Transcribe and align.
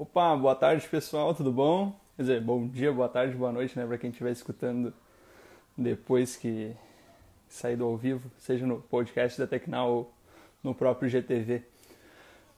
Opa, 0.00 0.34
boa 0.34 0.54
tarde 0.54 0.88
pessoal, 0.88 1.34
tudo 1.34 1.52
bom? 1.52 1.94
Quer 2.16 2.22
dizer, 2.22 2.40
bom 2.40 2.66
dia, 2.66 2.90
boa 2.90 3.06
tarde, 3.06 3.36
boa 3.36 3.52
noite, 3.52 3.78
né, 3.78 3.84
para 3.84 3.98
quem 3.98 4.08
estiver 4.08 4.32
escutando 4.32 4.94
depois 5.76 6.38
que 6.38 6.74
sair 7.46 7.76
do 7.76 7.84
ao 7.84 7.98
vivo, 7.98 8.30
seja 8.38 8.66
no 8.66 8.80
podcast 8.80 9.38
da 9.38 9.46
Tecnal 9.46 9.90
ou 9.90 10.12
no 10.64 10.74
próprio 10.74 11.06
GTV. 11.06 11.62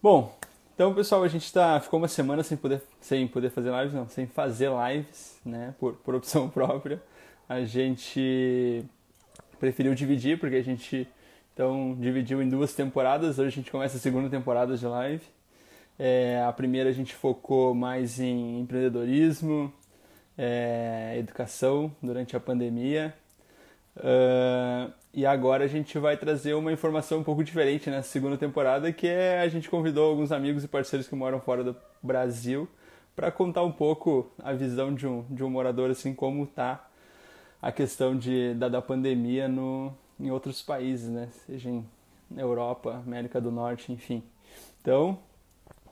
Bom, 0.01 0.39
então 0.73 0.95
pessoal, 0.95 1.25
a 1.25 1.27
gente 1.27 1.53
tá, 1.53 1.81
ficou 1.81 1.99
uma 1.99 2.07
semana 2.07 2.45
sem 2.45 2.57
poder, 2.57 2.81
sem 3.01 3.27
poder 3.27 3.51
fazer 3.51 3.73
lives, 3.73 3.93
não, 3.93 4.09
sem 4.09 4.25
fazer 4.25 4.71
lives, 4.71 5.41
né, 5.45 5.75
por, 5.81 5.95
por 5.95 6.15
opção 6.15 6.47
própria. 6.49 7.03
A 7.49 7.65
gente 7.65 8.85
preferiu 9.59 9.97
dividir, 9.97 10.39
porque 10.39 10.55
a 10.55 10.63
gente 10.63 11.09
então 11.53 11.97
dividiu 11.99 12.41
em 12.41 12.49
duas 12.49 12.73
temporadas. 12.73 13.41
Hoje 13.41 13.49
a 13.49 13.51
gente 13.63 13.73
começa 13.73 13.97
a 13.97 14.01
segunda 14.01 14.31
temporada 14.31 14.77
de 14.77 14.87
live. 14.87 15.25
É, 15.99 16.43
a 16.47 16.53
primeira 16.53 16.91
a 16.91 16.93
gente 16.93 17.15
focou 17.15 17.75
mais 17.75 18.19
em 18.19 18.61
empreendedorismo, 18.61 19.73
é, 20.37 21.15
educação 21.19 21.95
durante 22.03 22.37
a 22.37 22.41
pandemia. 22.41 23.15
Uh, 23.97 24.91
e 25.13 25.27
agora 25.27 25.65
a 25.65 25.69
gente 25.69 25.99
vai 25.99 26.17
trazer 26.17 26.55
uma 26.55 26.73
informação 26.73 27.19
um 27.19 27.23
pouco 27.23 27.45
diferente 27.45 27.91
nessa 27.91 28.09
segunda 28.09 28.39
temporada, 28.39 28.91
que 28.91 29.07
é 29.07 29.41
a 29.41 29.49
gente 29.49 29.69
convidou 29.69 30.09
alguns 30.09 30.33
amigos 30.33 30.65
e 30.65 30.69
parceiros 30.69 31.07
que 31.07 31.15
moram 31.15 31.39
fora 31.39 31.63
do 31.63 31.77
Brasil 32.03 32.67
para 33.15 33.31
contar 33.31 33.63
um 33.63 33.73
pouco 33.73 34.31
a 34.43 34.55
visão 34.55 34.95
de 34.95 35.07
um, 35.07 35.23
de 35.29 35.45
um 35.45 35.51
morador, 35.51 35.91
assim, 35.91 36.15
como 36.15 36.45
está 36.45 36.89
a 37.61 37.71
questão 37.71 38.17
de, 38.17 38.55
da, 38.55 38.69
da 38.69 38.81
pandemia 38.81 39.47
no, 39.47 39.93
em 40.19 40.31
outros 40.31 40.63
países, 40.63 41.11
né? 41.11 41.29
Seja 41.47 41.69
em 41.69 41.87
Europa, 42.35 43.03
América 43.07 43.39
do 43.39 43.53
Norte, 43.53 43.93
enfim. 43.93 44.23
Então, 44.81 45.19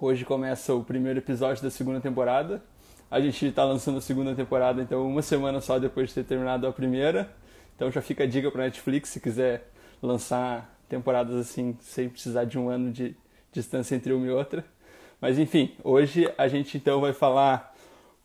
hoje 0.06 0.24
começa 0.24 0.74
o 0.74 0.82
primeiro 0.82 1.18
episódio 1.18 1.62
da 1.62 1.70
segunda 1.70 2.00
temporada. 2.00 2.62
A 3.10 3.20
gente 3.20 3.46
está 3.46 3.64
lançando 3.64 3.98
a 3.98 4.00
segunda 4.00 4.34
temporada, 4.34 4.80
então 4.80 5.06
uma 5.06 5.20
semana 5.20 5.60
só 5.60 5.78
depois 5.78 6.08
de 6.08 6.14
ter 6.14 6.24
terminado 6.24 6.66
a 6.66 6.72
primeira. 6.72 7.30
Então 7.76 7.90
já 7.90 8.00
fica 8.00 8.24
a 8.24 8.26
dica 8.26 8.50
para 8.50 8.64
Netflix 8.64 9.10
se 9.10 9.20
quiser 9.20 9.70
lançar 10.02 10.74
temporadas 10.88 11.36
assim 11.36 11.76
sem 11.80 12.08
precisar 12.08 12.44
de 12.44 12.58
um 12.58 12.68
ano 12.68 12.90
de 12.90 13.14
distância 13.52 13.94
entre 13.94 14.12
uma 14.12 14.26
e 14.26 14.30
outra. 14.30 14.64
Mas 15.20 15.38
enfim, 15.38 15.74
hoje 15.84 16.32
a 16.38 16.48
gente 16.48 16.78
então 16.78 17.00
vai 17.00 17.12
falar 17.12 17.74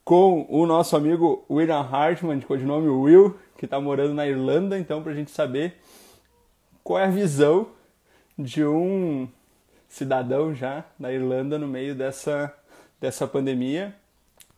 com 0.03 0.45
o 0.49 0.65
nosso 0.65 0.95
amigo 0.95 1.43
William 1.49 1.81
Hartman, 1.81 2.39
de 2.39 2.45
codinome 2.45 2.87
Will, 2.87 3.37
que 3.57 3.65
está 3.65 3.81
morando 3.81 4.13
na 4.13 4.25
Irlanda, 4.25 4.79
então 4.79 5.03
para 5.03 5.11
a 5.11 5.15
gente 5.15 5.31
saber 5.31 5.75
qual 6.83 6.99
é 6.99 7.03
a 7.03 7.09
visão 7.09 7.67
de 8.37 8.63
um 8.63 9.27
cidadão 9.95 10.53
já 10.53 10.83
da 10.99 11.11
Irlanda 11.11 11.57
no 11.57 11.69
meio 11.69 11.95
dessa, 11.95 12.53
dessa 12.99 13.25
pandemia. 13.25 13.95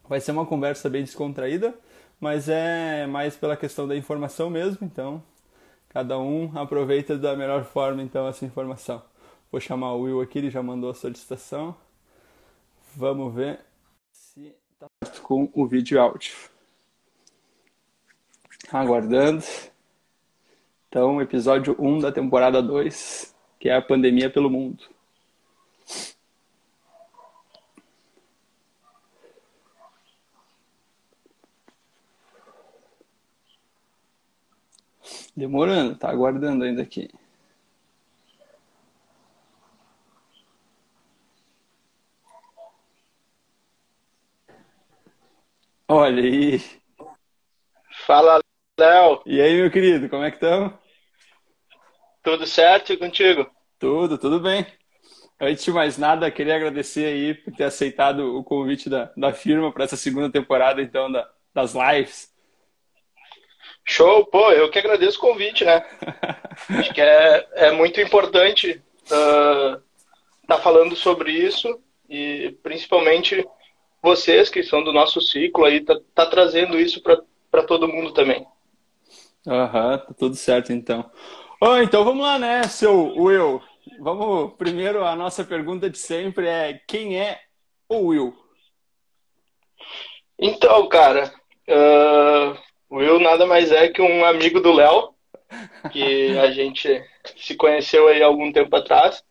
Vai 0.09 0.19
ser 0.19 0.31
uma 0.31 0.47
conversa 0.47 0.89
bem 0.89 1.03
descontraída, 1.03 1.75
mas 2.19 2.49
é 2.49 3.05
mais 3.05 3.35
pela 3.35 3.55
questão 3.55 3.87
da 3.87 3.95
informação 3.95 4.49
mesmo, 4.49 4.79
então 4.81 5.21
cada 5.89 6.17
um 6.17 6.51
aproveita 6.57 7.15
da 7.19 7.35
melhor 7.35 7.63
forma 7.65 8.01
então 8.01 8.27
essa 8.27 8.45
informação. 8.45 8.99
Vou 9.51 9.61
chamar 9.61 9.93
o 9.93 10.01
Will 10.01 10.21
aqui, 10.21 10.39
ele 10.39 10.49
já 10.49 10.63
mandou 10.63 10.89
a 10.89 10.95
solicitação. 10.95 11.75
Vamos 12.95 13.31
ver 13.35 13.59
se 14.11 14.55
tá 14.79 14.87
com 15.21 15.51
o 15.53 15.67
vídeo 15.67 16.01
áudio. 16.01 16.33
Aguardando. 18.71 19.43
Então, 20.89 21.21
episódio 21.21 21.75
1 21.77 21.99
da 21.99 22.11
temporada 22.11 22.59
2, 22.59 23.35
que 23.59 23.69
é 23.69 23.75
a 23.75 23.81
pandemia 23.81 24.31
pelo 24.31 24.49
mundo. 24.49 24.96
Demorando, 35.37 35.95
tá 35.95 36.09
aguardando 36.09 36.63
ainda 36.63 36.81
aqui. 36.81 37.07
Olha 45.87 46.23
aí. 46.23 46.59
Fala, 48.07 48.39
Léo. 48.79 49.21
E 49.27 49.39
aí, 49.39 49.61
meu 49.61 49.69
querido, 49.69 50.09
como 50.09 50.23
é 50.23 50.31
que 50.31 50.37
estamos? 50.37 50.73
Tudo 52.23 52.47
certo 52.47 52.93
e 52.93 52.97
contigo? 52.97 53.47
Tudo, 53.77 54.17
tudo 54.17 54.39
bem. 54.39 54.65
Antes 55.39 55.63
de 55.63 55.71
mais 55.71 55.99
nada, 55.99 56.31
queria 56.31 56.55
agradecer 56.55 57.05
aí 57.05 57.35
por 57.35 57.53
ter 57.53 57.65
aceitado 57.65 58.35
o 58.35 58.43
convite 58.43 58.89
da, 58.89 59.13
da 59.15 59.31
firma 59.31 59.71
para 59.71 59.83
essa 59.83 59.95
segunda 59.95 60.31
temporada, 60.31 60.81
então, 60.81 61.11
da, 61.11 61.29
das 61.53 61.75
lives. 61.75 62.35
Show, 63.89 64.25
pô, 64.25 64.51
eu 64.51 64.69
que 64.69 64.77
agradeço 64.77 65.17
o 65.17 65.21
convite, 65.21 65.63
né? 65.63 65.81
Acho 66.77 66.93
que 66.93 66.99
é, 66.99 67.47
é 67.53 67.71
muito 67.71 68.01
importante 68.01 68.81
estar 69.01 69.77
uh, 69.77 69.81
tá 70.45 70.57
falando 70.57 70.93
sobre 70.93 71.31
isso 71.31 71.79
e 72.09 72.53
principalmente 72.61 73.47
vocês 74.03 74.49
que 74.49 74.61
são 74.61 74.83
do 74.83 74.91
nosso 74.91 75.21
ciclo 75.21 75.63
aí, 75.63 75.79
tá, 75.79 75.97
tá 76.13 76.25
trazendo 76.25 76.77
isso 76.77 77.01
para 77.01 77.63
todo 77.63 77.87
mundo 77.87 78.13
também. 78.13 78.45
Aham, 79.47 79.91
uhum, 79.91 79.97
tá 79.99 80.13
tudo 80.19 80.35
certo 80.35 80.73
então. 80.73 81.09
Oh, 81.61 81.77
então 81.77 82.03
vamos 82.03 82.25
lá, 82.25 82.37
né, 82.37 82.63
seu 82.63 83.15
Will? 83.15 83.61
Vamos, 84.01 84.53
primeiro, 84.57 85.05
a 85.05 85.15
nossa 85.15 85.45
pergunta 85.45 85.89
de 85.89 85.97
sempre 85.97 86.45
é: 86.45 86.81
quem 86.85 87.17
é 87.17 87.39
o 87.87 88.07
Will? 88.07 88.37
Então, 90.37 90.87
cara, 90.89 91.33
uh, 91.69 92.66
Will 92.91 93.19
nada 93.19 93.45
mais 93.45 93.71
é 93.71 93.87
que 93.89 94.01
um 94.01 94.25
amigo 94.25 94.59
do 94.59 94.71
Léo, 94.71 95.13
que 95.91 96.37
a 96.37 96.49
gente 96.51 97.03
se 97.35 97.55
conheceu 97.55 98.07
aí 98.07 98.21
algum 98.21 98.51
tempo 98.51 98.75
atrás, 98.75 99.23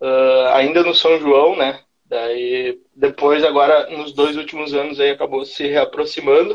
uh, 0.00 0.48
ainda 0.54 0.82
no 0.82 0.94
São 0.94 1.18
João, 1.18 1.56
né? 1.56 1.80
Daí, 2.06 2.78
depois, 2.94 3.42
agora, 3.42 3.88
nos 3.90 4.12
dois 4.12 4.36
últimos 4.36 4.74
anos, 4.74 5.00
aí 5.00 5.10
acabou 5.10 5.44
se 5.44 5.66
reaproximando. 5.66 6.54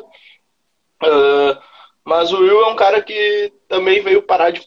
Uh, 1.04 1.58
mas 2.04 2.32
o 2.32 2.40
Will 2.40 2.62
é 2.62 2.68
um 2.68 2.76
cara 2.76 3.02
que 3.02 3.52
também 3.68 4.02
veio 4.02 4.22
parar 4.22 4.52
de 4.52 4.62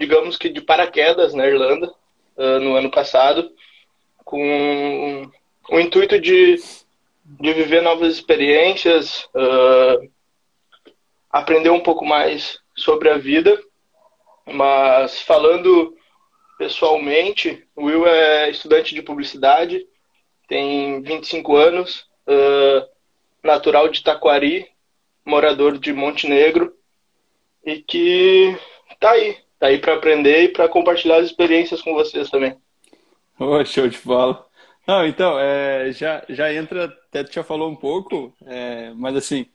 digamos 0.00 0.38
que 0.38 0.48
de 0.48 0.62
paraquedas 0.62 1.34
na 1.34 1.46
Irlanda 1.46 1.92
uh, 2.36 2.58
no 2.58 2.74
ano 2.74 2.90
passado, 2.90 3.52
com 4.24 5.30
o 5.70 5.78
intuito 5.78 6.18
de, 6.18 6.56
de 7.24 7.52
viver 7.52 7.82
novas 7.82 8.14
experiências, 8.14 9.28
uh, 9.34 10.10
aprender 11.30 11.70
um 11.70 11.80
pouco 11.80 12.04
mais 12.04 12.58
sobre 12.76 13.08
a 13.08 13.18
vida. 13.18 13.58
Mas 14.46 15.20
falando 15.22 15.96
pessoalmente, 16.58 17.66
o 17.74 17.84
Will 17.84 18.06
é 18.06 18.50
estudante 18.50 18.94
de 18.94 19.00
publicidade, 19.00 19.86
tem 20.46 21.00
25 21.00 21.56
anos, 21.56 22.06
uh, 22.26 22.86
natural 23.42 23.88
de 23.88 24.02
Taquari, 24.02 24.68
morador 25.24 25.78
de 25.78 25.92
Montenegro, 25.92 26.74
e 27.64 27.80
que 27.80 28.56
tá 28.98 29.12
aí, 29.12 29.38
tá 29.58 29.68
aí 29.68 29.78
para 29.78 29.94
aprender 29.94 30.42
e 30.42 30.48
para 30.48 30.68
compartilhar 30.68 31.16
as 31.16 31.26
experiências 31.26 31.80
com 31.80 31.94
vocês 31.94 32.28
também. 32.28 32.56
Oh, 33.38 33.64
show 33.64 33.88
de 33.88 33.98
bola. 33.98 34.46
Não, 34.86 35.06
então, 35.06 35.38
é, 35.38 35.92
já, 35.92 36.22
já 36.28 36.52
entra, 36.52 36.86
até 36.86 37.22
tu 37.22 37.32
já 37.32 37.44
falou 37.44 37.70
um 37.70 37.76
pouco, 37.76 38.34
é, 38.44 38.92
mas 38.94 39.16
assim, 39.16 39.46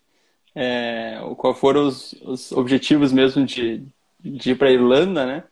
é, 0.56 1.20
qual 1.38 1.54
foram 1.54 1.88
os, 1.88 2.14
os 2.24 2.52
objetivos 2.54 3.12
mesmo 3.12 3.46
de, 3.46 3.86
de 4.20 4.52
ir 4.52 4.56
para 4.56 4.70
a 4.70 4.72
Irlanda, 4.72 5.26
né? 5.26 5.44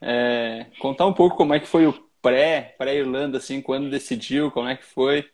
É, 0.00 0.66
contar 0.80 1.06
um 1.06 1.12
pouco 1.12 1.36
como 1.36 1.54
é 1.54 1.60
que 1.60 1.68
foi 1.68 1.86
o 1.86 1.92
pré, 2.22 2.74
pré-Irlanda, 2.78 3.38
assim, 3.38 3.60
quando 3.60 3.90
decidiu, 3.90 4.50
como 4.50 4.68
é 4.68 4.76
que 4.76 4.84
foi? 4.84 5.28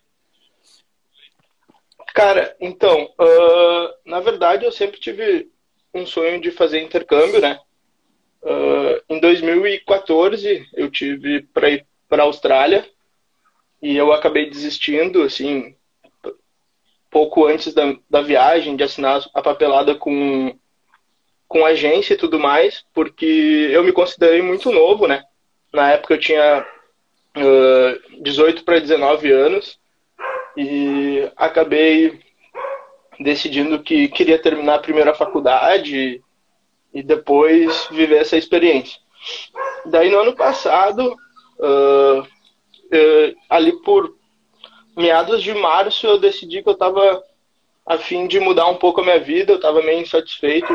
Cara, 2.14 2.56
então, 2.60 3.04
uh, 3.04 3.94
na 4.04 4.18
verdade 4.18 4.64
eu 4.64 4.72
sempre 4.72 4.98
tive 4.98 5.50
um 5.94 6.04
sonho 6.04 6.40
de 6.40 6.50
fazer 6.50 6.80
intercâmbio, 6.80 7.40
né? 7.40 7.60
Uh, 8.42 9.00
em 9.08 9.20
2014 9.20 10.66
eu 10.74 10.90
tive 10.90 11.42
para 11.42 11.70
ir 11.70 11.86
para 12.08 12.22
a 12.22 12.26
Austrália 12.26 12.88
e 13.80 13.96
eu 13.96 14.12
acabei 14.12 14.50
desistindo, 14.50 15.22
assim, 15.22 15.76
pouco 17.10 17.46
antes 17.46 17.72
da, 17.74 17.94
da 18.08 18.20
viagem, 18.20 18.76
de 18.76 18.84
assinar 18.84 19.22
a 19.34 19.42
papelada 19.42 19.94
com, 19.94 20.54
com 21.46 21.64
agência 21.64 22.14
e 22.14 22.18
tudo 22.18 22.38
mais, 22.38 22.84
porque 22.92 23.70
eu 23.72 23.82
me 23.82 23.92
considerei 23.92 24.42
muito 24.42 24.70
novo, 24.70 25.06
né? 25.06 25.24
Na 25.72 25.92
época 25.92 26.14
eu 26.14 26.20
tinha 26.20 26.66
uh, 27.36 28.22
18 28.22 28.64
para 28.64 28.80
19 28.80 29.30
anos 29.30 29.78
e 30.56 31.30
acabei 31.36 32.20
decidindo 33.20 33.82
que 33.82 34.08
queria 34.08 34.40
terminar 34.40 34.76
a 34.76 34.80
primeira 34.80 35.14
faculdade 35.14 36.22
e 36.92 37.02
depois 37.02 37.88
viver 37.90 38.22
essa 38.22 38.36
experiência. 38.36 39.00
Daí 39.86 40.10
no 40.10 40.20
ano 40.20 40.34
passado, 40.34 41.16
uh, 41.58 42.20
uh, 42.20 43.36
ali 43.48 43.72
por 43.82 44.17
meados 44.98 45.42
de 45.44 45.54
março 45.54 46.06
eu 46.06 46.18
decidi 46.18 46.60
que 46.60 46.68
eu 46.68 46.72
estava 46.72 47.22
a 47.86 47.96
fim 47.96 48.26
de 48.26 48.40
mudar 48.40 48.66
um 48.66 48.76
pouco 48.76 49.00
a 49.00 49.04
minha 49.04 49.20
vida, 49.20 49.52
eu 49.52 49.56
estava 49.56 49.80
meio 49.80 50.00
insatisfeito 50.00 50.72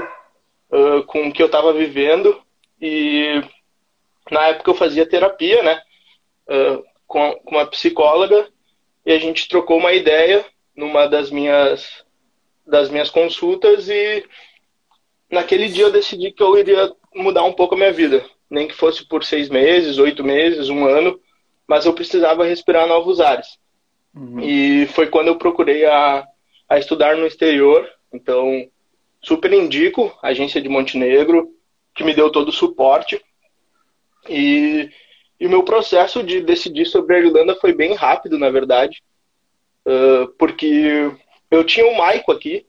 uh, 0.71 1.03
com 1.05 1.27
o 1.27 1.33
que 1.33 1.43
eu 1.43 1.47
estava 1.47 1.73
vivendo. 1.73 2.41
E 2.81 3.43
na 4.31 4.47
época 4.47 4.71
eu 4.71 4.75
fazia 4.75 5.05
terapia, 5.05 5.61
né, 5.61 5.81
uh, 6.47 6.83
com, 7.05 7.33
com 7.43 7.51
uma 7.55 7.67
psicóloga. 7.67 8.47
E 9.05 9.11
a 9.11 9.19
gente 9.19 9.49
trocou 9.49 9.77
uma 9.77 9.91
ideia 9.91 10.43
numa 10.75 11.05
das 11.05 11.29
minhas 11.29 12.03
das 12.65 12.89
minhas 12.89 13.09
consultas. 13.09 13.89
E 13.89 14.25
naquele 15.29 15.67
dia 15.67 15.83
eu 15.83 15.91
decidi 15.91 16.31
que 16.31 16.41
eu 16.41 16.57
iria 16.57 16.91
mudar 17.13 17.43
um 17.43 17.53
pouco 17.53 17.75
a 17.75 17.77
minha 17.77 17.91
vida, 17.91 18.25
nem 18.49 18.69
que 18.69 18.73
fosse 18.73 19.05
por 19.05 19.23
seis 19.23 19.49
meses, 19.49 19.97
oito 19.97 20.23
meses, 20.23 20.69
um 20.69 20.87
ano, 20.87 21.19
mas 21.67 21.85
eu 21.85 21.93
precisava 21.93 22.45
respirar 22.45 22.87
novos 22.87 23.19
ares. 23.19 23.61
Uhum. 24.15 24.39
E 24.39 24.87
foi 24.87 25.07
quando 25.07 25.27
eu 25.27 25.37
procurei 25.37 25.85
a, 25.85 26.27
a 26.69 26.77
estudar 26.77 27.15
no 27.17 27.25
exterior. 27.25 27.89
Então, 28.11 28.67
super 29.21 29.51
indico 29.51 30.15
a 30.21 30.29
agência 30.29 30.61
de 30.61 30.69
Montenegro, 30.69 31.51
que 31.95 32.03
me 32.03 32.13
deu 32.13 32.31
todo 32.31 32.49
o 32.49 32.53
suporte. 32.53 33.21
E, 34.29 34.89
o 35.41 35.49
meu 35.49 35.63
processo 35.63 36.23
de 36.23 36.41
decidir 36.41 36.85
sobre 36.85 37.15
a 37.15 37.19
Irlanda 37.19 37.55
foi 37.55 37.73
bem 37.73 37.93
rápido, 37.93 38.37
na 38.37 38.49
verdade, 38.49 39.03
uh, 39.85 40.27
porque 40.37 41.11
eu 41.51 41.63
tinha 41.65 41.85
o 41.85 41.97
Maico 41.97 42.31
aqui, 42.31 42.65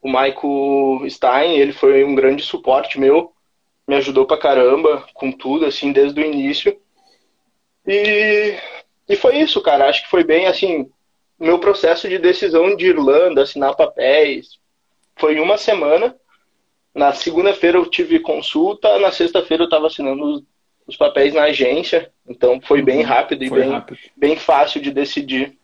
o 0.00 0.08
Maico 0.08 1.04
Stein, 1.08 1.58
ele 1.58 1.72
foi 1.72 2.04
um 2.04 2.14
grande 2.14 2.42
suporte 2.42 2.98
meu, 2.98 3.32
me 3.86 3.96
ajudou 3.96 4.24
pra 4.24 4.38
caramba 4.38 5.04
com 5.14 5.32
tudo, 5.32 5.66
assim, 5.66 5.92
desde 5.92 6.20
o 6.20 6.24
início. 6.24 6.76
E 7.86 8.56
e 9.08 9.16
foi 9.16 9.38
isso, 9.38 9.60
cara. 9.60 9.88
Acho 9.88 10.04
que 10.04 10.10
foi 10.10 10.24
bem 10.24 10.46
assim. 10.46 10.90
Meu 11.38 11.58
processo 11.58 12.08
de 12.08 12.18
decisão 12.18 12.76
de 12.76 12.86
Irlanda, 12.86 13.42
assinar 13.42 13.74
papéis, 13.74 14.58
foi 15.16 15.40
uma 15.40 15.58
semana. 15.58 16.16
Na 16.94 17.12
segunda-feira 17.12 17.78
eu 17.78 17.86
tive 17.86 18.20
consulta, 18.20 18.98
na 18.98 19.10
sexta-feira 19.10 19.62
eu 19.62 19.66
estava 19.66 19.86
assinando 19.86 20.44
os, 20.86 20.96
papéis 20.96 21.34
na 21.34 21.44
agência. 21.44 22.12
Então 22.28 22.60
foi 22.60 22.80
uhum. 22.80 22.84
bem 22.84 23.02
rápido 23.02 23.44
e 23.44 23.50
bem, 23.50 23.70
rápido. 23.70 23.98
bem 24.16 24.36
fácil 24.36 24.80
de 24.80 24.90
decidir. 24.90 25.56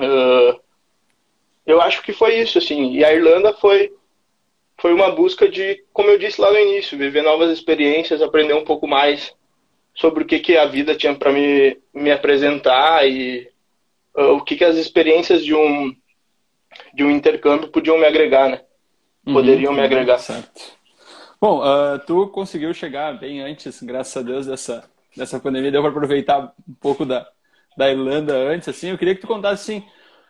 Uh, 0.00 0.58
eu 1.66 1.80
acho 1.80 2.02
que 2.02 2.12
foi 2.12 2.36
isso, 2.36 2.58
assim. 2.58 2.92
E 2.92 3.04
a 3.04 3.12
Irlanda 3.12 3.52
foi 3.52 3.92
foi 4.78 4.92
uma 4.92 5.10
busca 5.10 5.48
de, 5.48 5.82
como 5.92 6.10
eu 6.10 6.18
disse 6.18 6.40
lá 6.40 6.50
no 6.50 6.58
início, 6.58 6.98
viver 6.98 7.22
novas 7.22 7.50
experiências, 7.50 8.20
aprender 8.20 8.54
um 8.54 8.64
pouco 8.64 8.86
mais 8.86 9.34
sobre 9.96 10.22
o 10.22 10.26
que, 10.26 10.38
que 10.38 10.56
a 10.56 10.66
vida 10.66 10.94
tinha 10.94 11.14
para 11.14 11.32
me, 11.32 11.76
me 11.92 12.12
apresentar 12.12 13.08
e 13.08 13.48
uh, 14.14 14.32
o 14.32 14.44
que, 14.44 14.56
que 14.56 14.64
as 14.64 14.76
experiências 14.76 15.44
de 15.44 15.54
um, 15.54 15.94
de 16.94 17.02
um 17.02 17.10
intercâmbio 17.10 17.68
podiam 17.68 17.98
me 17.98 18.06
agregar, 18.06 18.48
né? 18.48 18.60
Uhum. 19.26 19.34
Poderiam 19.34 19.72
uhum, 19.72 19.78
me 19.78 19.84
agregar. 19.84 20.18
Certo. 20.18 20.76
Bom, 21.40 21.60
uh, 21.60 21.98
tu 22.06 22.28
conseguiu 22.28 22.72
chegar 22.72 23.18
bem 23.18 23.40
antes, 23.40 23.82
graças 23.82 24.16
a 24.16 24.22
Deus, 24.22 24.46
dessa, 24.46 24.88
dessa 25.16 25.40
pandemia. 25.40 25.72
Deu 25.72 25.82
para 25.82 25.90
aproveitar 25.90 26.52
um 26.68 26.74
pouco 26.74 27.04
da, 27.04 27.26
da 27.76 27.90
Irlanda 27.90 28.34
antes, 28.34 28.68
assim. 28.68 28.90
Eu 28.90 28.98
queria 28.98 29.14
que 29.14 29.20
tu 29.22 29.26
contasse, 29.26 29.72
assim, 29.72 29.84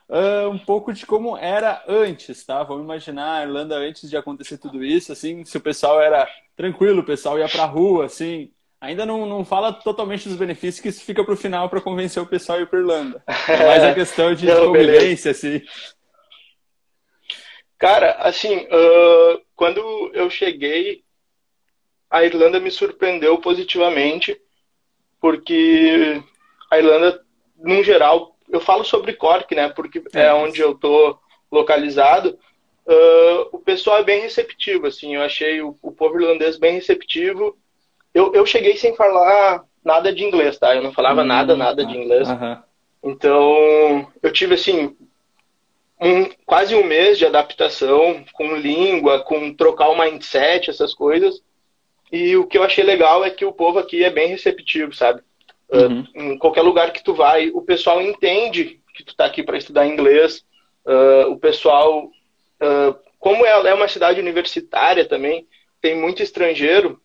uh, 0.09 0.49
um 0.49 0.59
pouco 0.59 0.93
de 0.93 1.05
como 1.05 1.37
era 1.37 1.83
antes, 1.89 2.45
tá? 2.45 2.63
Vamos 2.63 2.85
imaginar 2.85 3.41
a 3.41 3.43
Irlanda 3.43 3.77
antes 3.77 4.09
de 4.09 4.17
acontecer 4.17 4.59
tudo 4.59 4.85
isso, 4.85 5.13
assim, 5.13 5.45
se 5.45 5.57
o 5.57 5.61
pessoal 5.61 6.01
era 6.01 6.29
tranquilo, 6.57 7.01
o 7.01 7.07
pessoal 7.07 7.39
ia 7.39 7.49
pra 7.49 7.67
rua, 7.67 8.07
assim, 8.07 8.51
Ainda 8.81 9.07
não, 9.07 9.25
não 9.25 9.45
fala 9.45 9.73
totalmente 9.73 10.29
dos 10.29 10.37
benefícios, 10.37 10.81
que 10.81 10.89
isso 10.89 11.03
fica 11.03 11.25
para 11.25 11.33
o 11.33 11.37
final 11.37 11.69
para 11.69 11.81
convencer 11.81 12.23
o 12.23 12.27
pessoal 12.27 12.59
a 12.59 12.63
ir 12.63 12.67
para 12.67 12.79
Irlanda. 12.79 13.23
É 13.49 13.67
mais 13.67 13.83
a 13.83 13.93
questão 13.95 14.35
de 14.35 14.47
não, 14.47 14.67
convivência, 14.67 14.97
beleza. 14.97 15.31
assim. 15.31 15.63
Cara, 17.79 18.13
assim, 18.21 18.57
uh, 18.57 19.41
quando 19.55 19.81
eu 20.15 20.29
cheguei, 20.29 21.05
a 22.11 22.25
Irlanda 22.25 22.61
me 22.61 22.71
surpreendeu 22.71 23.39
positivamente, 23.39 24.39
porque 25.21 26.23
a 26.71 26.79
Irlanda, 26.79 27.23
num 27.57 27.83
geral, 27.83 28.37
eu 28.49 28.61
falo 28.61 28.85
sobre 28.85 29.15
Cork, 29.15 29.55
né? 29.55 29.69
Porque 29.71 30.03
é, 30.15 30.27
é 30.27 30.35
onde 30.35 30.61
eu 30.61 30.75
tô 30.75 31.19
localizado. 31.51 32.39
Uh, 32.87 33.49
o 33.53 33.59
pessoal 33.59 33.99
é 33.99 34.05
bem 34.05 34.21
receptivo, 34.21 34.87
assim. 34.87 35.15
Eu 35.15 35.23
achei 35.23 35.61
o, 35.61 35.77
o 35.83 35.91
povo 35.93 36.21
irlandês 36.21 36.59
bem 36.59 36.75
receptivo 36.75 37.57
eu, 38.17 38.33
eu 38.33 38.47
cheguei 38.47 38.79
sem 38.79 38.97
falar 38.97 39.63
nada 39.85 40.11
de 40.11 40.25
inglês, 40.25 40.59
tá? 40.59 40.75
Eu 40.75 40.83
não 40.83 40.91
falava 40.91 41.21
hum, 41.21 41.27
nada, 41.27 41.55
nada 41.55 41.85
de 41.85 41.95
inglês. 41.95 42.27
Então, 43.05 44.11
eu 44.23 44.33
tive, 44.33 44.55
assim, 44.55 44.97
um, 46.01 46.25
quase 46.47 46.75
um 46.75 46.83
mês 46.83 47.19
de 47.19 47.27
adaptação 47.27 48.25
com 48.33 48.57
língua, 48.57 49.21
com 49.21 49.53
trocar 49.53 49.91
o 49.91 49.99
mindset, 49.99 50.71
essas 50.71 50.95
coisas. 50.95 51.43
E 52.11 52.35
o 52.39 52.47
que 52.47 52.57
eu 52.57 52.63
achei 52.63 52.83
legal 52.83 53.23
é 53.23 53.29
que 53.29 53.45
o 53.45 53.53
povo 53.53 53.79
aqui 53.79 54.03
é 54.03 54.09
bem 54.09 54.29
receptivo, 54.29 54.95
sabe? 54.95 55.21
Ah, 55.71 55.77
uhum. 55.77 56.07
Uh, 56.17 56.23
em 56.33 56.39
qualquer 56.39 56.63
lugar 56.63 56.93
que 56.95 57.05
tu 57.05 57.13
vai, 57.13 57.51
o 57.51 57.61
pessoal 57.61 58.01
entende 58.01 58.81
que 58.95 59.05
tu 59.05 59.15
tá 59.15 59.27
aqui 59.27 59.43
para 59.43 59.59
estudar 59.59 59.87
inglês. 59.87 60.43
Uh, 60.87 61.33
o 61.33 61.39
pessoal, 61.39 62.05
uh, 62.07 62.97
como 63.19 63.45
ela 63.45 63.69
é 63.69 63.75
uma 63.75 63.89
cidade 63.89 64.21
universitária 64.21 65.05
também, 65.05 65.47
tem 65.83 65.95
muito 65.95 66.23
estrangeiro. 66.23 66.99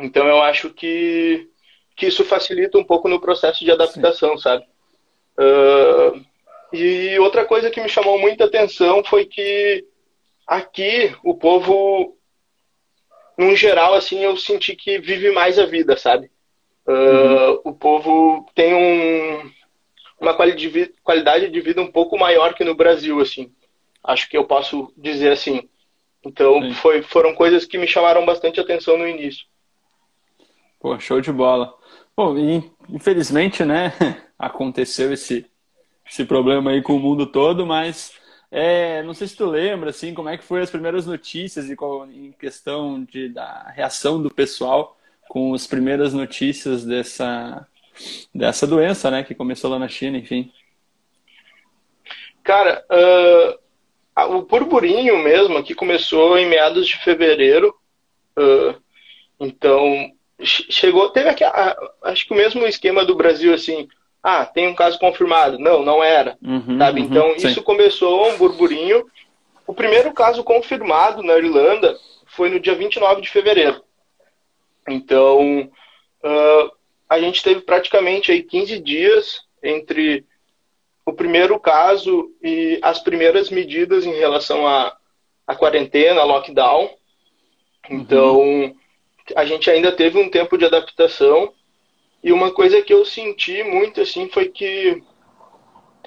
Então 0.00 0.26
eu 0.26 0.42
acho 0.42 0.70
que, 0.70 1.48
que 1.96 2.06
isso 2.06 2.24
facilita 2.24 2.78
um 2.78 2.84
pouco 2.84 3.08
no 3.08 3.20
processo 3.20 3.64
de 3.64 3.70
adaptação, 3.70 4.36
Sim. 4.36 4.42
sabe? 4.42 4.64
Uh, 5.38 6.24
e 6.72 7.18
outra 7.18 7.44
coisa 7.44 7.70
que 7.70 7.80
me 7.80 7.88
chamou 7.88 8.18
muita 8.18 8.44
atenção 8.44 9.02
foi 9.04 9.26
que 9.26 9.84
aqui 10.46 11.14
o 11.24 11.34
povo, 11.34 12.16
num 13.36 13.54
geral, 13.56 13.94
assim, 13.94 14.22
eu 14.22 14.36
senti 14.36 14.74
que 14.76 14.98
vive 14.98 15.30
mais 15.30 15.58
a 15.58 15.66
vida, 15.66 15.96
sabe? 15.96 16.30
Uh, 16.86 16.92
uhum. 16.92 17.60
O 17.64 17.72
povo 17.72 18.46
tem 18.54 18.74
um, 18.74 19.50
uma 20.20 20.34
qualidade 20.34 21.48
de 21.48 21.60
vida 21.60 21.80
um 21.80 21.90
pouco 21.90 22.18
maior 22.18 22.54
que 22.54 22.64
no 22.64 22.74
Brasil, 22.74 23.20
assim. 23.20 23.52
Acho 24.02 24.28
que 24.28 24.36
eu 24.36 24.44
posso 24.44 24.92
dizer 24.96 25.32
assim. 25.32 25.68
Então, 26.24 26.72
foi, 26.74 27.02
foram 27.02 27.34
coisas 27.34 27.64
que 27.64 27.78
me 27.78 27.86
chamaram 27.86 28.26
bastante 28.26 28.60
atenção 28.60 28.98
no 28.98 29.08
início. 29.08 29.46
Pô, 30.80 30.98
show 30.98 31.20
de 31.20 31.30
bola. 31.30 31.74
Bom, 32.16 32.34
infelizmente, 32.88 33.62
né, 33.66 33.92
aconteceu 34.38 35.12
esse, 35.12 35.44
esse 36.08 36.24
problema 36.24 36.70
aí 36.70 36.80
com 36.80 36.96
o 36.96 36.98
mundo 36.98 37.26
todo, 37.26 37.66
mas 37.66 38.14
é, 38.50 39.02
não 39.02 39.12
sei 39.12 39.28
se 39.28 39.36
tu 39.36 39.44
lembra, 39.44 39.90
assim, 39.90 40.14
como 40.14 40.30
é 40.30 40.38
que 40.38 40.44
foi 40.44 40.62
as 40.62 40.70
primeiras 40.70 41.04
notícias 41.06 41.68
e 41.68 41.76
em 42.14 42.32
questão 42.32 43.04
de, 43.04 43.28
da 43.28 43.70
reação 43.76 44.22
do 44.22 44.30
pessoal 44.30 44.96
com 45.28 45.52
as 45.52 45.66
primeiras 45.66 46.14
notícias 46.14 46.82
dessa, 46.82 47.68
dessa 48.34 48.66
doença, 48.66 49.10
né, 49.10 49.22
que 49.22 49.34
começou 49.34 49.70
lá 49.70 49.78
na 49.78 49.86
China, 49.86 50.16
enfim. 50.16 50.50
Cara, 52.42 52.82
uh, 54.16 54.34
o 54.34 54.42
burburinho 54.42 55.18
mesmo 55.18 55.62
que 55.62 55.74
começou 55.74 56.38
em 56.38 56.48
meados 56.48 56.88
de 56.88 56.96
fevereiro, 57.04 57.76
uh, 58.38 58.80
então 59.38 60.10
chegou, 60.42 61.10
teve 61.10 61.28
aqui, 61.28 61.44
acho 62.02 62.26
que 62.26 62.32
o 62.32 62.36
mesmo 62.36 62.66
esquema 62.66 63.04
do 63.04 63.14
Brasil, 63.14 63.52
assim, 63.52 63.88
ah, 64.22 64.44
tem 64.44 64.68
um 64.68 64.74
caso 64.74 64.98
confirmado. 64.98 65.58
Não, 65.58 65.82
não 65.82 66.02
era, 66.02 66.36
uhum, 66.42 66.78
sabe? 66.78 67.00
Uhum, 67.00 67.06
então, 67.06 67.38
sim. 67.38 67.48
isso 67.48 67.62
começou 67.62 68.28
um 68.28 68.36
burburinho. 68.36 69.06
O 69.66 69.74
primeiro 69.74 70.12
caso 70.12 70.44
confirmado 70.44 71.22
na 71.22 71.36
Irlanda 71.38 71.96
foi 72.26 72.50
no 72.50 72.60
dia 72.60 72.74
29 72.74 73.22
de 73.22 73.30
fevereiro. 73.30 73.82
Então, 74.88 75.70
uh, 76.24 76.72
a 77.08 77.20
gente 77.20 77.42
teve 77.42 77.60
praticamente 77.60 78.32
aí 78.32 78.42
15 78.42 78.78
dias 78.80 79.40
entre 79.62 80.24
o 81.04 81.12
primeiro 81.12 81.58
caso 81.58 82.30
e 82.42 82.78
as 82.82 82.98
primeiras 82.98 83.50
medidas 83.50 84.04
em 84.04 84.14
relação 84.14 84.66
à, 84.66 84.96
à 85.46 85.54
quarentena, 85.54 86.24
lockdown. 86.24 86.90
Então, 87.88 88.40
uhum 88.40 88.79
a 89.36 89.44
gente 89.44 89.70
ainda 89.70 89.92
teve 89.92 90.18
um 90.18 90.28
tempo 90.28 90.56
de 90.56 90.64
adaptação 90.64 91.52
e 92.22 92.32
uma 92.32 92.50
coisa 92.50 92.82
que 92.82 92.92
eu 92.92 93.04
senti 93.04 93.62
muito 93.62 94.00
assim 94.00 94.28
foi 94.28 94.48
que 94.48 95.02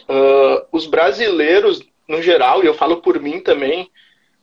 uh, 0.02 0.66
os 0.72 0.86
brasileiros 0.86 1.82
no 2.08 2.22
geral 2.22 2.64
e 2.64 2.68
eu 2.68 2.74
falo 2.74 2.98
por 2.98 3.20
mim 3.20 3.40
também 3.40 3.90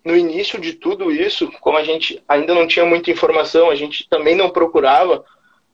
no 0.04 0.16
início 0.16 0.60
de 0.60 0.74
tudo 0.74 1.10
isso 1.10 1.50
como 1.60 1.76
a 1.76 1.84
gente 1.84 2.22
ainda 2.28 2.54
não 2.54 2.66
tinha 2.66 2.84
muita 2.84 3.10
informação 3.10 3.70
a 3.70 3.74
gente 3.74 4.08
também 4.08 4.34
não 4.34 4.50
procurava 4.50 5.24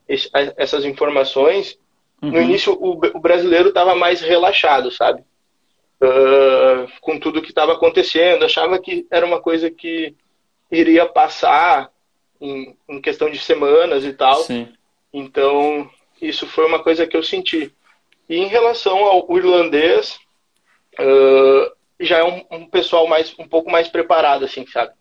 esse, 0.07 0.29
essas 0.57 0.85
informações 0.85 1.77
uhum. 2.21 2.31
no 2.31 2.41
início 2.41 2.73
o, 2.73 2.91
o 2.91 3.19
brasileiro 3.19 3.69
estava 3.69 3.95
mais 3.95 4.21
relaxado 4.21 4.91
sabe 4.91 5.21
uh, 6.01 6.87
com 7.01 7.17
tudo 7.19 7.41
que 7.41 7.49
estava 7.49 7.73
acontecendo 7.73 8.45
achava 8.45 8.77
que 8.79 9.07
era 9.09 9.25
uma 9.25 9.41
coisa 9.41 9.71
que 9.71 10.15
iria 10.69 11.05
passar 11.05 11.89
em, 12.41 12.75
em 12.89 13.01
questão 13.01 13.29
de 13.29 13.39
semanas 13.39 14.03
e 14.05 14.13
tal. 14.13 14.35
Sim. 14.43 14.67
Então, 15.13 15.89
isso 16.21 16.45
foi 16.47 16.65
uma 16.65 16.79
coisa 16.79 17.07
que 17.07 17.15
eu 17.15 17.23
senti. 17.23 17.73
E 18.29 18.37
em 18.37 18.47
relação 18.47 18.97
ao 19.05 19.37
irlandês, 19.37 20.19
uh, 20.99 21.71
já 21.99 22.19
é 22.19 22.23
um, 22.23 22.43
um, 22.51 22.65
pessoal 22.67 23.07
mais 23.07 23.33
um 23.39 23.47
pouco 23.47 23.71
mais 23.71 23.87
preparado, 23.87 24.45
assim, 24.45 24.65
sabe? 24.67 24.91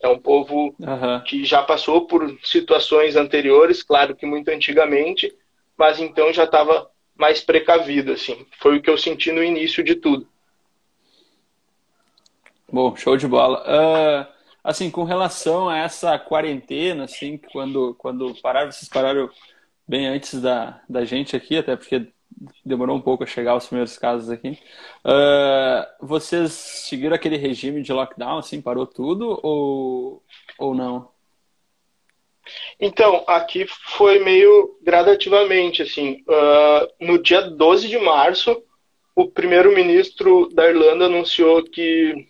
É 0.00 0.08
um 0.08 0.18
povo 0.18 0.74
uhum. 0.78 1.20
que 1.24 1.44
já 1.44 1.62
passou 1.62 2.06
por 2.06 2.36
situações 2.42 3.16
anteriores, 3.16 3.82
claro 3.82 4.14
que 4.14 4.26
muito 4.26 4.48
antigamente, 4.50 5.34
mas 5.78 5.98
então 5.98 6.32
já 6.32 6.44
estava 6.44 6.90
mais 7.16 7.40
precavido, 7.40 8.12
assim. 8.12 8.46
Foi 8.58 8.76
o 8.76 8.82
que 8.82 8.90
eu 8.90 8.98
senti 8.98 9.32
no 9.32 9.42
início 9.42 9.82
de 9.82 9.94
tudo. 9.94 10.28
Bom, 12.70 12.94
show 12.96 13.16
de 13.16 13.26
bola. 13.26 13.62
Uh, 13.62 14.33
assim, 14.64 14.90
com 14.90 15.04
relação 15.04 15.68
a 15.68 15.76
essa 15.76 16.18
quarentena, 16.18 17.04
assim, 17.04 17.36
quando, 17.52 17.94
quando 17.96 18.34
pararam, 18.40 18.72
vocês 18.72 18.88
pararam 18.88 19.28
bem 19.86 20.06
antes 20.06 20.40
da, 20.40 20.80
da 20.88 21.04
gente 21.04 21.36
aqui, 21.36 21.58
até 21.58 21.76
porque 21.76 22.08
demorou 22.64 22.96
um 22.96 23.00
pouco 23.00 23.22
a 23.22 23.26
chegar 23.26 23.54
os 23.54 23.66
primeiros 23.66 23.98
casos 23.98 24.30
aqui. 24.30 24.58
Uh, 25.04 26.06
vocês 26.06 26.52
seguiram 26.52 27.14
aquele 27.14 27.36
regime 27.36 27.82
de 27.82 27.92
lockdown, 27.92 28.38
assim, 28.38 28.62
parou 28.62 28.86
tudo 28.86 29.38
ou, 29.42 30.22
ou 30.58 30.74
não? 30.74 31.12
Então, 32.80 33.22
aqui 33.26 33.66
foi 33.66 34.18
meio 34.18 34.78
gradativamente, 34.82 35.82
assim. 35.82 36.24
Uh, 36.26 37.06
no 37.06 37.22
dia 37.22 37.42
12 37.42 37.88
de 37.88 37.98
março, 37.98 38.62
o 39.14 39.28
primeiro-ministro 39.28 40.48
da 40.52 40.68
Irlanda 40.68 41.06
anunciou 41.06 41.62
que 41.62 42.26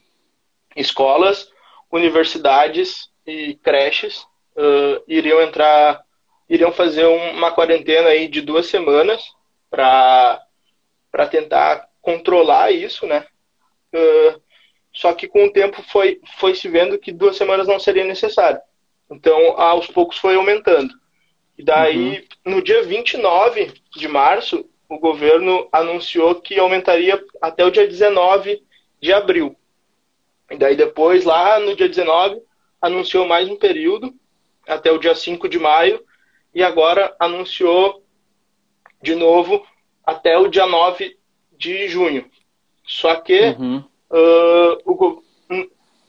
escolas, 0.76 1.48
universidades 1.94 3.08
e 3.26 3.54
creches 3.62 4.26
uh, 4.56 5.02
iriam 5.06 5.40
entrar, 5.40 6.02
iriam 6.48 6.72
fazer 6.72 7.04
uma 7.04 7.52
quarentena 7.52 8.08
aí 8.08 8.28
de 8.28 8.40
duas 8.40 8.66
semanas 8.66 9.22
para 9.70 10.40
tentar 11.30 11.88
controlar 12.02 12.72
isso, 12.72 13.06
né? 13.06 13.24
Uh, 13.94 14.40
só 14.92 15.12
que 15.12 15.26
com 15.28 15.46
o 15.46 15.52
tempo 15.52 15.82
foi 15.84 16.20
foi 16.38 16.54
se 16.54 16.68
vendo 16.68 16.98
que 16.98 17.12
duas 17.12 17.36
semanas 17.36 17.66
não 17.66 17.78
seria 17.78 18.04
necessário. 18.04 18.60
Então, 19.10 19.60
aos 19.60 19.86
poucos 19.86 20.18
foi 20.18 20.34
aumentando. 20.34 20.92
E 21.56 21.62
daí, 21.62 22.26
uhum. 22.44 22.54
no 22.54 22.62
dia 22.62 22.82
29 22.82 23.72
de 23.94 24.08
março, 24.08 24.68
o 24.88 24.98
governo 24.98 25.68
anunciou 25.70 26.34
que 26.40 26.58
aumentaria 26.58 27.22
até 27.40 27.64
o 27.64 27.70
dia 27.70 27.86
19 27.86 28.62
de 29.00 29.12
abril. 29.12 29.56
E 30.54 30.56
daí 30.56 30.76
depois, 30.76 31.24
lá 31.24 31.58
no 31.58 31.74
dia 31.74 31.88
19, 31.88 32.40
anunciou 32.80 33.26
mais 33.26 33.48
um 33.48 33.56
período, 33.56 34.14
até 34.68 34.92
o 34.92 34.98
dia 34.98 35.12
5 35.12 35.48
de 35.48 35.58
maio, 35.58 36.00
e 36.54 36.62
agora 36.62 37.12
anunciou 37.18 38.04
de 39.02 39.16
novo 39.16 39.66
até 40.06 40.38
o 40.38 40.46
dia 40.46 40.64
9 40.64 41.18
de 41.58 41.88
junho. 41.88 42.30
Só 42.86 43.16
que 43.16 43.56
uhum. 43.58 43.78
uh, 44.10 44.92
o, 44.92 45.22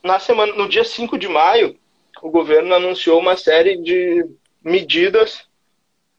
na 0.00 0.20
semana, 0.20 0.54
no 0.54 0.68
dia 0.68 0.84
5 0.84 1.18
de 1.18 1.26
maio, 1.26 1.76
o 2.22 2.30
governo 2.30 2.72
anunciou 2.72 3.18
uma 3.18 3.36
série 3.36 3.76
de 3.82 4.24
medidas 4.62 5.48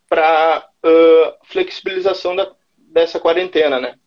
para 0.09 0.67
uh, 0.83 1.45
flexibilização 1.45 2.35
da, 2.35 2.51
dessa 2.77 3.21
quarentena, 3.21 3.79
né? 3.79 3.97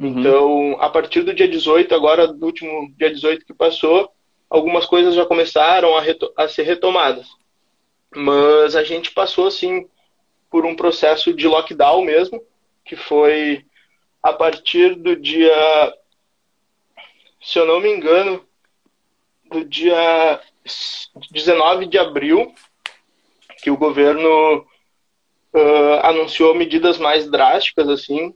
Uhum. 0.00 0.20
Então, 0.20 0.76
a 0.80 0.88
partir 0.88 1.22
do 1.22 1.34
dia 1.34 1.48
18, 1.48 1.94
agora 1.94 2.28
do 2.28 2.46
último 2.46 2.92
dia 2.96 3.12
18 3.12 3.44
que 3.44 3.54
passou, 3.54 4.10
algumas 4.48 4.86
coisas 4.86 5.14
já 5.14 5.26
começaram 5.26 5.96
a, 5.96 6.02
a 6.36 6.48
ser 6.48 6.62
retomadas. 6.62 7.26
Mas 8.14 8.76
a 8.76 8.84
gente 8.84 9.10
passou, 9.10 9.46
assim, 9.46 9.88
por 10.50 10.64
um 10.64 10.76
processo 10.76 11.32
de 11.34 11.46
lockdown 11.46 12.04
mesmo, 12.04 12.40
que 12.84 12.96
foi 12.96 13.64
a 14.22 14.32
partir 14.32 14.94
do 14.94 15.14
dia, 15.14 15.94
se 17.40 17.58
eu 17.58 17.66
não 17.66 17.80
me 17.80 17.90
engano, 17.90 18.44
do 19.50 19.64
dia 19.64 20.40
19 21.30 21.86
de 21.86 21.98
abril, 21.98 22.52
que 23.62 23.70
o 23.70 23.76
governo 23.76 24.66
uh, 25.52 26.00
anunciou 26.02 26.54
medidas 26.54 26.98
mais 26.98 27.30
drásticas, 27.30 27.88
assim, 27.88 28.34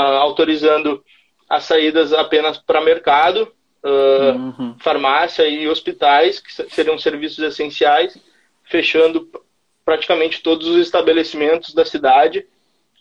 autorizando 0.00 1.04
as 1.48 1.64
saídas 1.64 2.12
apenas 2.12 2.58
para 2.58 2.80
mercado, 2.80 3.52
uh, 3.84 4.36
uhum. 4.36 4.76
farmácia 4.78 5.46
e 5.48 5.68
hospitais, 5.68 6.38
que 6.38 6.52
seriam 6.70 6.98
serviços 6.98 7.40
essenciais, 7.40 8.16
fechando 8.64 9.28
praticamente 9.84 10.42
todos 10.42 10.68
os 10.68 10.76
estabelecimentos 10.76 11.74
da 11.74 11.84
cidade, 11.84 12.46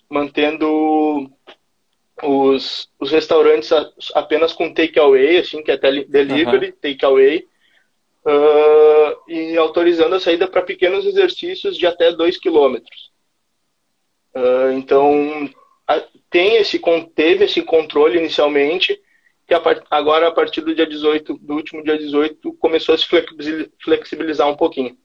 mantendo 0.10 1.30
os, 2.24 2.90
os 3.00 3.12
restaurantes 3.12 3.72
apenas 4.16 4.54
com 4.54 4.74
takeaway, 4.74 5.38
assim, 5.38 5.62
que 5.62 5.72
é 5.72 5.78
delivery, 5.78 6.70
uhum. 6.70 6.74
takeaway, 6.82 7.48
uh, 8.26 9.32
e 9.32 9.58
autorizando 9.58 10.16
a 10.16 10.20
saída 10.20 10.48
para 10.48 10.62
pequenos 10.62 11.06
exercícios 11.06 11.78
de 11.78 11.86
até 11.86 12.12
2 12.12 12.38
quilômetros. 12.38 13.12
Uh, 14.34 14.72
então, 14.74 15.50
tem 16.30 16.58
esse, 16.58 16.80
teve 17.16 17.46
esse 17.46 17.62
controle 17.62 18.18
inicialmente, 18.18 19.00
que 19.48 19.54
agora, 19.90 20.28
a 20.28 20.32
partir 20.32 20.62
do 20.62 20.76
dia 20.76 20.86
18, 20.86 21.38
do 21.40 21.56
último 21.56 21.84
dia 21.84 21.98
18, 21.98 22.54
começou 22.54 22.94
a 22.94 22.98
se 22.98 23.08
flexibilizar 23.84 24.48
um 24.48 24.56
pouquinho. 24.56 24.96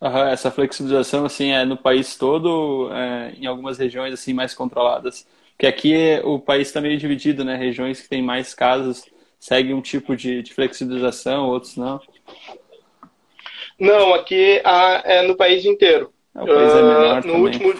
Uhum, 0.00 0.26
essa 0.26 0.50
flexibilização, 0.50 1.24
assim, 1.24 1.50
é 1.50 1.64
no 1.64 1.76
país 1.76 2.16
todo, 2.16 2.90
é, 2.92 3.34
em 3.38 3.46
algumas 3.46 3.78
regiões, 3.78 4.14
assim, 4.14 4.32
mais 4.32 4.54
controladas. 4.54 5.26
Porque 5.52 5.66
aqui 5.66 6.20
o 6.24 6.38
país 6.38 6.68
está 6.68 6.80
meio 6.80 6.98
dividido, 6.98 7.44
né? 7.44 7.56
Regiões 7.56 8.00
que 8.00 8.08
têm 8.08 8.22
mais 8.22 8.54
casos 8.54 9.04
seguem 9.38 9.74
um 9.74 9.80
tipo 9.80 10.16
de, 10.16 10.42
de 10.42 10.54
flexibilização, 10.54 11.48
outros 11.48 11.76
não. 11.76 12.00
Não, 13.78 14.14
aqui 14.14 14.60
é 14.64 15.22
no 15.26 15.36
país 15.36 15.64
inteiro. 15.64 16.12
É, 16.34 16.42
o 16.42 16.46
país 16.46 16.74
é 16.74 16.82
menor 16.82 17.22
uh, 17.22 17.26
no 17.26 17.32
também. 17.32 17.42
último 17.42 17.74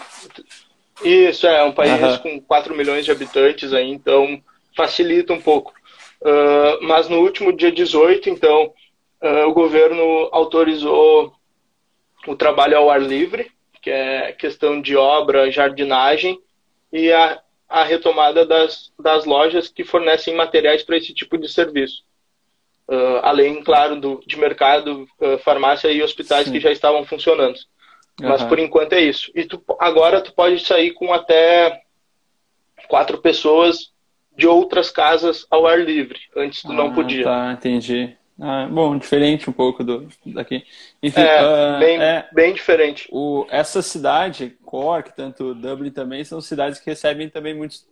isso, 1.04 1.46
é 1.46 1.62
um 1.64 1.72
país 1.72 2.00
uhum. 2.00 2.18
com 2.18 2.40
4 2.40 2.74
milhões 2.74 3.04
de 3.04 3.10
habitantes 3.10 3.72
aí, 3.72 3.90
então 3.90 4.40
facilita 4.76 5.32
um 5.32 5.40
pouco. 5.40 5.72
Uh, 6.20 6.82
mas 6.82 7.08
no 7.08 7.20
último 7.20 7.52
dia 7.52 7.72
18, 7.72 8.30
então, 8.30 8.72
uh, 9.20 9.48
o 9.48 9.52
governo 9.52 10.28
autorizou 10.30 11.34
o 12.26 12.36
trabalho 12.36 12.78
ao 12.78 12.90
ar 12.90 13.00
livre, 13.00 13.50
que 13.80 13.90
é 13.90 14.32
questão 14.32 14.80
de 14.80 14.96
obra, 14.96 15.50
jardinagem, 15.50 16.38
e 16.92 17.10
a, 17.10 17.40
a 17.68 17.82
retomada 17.82 18.46
das, 18.46 18.92
das 18.98 19.24
lojas 19.24 19.68
que 19.68 19.82
fornecem 19.82 20.34
materiais 20.34 20.84
para 20.84 20.96
esse 20.96 21.12
tipo 21.12 21.36
de 21.36 21.48
serviço. 21.48 22.04
Uh, 22.88 23.18
além, 23.22 23.62
claro, 23.64 24.00
do, 24.00 24.22
de 24.26 24.36
mercado, 24.36 25.08
farmácia 25.44 25.88
e 25.90 26.02
hospitais 26.02 26.46
Sim. 26.46 26.52
que 26.52 26.60
já 26.60 26.70
estavam 26.70 27.04
funcionando. 27.04 27.58
Mas 28.22 28.42
uhum. 28.42 28.48
por 28.48 28.58
enquanto 28.58 28.92
é 28.94 29.00
isso. 29.00 29.30
E 29.34 29.44
tu, 29.44 29.62
agora 29.78 30.20
tu 30.20 30.32
pode 30.32 30.64
sair 30.64 30.92
com 30.92 31.12
até 31.12 31.82
quatro 32.88 33.18
pessoas 33.18 33.92
de 34.36 34.46
outras 34.46 34.90
casas 34.90 35.46
ao 35.50 35.66
ar 35.66 35.78
livre. 35.78 36.18
Antes 36.36 36.62
tu 36.62 36.72
ah, 36.72 36.74
não 36.74 36.92
podia. 36.92 37.24
Tá, 37.24 37.52
entendi. 37.52 38.16
Ah, 38.40 38.66
bom, 38.70 38.96
diferente 38.96 39.48
um 39.48 39.52
pouco 39.52 39.84
do 39.84 40.08
daqui. 40.26 40.64
Enfim, 41.02 41.20
é, 41.20 41.42
uh, 41.42 41.78
bem, 41.78 42.02
é, 42.02 42.28
bem 42.32 42.54
diferente. 42.54 43.08
O, 43.12 43.46
essa 43.50 43.82
cidade, 43.82 44.56
Cork, 44.64 45.14
tanto 45.14 45.54
Dublin 45.54 45.90
também, 45.90 46.24
são 46.24 46.40
cidades 46.40 46.80
que 46.80 46.90
recebem 46.90 47.28
também 47.28 47.54
muitos 47.54 47.86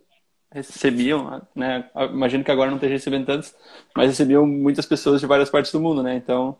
recebiam, 0.53 1.41
né? 1.55 1.89
Imagino 2.11 2.43
que 2.43 2.51
agora 2.51 2.69
não 2.69 2.75
esteja 2.75 2.95
recebendo 2.95 3.25
tantos, 3.25 3.55
mas 3.95 4.09
recebiam 4.09 4.45
muitas 4.45 4.85
pessoas 4.85 5.21
de 5.21 5.27
várias 5.27 5.49
partes 5.49 5.71
do 5.71 5.79
mundo, 5.79 6.03
né? 6.03 6.15
Então, 6.15 6.57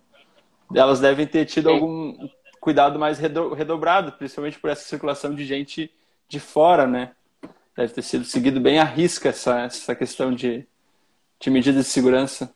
elas 0.73 1.01
devem 1.01 1.27
ter 1.27 1.45
tido 1.45 1.67
Sim. 1.67 1.75
algum 1.75 2.29
cuidado 2.61 2.99
mais 2.99 3.17
redobrado, 3.17 4.11
principalmente 4.13 4.59
por 4.59 4.69
essa 4.69 4.87
circulação 4.87 5.33
de 5.33 5.43
gente 5.43 5.91
de 6.29 6.39
fora, 6.39 6.85
né? 6.85 7.11
Deve 7.75 7.91
ter 7.91 8.03
sido 8.03 8.23
seguido 8.23 8.61
bem 8.61 8.79
à 8.79 8.83
risca 8.83 9.29
essa, 9.29 9.61
essa 9.61 9.95
questão 9.95 10.31
de, 10.31 10.65
de 11.39 11.49
medidas 11.49 11.85
de 11.85 11.91
segurança. 11.91 12.53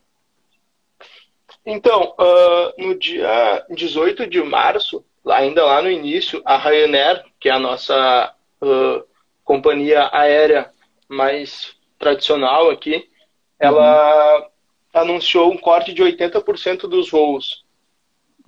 Então, 1.64 2.14
uh, 2.18 2.86
no 2.86 2.96
dia 2.96 3.66
18 3.70 4.28
de 4.28 4.40
março, 4.44 5.04
ainda 5.26 5.64
lá 5.64 5.82
no 5.82 5.90
início, 5.90 6.40
a 6.44 6.56
Ryanair, 6.56 7.24
que 7.40 7.48
é 7.48 7.52
a 7.52 7.58
nossa 7.58 8.32
uh, 8.62 9.04
companhia 9.42 10.08
aérea 10.12 10.70
mais 11.08 11.76
tradicional 11.98 12.70
aqui, 12.70 13.10
ela 13.58 14.38
uhum. 14.38 14.46
anunciou 14.94 15.50
um 15.50 15.58
corte 15.58 15.92
de 15.92 16.02
80% 16.04 16.82
dos 16.82 17.10
voos. 17.10 17.64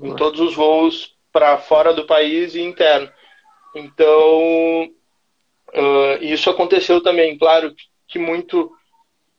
Em 0.00 0.14
todos 0.14 0.38
os 0.38 0.54
voos 0.54 1.17
para 1.32 1.58
fora 1.58 1.92
do 1.92 2.06
país 2.06 2.54
e 2.54 2.61
interno. 2.61 3.11
Então, 3.75 4.90
uh, 5.75 6.23
isso 6.23 6.50
aconteceu 6.50 7.02
também, 7.02 7.37
claro 7.37 7.75
que 8.06 8.18
muito 8.18 8.73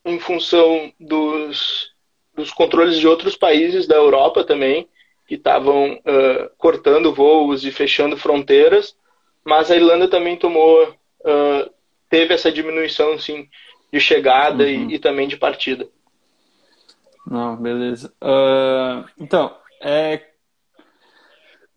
em 0.04 0.18
função 0.18 0.92
dos, 0.98 1.92
dos 2.34 2.50
controles 2.52 2.98
de 2.98 3.06
outros 3.06 3.36
países 3.36 3.86
da 3.86 3.96
Europa 3.96 4.44
também, 4.44 4.88
que 5.26 5.34
estavam 5.34 5.94
uh, 5.94 6.50
cortando 6.56 7.14
voos 7.14 7.64
e 7.64 7.70
fechando 7.70 8.16
fronteiras, 8.16 8.96
mas 9.44 9.70
a 9.70 9.76
Irlanda 9.76 10.08
também 10.08 10.36
tomou, 10.36 10.88
uh, 10.88 11.70
teve 12.08 12.34
essa 12.34 12.50
diminuição 12.50 13.18
sim, 13.18 13.48
de 13.92 14.00
chegada 14.00 14.64
uhum. 14.64 14.90
e, 14.90 14.94
e, 14.94 14.98
também 14.98 15.28
de 15.28 15.36
partida. 15.36 15.86
Não, 17.26 17.56
beleza. 17.56 18.12
Uh, 18.22 19.08
então, 19.18 19.56
é, 19.80 20.29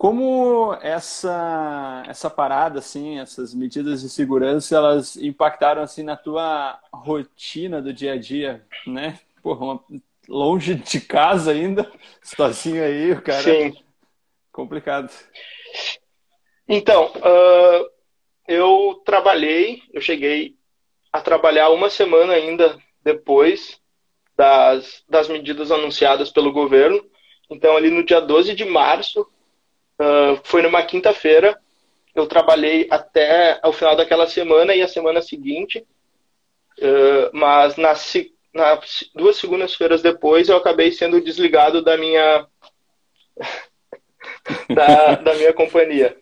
como 0.03 0.77
essa 0.81 2.03
essa 2.09 2.29
parada 2.29 2.79
assim, 2.79 3.19
essas 3.19 3.53
medidas 3.53 4.01
de 4.01 4.09
segurança, 4.09 4.75
elas 4.75 5.15
impactaram 5.15 5.81
assim 5.81 6.03
na 6.03 6.17
tua 6.17 6.77
rotina 6.91 7.81
do 7.81 7.93
dia 7.93 8.11
a 8.11 8.17
dia, 8.17 8.65
né? 8.85 9.17
Porra, 9.41 9.63
uma, 9.63 9.83
longe 10.27 10.75
de 10.75 10.99
casa 10.99 11.53
ainda, 11.53 11.89
sozinho 12.21 12.83
aí, 12.83 13.13
o 13.13 13.21
cara. 13.21 13.43
Sim. 13.43 13.73
Complicado. 14.51 15.09
Então, 16.67 17.05
uh, 17.05 17.89
eu 18.45 19.01
trabalhei, 19.05 19.83
eu 19.93 20.01
cheguei 20.01 20.57
a 21.13 21.21
trabalhar 21.21 21.69
uma 21.69 21.89
semana 21.89 22.33
ainda 22.33 22.77
depois 23.01 23.79
das, 24.35 25.01
das 25.07 25.29
medidas 25.29 25.71
anunciadas 25.71 26.29
pelo 26.29 26.51
governo. 26.51 27.01
Então, 27.49 27.77
ali 27.77 27.89
no 27.89 28.05
dia 28.05 28.19
12 28.19 28.53
de 28.53 28.65
março, 28.65 29.25
uh, 30.03 30.41
foi 30.43 30.61
numa 30.61 30.83
quinta-feira, 30.83 31.57
eu 32.13 32.27
trabalhei 32.27 32.87
até 32.91 33.59
o 33.63 33.71
final 33.71 33.95
daquela 33.95 34.27
semana 34.27 34.75
e 34.75 34.81
a 34.81 34.87
semana 34.87 35.21
seguinte, 35.21 35.79
uh, 36.79 37.29
mas 37.31 37.75
na, 37.75 37.93
na 38.53 38.79
duas 39.15 39.37
segundas-feiras 39.37 40.01
depois 40.01 40.49
eu 40.49 40.57
acabei 40.57 40.91
sendo 40.91 41.21
desligado 41.21 41.81
da 41.81 41.97
minha 41.97 42.45
da, 44.73 45.15
da 45.15 45.33
minha 45.35 45.53
companhia. 45.53 46.15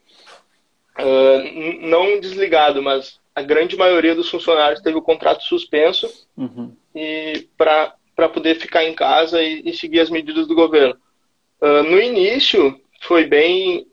Uh, 0.99 1.87
não 1.87 2.19
desligado, 2.19 2.81
mas 2.81 3.19
a 3.33 3.41
grande 3.41 3.77
maioria 3.77 4.13
dos 4.13 4.29
funcionários 4.29 4.81
teve 4.81 4.97
o 4.97 5.01
contrato 5.01 5.43
suspenso 5.43 6.09
uhum. 6.37 6.75
e 6.93 7.47
para 7.57 8.29
poder 8.33 8.55
ficar 8.55 8.83
em 8.83 8.93
casa 8.93 9.41
e, 9.41 9.61
e, 9.65 9.73
seguir 9.73 10.01
as 10.01 10.09
medidas 10.09 10.47
do 10.47 10.55
governo. 10.55 10.95
Uh, 11.61 11.83
no 11.83 12.01
início 12.01 12.80
foi 13.01 13.25
bem 13.25 13.87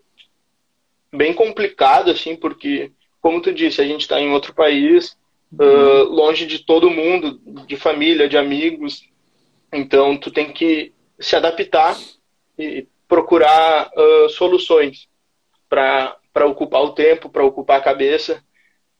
bem 1.13 1.33
complicado 1.33 2.11
assim, 2.11 2.37
porque 2.37 2.93
como 3.21 3.41
tu 3.41 3.53
disse, 3.53 3.81
a 3.81 3.85
gente 3.85 4.03
está 4.03 4.21
em 4.21 4.31
outro 4.31 4.55
país, 4.55 5.17
uh, 5.53 6.05
longe 6.05 6.47
de 6.47 6.61
todo 6.61 6.91
mundo, 6.91 7.41
de 7.67 7.77
família, 7.77 8.29
de 8.29 8.39
amigos. 8.39 9.09
Então, 9.73 10.17
tu 10.17 10.31
tem 10.31 10.53
que 10.53 10.93
se 11.19 11.35
adaptar 11.37 11.99
e 12.59 12.87
procurar 13.07 13.91
uh, 13.95 14.29
soluções 14.31 15.09
para 15.69 16.47
ocupar 16.47 16.83
o 16.83 16.93
tempo, 16.93 17.29
para 17.29 17.45
ocupar 17.45 17.79
a 17.79 17.85
cabeça. 17.85 18.43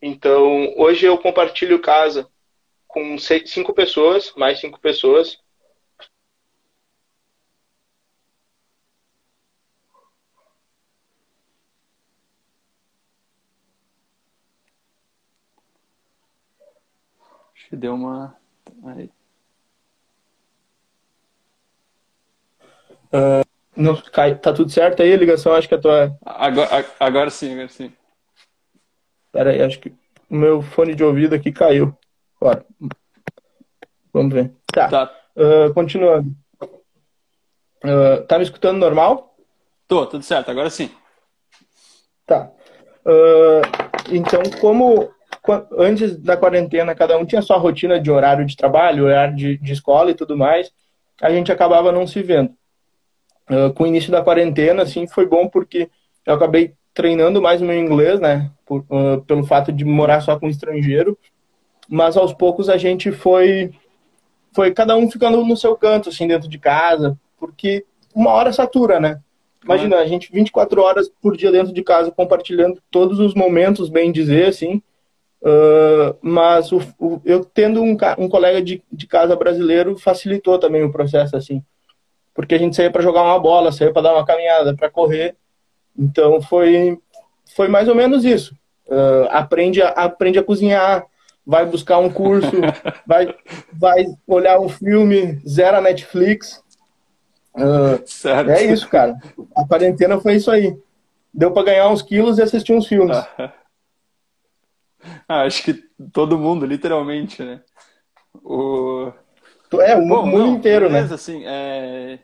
Então, 0.01 0.75
hoje 0.77 1.07
eu 1.07 1.17
compartilho 1.19 1.79
casa 1.81 2.29
com 2.87 3.19
seis, 3.19 3.51
cinco 3.51 3.73
pessoas, 3.73 4.33
mais 4.37 4.61
cinco 4.61 4.81
pessoas. 4.81 5.39
Acho 17.69 17.71
que 17.71 17.77
deu 17.77 17.95
uma. 17.95 18.35
Aí. 18.83 19.11
Uh, 23.13 23.45
não, 23.77 23.95
cai, 24.11 24.35
tá 24.39 24.55
tudo 24.55 24.71
certo 24.71 25.03
aí 25.03 25.15
ligação? 25.17 25.53
Acho 25.53 25.69
que 25.69 25.75
a 25.75 25.79
tua. 25.79 26.17
Agora, 26.25 26.87
agora 26.99 27.31
sim, 27.31 27.53
agora 27.53 27.69
sim. 27.69 27.93
Pera 29.31 29.51
aí, 29.51 29.61
acho 29.61 29.79
que 29.81 29.91
o 30.31 30.35
meu 30.35 30.63
fone 30.63 30.95
de 30.95 31.05
ouvido 31.05 31.35
aqui 31.35 31.53
caiu. 31.53 31.95
Bora. 32.41 32.65
Vamos 34.15 34.33
ver. 34.33 34.51
Tá. 34.73 34.89
tá. 34.89 35.15
Uh, 35.37 35.75
continuando. 35.75 36.35
Uh, 37.85 38.25
tá 38.27 38.39
me 38.39 38.45
escutando 38.45 38.79
normal? 38.79 39.37
Tô, 39.87 40.07
tudo 40.07 40.25
certo, 40.25 40.51
agora 40.51 40.71
sim. 40.71 40.91
Tá. 42.25 42.51
Uh, 43.05 43.61
então, 44.11 44.41
como 44.59 45.13
antes 45.77 46.17
da 46.17 46.37
quarentena 46.37 46.95
cada 46.95 47.17
um 47.17 47.25
tinha 47.25 47.43
sua 47.43 47.57
rotina 47.57 48.01
de 48.01 48.11
horário 48.11 48.45
de 48.45 48.57
trabalho, 48.57 49.05
horário 49.05 49.37
de, 49.37 49.57
de 49.59 49.73
escola 49.73 50.11
e 50.11 50.15
tudo 50.15 50.37
mais, 50.37 50.71
a 51.21 51.31
gente 51.31 51.51
acabava 51.51 51.93
não 51.93 52.07
se 52.07 52.23
vendo. 52.23 52.51
Uh, 53.51 53.73
com 53.73 53.85
o 53.85 53.87
início 53.87 54.13
da 54.13 54.23
quarentena, 54.23 54.83
assim, 54.83 55.07
foi 55.07 55.27
bom 55.27 55.49
porque 55.49 55.89
eu 56.27 56.35
acabei 56.35 56.75
treinando 56.93 57.41
mais 57.41 57.63
o 57.63 57.65
meu 57.65 57.79
inglês, 57.79 58.21
né, 58.21 58.51
por, 58.67 58.81
uh, 58.91 59.23
pelo 59.27 59.45
fato 59.45 59.73
de 59.73 59.85
morar 59.85 60.21
só 60.21 60.39
com 60.39 60.49
estrangeiro, 60.49 61.17
mas 61.89 62.17
aos 62.17 62.35
poucos 62.35 62.69
a 62.69 62.77
gente 62.77 63.11
foi, 63.11 63.73
foi 64.53 64.73
cada 64.73 64.97
um 64.97 65.11
ficando 65.11 65.43
no 65.45 65.57
seu 65.57 65.77
canto, 65.77 66.11
assim, 66.11 66.27
dentro 66.27 66.49
de 66.49 66.59
casa, 66.59 67.19
porque 67.39 67.87
uma 68.15 68.31
hora 68.33 68.53
satura, 68.53 69.01
né? 69.01 69.21
Imagina, 69.65 69.97
a 69.97 70.07
gente 70.07 70.31
24 70.31 70.81
horas 70.81 71.11
por 71.21 71.37
dia 71.37 71.51
dentro 71.51 71.73
de 71.73 71.83
casa, 71.83 72.11
compartilhando 72.11 72.83
todos 72.91 73.19
os 73.19 73.35
momentos, 73.35 73.89
bem 73.89 74.13
dizer, 74.13 74.49
assim, 74.49 74.83
Uh, 75.41 76.19
mas 76.21 76.73
o, 76.73 76.81
o, 76.99 77.23
eu 77.25 77.45
tendo 77.45 77.81
um, 77.81 77.97
um 78.19 78.29
colega 78.29 78.61
de, 78.61 78.83
de, 78.91 79.07
casa 79.07 79.37
brasileiro 79.37 79.97
facilitou 79.97 80.59
também 80.59 80.83
o 80.83 80.91
processo 80.91 81.37
assim, 81.37 81.63
porque 82.35 82.57
a 82.57 82.59
gente 82.59 82.75
saía 82.75 82.91
para 82.91 83.03
jogar 83.03 83.23
uma 83.23 83.39
bola, 83.39 83.71
saía 83.71 83.93
para 83.93 84.03
dar 84.03 84.15
uma 84.15 84.27
caminhada, 84.27 84.75
para 84.75 84.91
correr, 84.91 85.37
então 85.97 86.43
foi 86.43 86.99
foi 87.55 87.69
mais 87.69 87.89
ou 87.89 87.95
menos 87.95 88.25
isso. 88.25 88.53
Uh, 88.89 89.29
aprende 89.31 89.81
a, 89.81 89.91
aprende 89.91 90.41
a 90.41 90.43
cozinhar, 90.43 91.07
vai 91.47 91.65
buscar 91.65 91.99
um 91.99 92.11
curso, 92.11 92.51
vai 93.07 93.33
vai 93.73 94.07
olhar 94.27 94.59
um 94.59 94.69
filme, 94.69 95.41
zero 95.47 95.81
Netflix. 95.81 96.61
Uh, 97.55 98.03
é 98.51 98.65
isso, 98.65 98.89
cara. 98.89 99.17
A 99.57 99.65
quarentena 99.65 100.19
foi 100.21 100.35
isso 100.35 100.51
aí. 100.51 100.77
Deu 101.33 101.53
para 101.53 101.65
ganhar 101.65 101.89
uns 101.89 102.03
quilos 102.03 102.39
e 102.39 102.43
assistir 102.43 102.73
uns 102.73 102.89
filmes. 102.89 103.17
Ah, 105.29 105.43
acho 105.43 105.63
que 105.63 105.75
todo 106.13 106.39
mundo, 106.39 106.65
literalmente, 106.65 107.43
né? 107.43 107.63
O... 108.43 109.13
É, 109.81 109.97
o 109.97 110.07
Bom, 110.07 110.25
mundo 110.25 110.39
não, 110.39 110.55
inteiro, 110.57 110.87
beleza, 110.87 111.09
né? 111.09 111.15
assim, 111.15 111.45
é... 111.45 112.19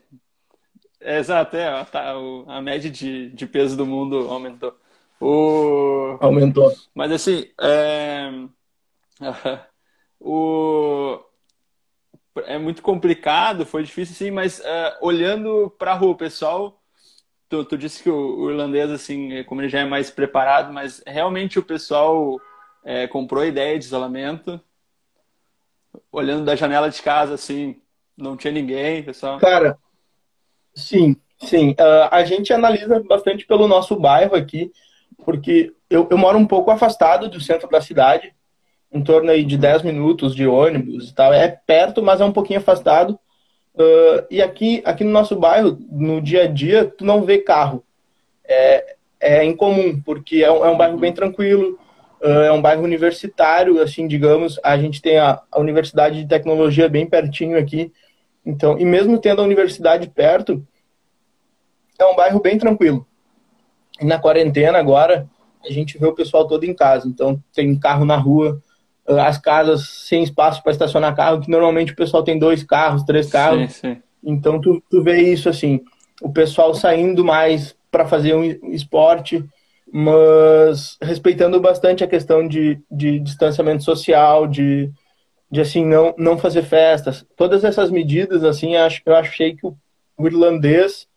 é 0.99 1.19
exato, 1.19 1.55
é, 1.55 1.83
tá, 1.85 2.13
a 2.47 2.61
média 2.61 2.89
de, 2.89 3.29
de 3.29 3.45
peso 3.45 3.77
do 3.77 3.85
mundo 3.85 4.27
aumentou. 4.29 4.75
O... 5.21 6.17
Aumentou. 6.19 6.73
Mas 6.93 7.11
assim, 7.11 7.45
é... 7.61 8.31
o... 10.19 11.19
é 12.45 12.57
muito 12.57 12.81
complicado, 12.81 13.65
foi 13.65 13.83
difícil 13.83 14.15
sim, 14.15 14.31
mas 14.31 14.59
uh, 14.59 14.97
olhando 15.01 15.73
para 15.77 15.91
a 15.91 15.95
rua, 15.95 16.15
pessoal 16.17 16.81
Tu, 17.47 17.63
tu, 17.63 17.77
disse 17.77 18.01
que 18.01 18.09
o, 18.09 18.39
o, 18.39 18.49
irlandês, 18.49 18.89
assim, 18.89 19.43
como 19.43 19.61
ele 19.61 19.69
já 19.69 19.79
é 19.79 19.85
mais 19.85 20.09
preparado, 20.09 20.73
mas 20.73 21.03
realmente 21.05 21.59
o 21.59 21.63
pessoal 21.63 22.39
é, 22.85 23.07
comprou 23.07 23.41
a 23.41 23.47
ideia 23.47 23.77
de 23.77 23.83
isolamento, 23.83 24.61
olhando 26.11 26.45
da 26.45 26.55
janela 26.55 26.89
de 26.89 27.01
casa, 27.01 27.33
assim, 27.33 27.81
não 28.15 28.37
tinha 28.37 28.53
ninguém, 28.53 29.01
pessoal. 29.01 29.39
Cara, 29.39 29.77
sim, 30.73 31.15
sim. 31.39 31.71
Uh, 31.71 32.07
a 32.11 32.23
gente 32.23 32.53
analisa 32.53 33.03
bastante 33.03 33.45
pelo 33.45 33.67
nosso 33.67 33.95
bairro 33.99 34.35
aqui, 34.35 34.71
porque 35.25 35.73
eu, 35.89 36.07
eu 36.11 36.17
moro 36.17 36.37
um 36.37 36.45
pouco 36.45 36.69
afastado 36.69 37.27
do 37.27 37.41
centro 37.41 37.67
da 37.67 37.81
cidade, 37.81 38.33
em 38.91 39.03
torno 39.03 39.31
aí 39.31 39.43
de 39.43 39.57
10 39.57 39.81
minutos 39.81 40.35
de 40.35 40.47
ônibus 40.47 41.09
e 41.09 41.15
tal. 41.15 41.33
É 41.33 41.47
perto, 41.47 42.03
mas 42.03 42.21
é 42.21 42.25
um 42.25 42.31
pouquinho 42.31 42.59
afastado. 42.59 43.19
Uh, 43.73 44.23
e 44.29 44.41
aqui, 44.41 44.81
aqui 44.85 45.03
no 45.03 45.11
nosso 45.11 45.35
bairro, 45.35 45.77
no 45.89 46.21
dia 46.21 46.43
a 46.43 46.47
dia, 46.47 46.85
tu 46.85 47.03
não 47.03 47.23
vê 47.23 47.39
carro. 47.39 47.83
É, 48.47 48.95
é 49.19 49.43
incomum, 49.43 49.99
porque 50.01 50.43
é 50.43 50.51
um, 50.51 50.63
é 50.63 50.69
um 50.69 50.77
bairro 50.77 50.97
bem 50.97 51.11
tranquilo. 51.11 51.79
É 52.25 52.51
um 52.51 52.61
bairro 52.61 52.83
universitário, 52.83 53.81
assim, 53.81 54.07
digamos. 54.07 54.59
A 54.63 54.77
gente 54.77 55.01
tem 55.01 55.17
a, 55.17 55.41
a 55.51 55.59
Universidade 55.59 56.21
de 56.21 56.27
Tecnologia 56.27 56.89
bem 56.89 57.05
pertinho 57.05 57.57
aqui. 57.57 57.91
Então, 58.45 58.79
e 58.79 58.85
mesmo 58.85 59.19
tendo 59.19 59.41
a 59.41 59.45
universidade 59.45 60.09
perto, 60.09 60.65
é 61.99 62.05
um 62.05 62.15
bairro 62.15 62.41
bem 62.41 62.57
tranquilo. 62.57 63.05
E 63.99 64.05
na 64.05 64.19
quarentena 64.19 64.77
agora, 64.77 65.27
a 65.63 65.71
gente 65.71 65.97
vê 65.97 66.05
o 66.05 66.13
pessoal 66.13 66.47
todo 66.47 66.63
em 66.63 66.73
casa. 66.73 67.07
Então, 67.07 67.41
tem 67.53 67.77
carro 67.77 68.05
na 68.05 68.17
rua, 68.17 68.61
ah, 69.07 69.27
as 69.27 69.37
casas 69.37 69.87
sem 70.07 70.23
espaço 70.23 70.61
para 70.61 70.71
estacionar 70.71 71.15
carro, 71.15 71.41
que 71.41 71.49
normalmente 71.49 71.93
o 71.93 71.95
pessoal 71.95 72.23
tem 72.23 72.37
dois 72.37 72.63
carros, 72.63 73.03
três 73.03 73.29
carros. 73.29 73.73
Sim, 73.73 73.93
sim. 73.93 74.01
Então, 74.23 74.59
tu, 74.59 74.81
tu 74.89 75.03
vê 75.03 75.21
isso 75.21 75.47
assim, 75.47 75.81
o 76.21 76.31
pessoal 76.31 76.73
saindo 76.73 77.23
mais 77.23 77.75
para 77.91 78.05
fazer 78.05 78.35
um 78.35 78.43
esporte, 78.71 79.43
mas 79.97 80.97
respeitando 81.01 81.57
bastante 81.61 82.03
a 82.03 82.07
questão 82.07 82.45
de, 82.45 82.77
de 82.91 83.17
distanciamento 83.17 83.81
social, 83.81 84.45
de, 84.45 84.91
de 85.49 85.61
assim 85.61 85.85
não 85.85 86.13
não 86.17 86.37
fazer 86.37 86.63
festas, 86.63 87.25
todas 87.37 87.63
essas 87.63 87.89
medidas 87.89 88.43
assim, 88.43 88.73
eu 88.75 89.15
achei 89.15 89.55
que 89.55 89.65
o, 89.65 89.73
o 90.17 90.27
irlandês 90.27 91.07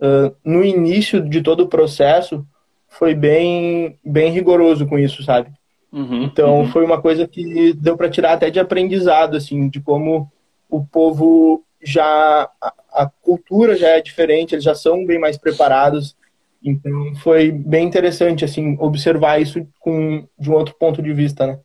uh, 0.00 0.32
no 0.44 0.62
início 0.62 1.20
de 1.20 1.42
todo 1.42 1.64
o 1.64 1.68
processo 1.68 2.46
foi 2.86 3.16
bem 3.16 3.98
bem 4.04 4.30
rigoroso 4.30 4.86
com 4.86 4.96
isso, 4.96 5.24
sabe? 5.24 5.50
Uhum, 5.92 6.22
então 6.22 6.60
uhum. 6.60 6.68
foi 6.68 6.84
uma 6.84 7.02
coisa 7.02 7.26
que 7.26 7.72
deu 7.72 7.96
para 7.96 8.08
tirar 8.08 8.34
até 8.34 8.48
de 8.48 8.60
aprendizado 8.60 9.36
assim, 9.36 9.68
de 9.68 9.80
como 9.80 10.30
o 10.68 10.86
povo 10.86 11.64
já 11.82 12.48
a, 12.62 12.74
a, 12.92 13.10
cultura 13.22 13.74
já 13.74 13.88
é 13.88 14.00
diferente, 14.00 14.54
eles 14.54 14.62
já 14.62 14.76
são 14.76 15.04
bem 15.04 15.18
mais 15.18 15.36
preparados. 15.36 16.14
Então 16.62 17.14
foi 17.16 17.50
bem 17.50 17.86
interessante 17.86 18.44
assim 18.44 18.76
observar 18.78 19.40
isso 19.40 19.66
com 19.78 20.26
de 20.38 20.50
um 20.50 20.54
outro 20.54 20.74
ponto 20.78 21.02
de 21.02 21.12
vista, 21.12 21.46
né? 21.46 21.60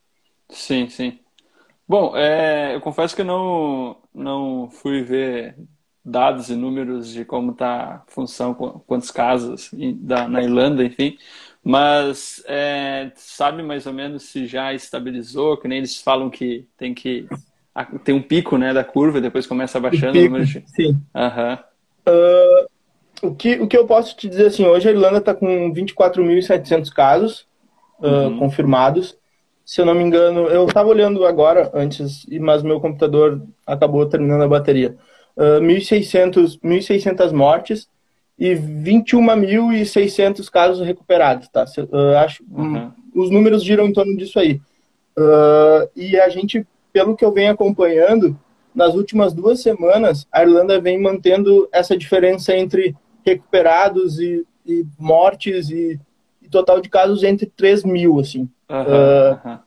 Sim, 0.49 0.87
sim. 0.89 1.19
Bom, 1.87 2.15
é, 2.15 2.75
eu 2.75 2.81
confesso 2.81 3.15
que 3.15 3.23
não 3.23 3.97
não 4.13 4.69
fui 4.71 5.03
ver 5.03 5.55
dados 6.03 6.49
e 6.49 6.55
números 6.55 7.11
de 7.11 7.25
como 7.25 7.51
está 7.51 7.95
a 7.95 8.11
função, 8.11 8.53
quantos 8.53 9.09
casos 9.09 9.71
da, 9.95 10.27
na 10.27 10.43
Irlanda, 10.43 10.83
enfim, 10.83 11.17
mas 11.63 12.43
é, 12.47 13.11
sabe 13.15 13.63
mais 13.63 13.87
ou 13.87 13.93
menos 13.93 14.23
se 14.23 14.45
já 14.45 14.73
estabilizou, 14.73 15.57
que 15.57 15.67
nem 15.67 15.79
eles 15.79 15.99
falam 15.99 16.29
que 16.29 16.67
tem 16.77 16.93
que 16.93 17.27
tem 18.03 18.15
um 18.15 18.21
pico 18.21 18.57
né, 18.57 18.73
da 18.73 18.83
curva, 18.83 19.19
depois 19.19 19.47
começa 19.47 19.79
baixando 19.79 20.17
o, 20.17 20.21
pico, 20.21 20.35
o 20.35 20.45
de... 20.45 20.63
Sim. 20.67 21.01
Uhum. 21.13 21.53
Uh, 22.07 22.69
o, 23.21 23.33
que, 23.33 23.55
o 23.55 23.67
que 23.67 23.77
eu 23.77 23.85
posso 23.85 24.15
te 24.15 24.27
dizer 24.27 24.47
assim, 24.47 24.65
hoje 24.65 24.87
a 24.87 24.91
Irlanda 24.91 25.17
está 25.17 25.33
com 25.33 25.73
24.700 25.73 26.89
casos 26.91 27.47
uh, 27.99 28.07
uhum. 28.07 28.39
confirmados. 28.39 29.17
Se 29.65 29.81
eu 29.81 29.85
não 29.85 29.95
me 29.95 30.03
engano, 30.03 30.47
eu 30.47 30.65
estava 30.65 30.89
olhando 30.89 31.25
agora 31.25 31.71
antes, 31.73 32.25
mas 32.39 32.61
meu 32.61 32.79
computador 32.79 33.41
acabou 33.65 34.05
terminando 34.05 34.43
a 34.43 34.47
bateria. 34.47 34.95
Uh, 35.35 35.59
1.600, 35.59 36.59
1.600 36.59 37.31
mortes 37.31 37.89
e 38.37 38.53
21.600 38.53 40.49
casos 40.49 40.85
recuperados, 40.85 41.47
tá? 41.47 41.65
Uh, 41.77 42.17
acho, 42.17 42.43
uhum. 42.51 42.91
Os 43.15 43.31
números 43.31 43.63
giram 43.63 43.85
em 43.85 43.93
torno 43.93 44.15
disso 44.17 44.37
aí. 44.37 44.61
Uh, 45.17 45.89
e 45.95 46.19
a 46.19 46.27
gente, 46.27 46.67
pelo 46.91 47.15
que 47.15 47.23
eu 47.23 47.31
venho 47.31 47.53
acompanhando, 47.53 48.37
nas 48.75 48.93
últimas 48.93 49.33
duas 49.33 49.61
semanas, 49.61 50.27
a 50.29 50.43
Irlanda 50.43 50.81
vem 50.81 50.99
mantendo 50.99 51.67
essa 51.71 51.97
diferença 51.97 52.55
entre 52.55 52.93
recuperados 53.25 54.19
e, 54.19 54.45
e 54.65 54.85
mortes 54.99 55.69
e, 55.69 55.99
e, 56.41 56.49
total 56.49 56.79
de 56.79 56.89
casos 56.89 57.23
entre 57.23 57.45
3 57.45 57.83
mil, 57.83 58.19
assim. 58.19 58.49
Uhum, 58.69 58.81
uh, 58.81 59.39
uhum. 59.45 59.59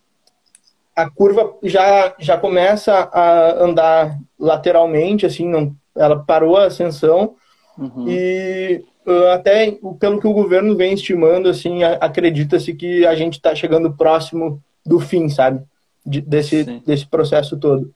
A 0.94 1.10
curva 1.10 1.54
já, 1.62 2.14
já 2.18 2.36
começa 2.36 2.92
a 2.92 3.62
andar 3.62 4.18
lateralmente, 4.38 5.26
assim, 5.26 5.48
não, 5.48 5.74
ela 5.96 6.18
parou 6.18 6.56
a 6.56 6.66
ascensão, 6.66 7.36
Uhum. 7.78 8.08
E 8.08 8.84
uh, 9.06 9.28
até 9.28 9.78
pelo 10.00 10.20
que 10.20 10.26
o 10.26 10.32
governo 10.32 10.76
vem 10.76 10.94
estimando, 10.94 11.48
assim, 11.48 11.84
acredita-se 11.84 12.74
que 12.74 13.06
a 13.06 13.14
gente 13.14 13.34
está 13.34 13.54
chegando 13.54 13.96
próximo 13.96 14.60
do 14.84 14.98
fim, 14.98 15.28
sabe? 15.28 15.62
De, 16.04 16.20
desse, 16.20 16.64
desse 16.84 17.06
processo 17.06 17.56
todo. 17.56 17.92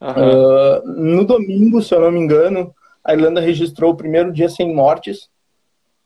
Uh, 0.00 0.88
no 0.88 1.24
domingo, 1.24 1.82
se 1.82 1.92
eu 1.92 2.00
não 2.00 2.12
me 2.12 2.20
engano, 2.20 2.72
a 3.08 3.14
Irlanda 3.14 3.40
registrou 3.40 3.92
o 3.92 3.96
primeiro 3.96 4.30
dia 4.30 4.50
sem 4.50 4.74
mortes. 4.74 5.30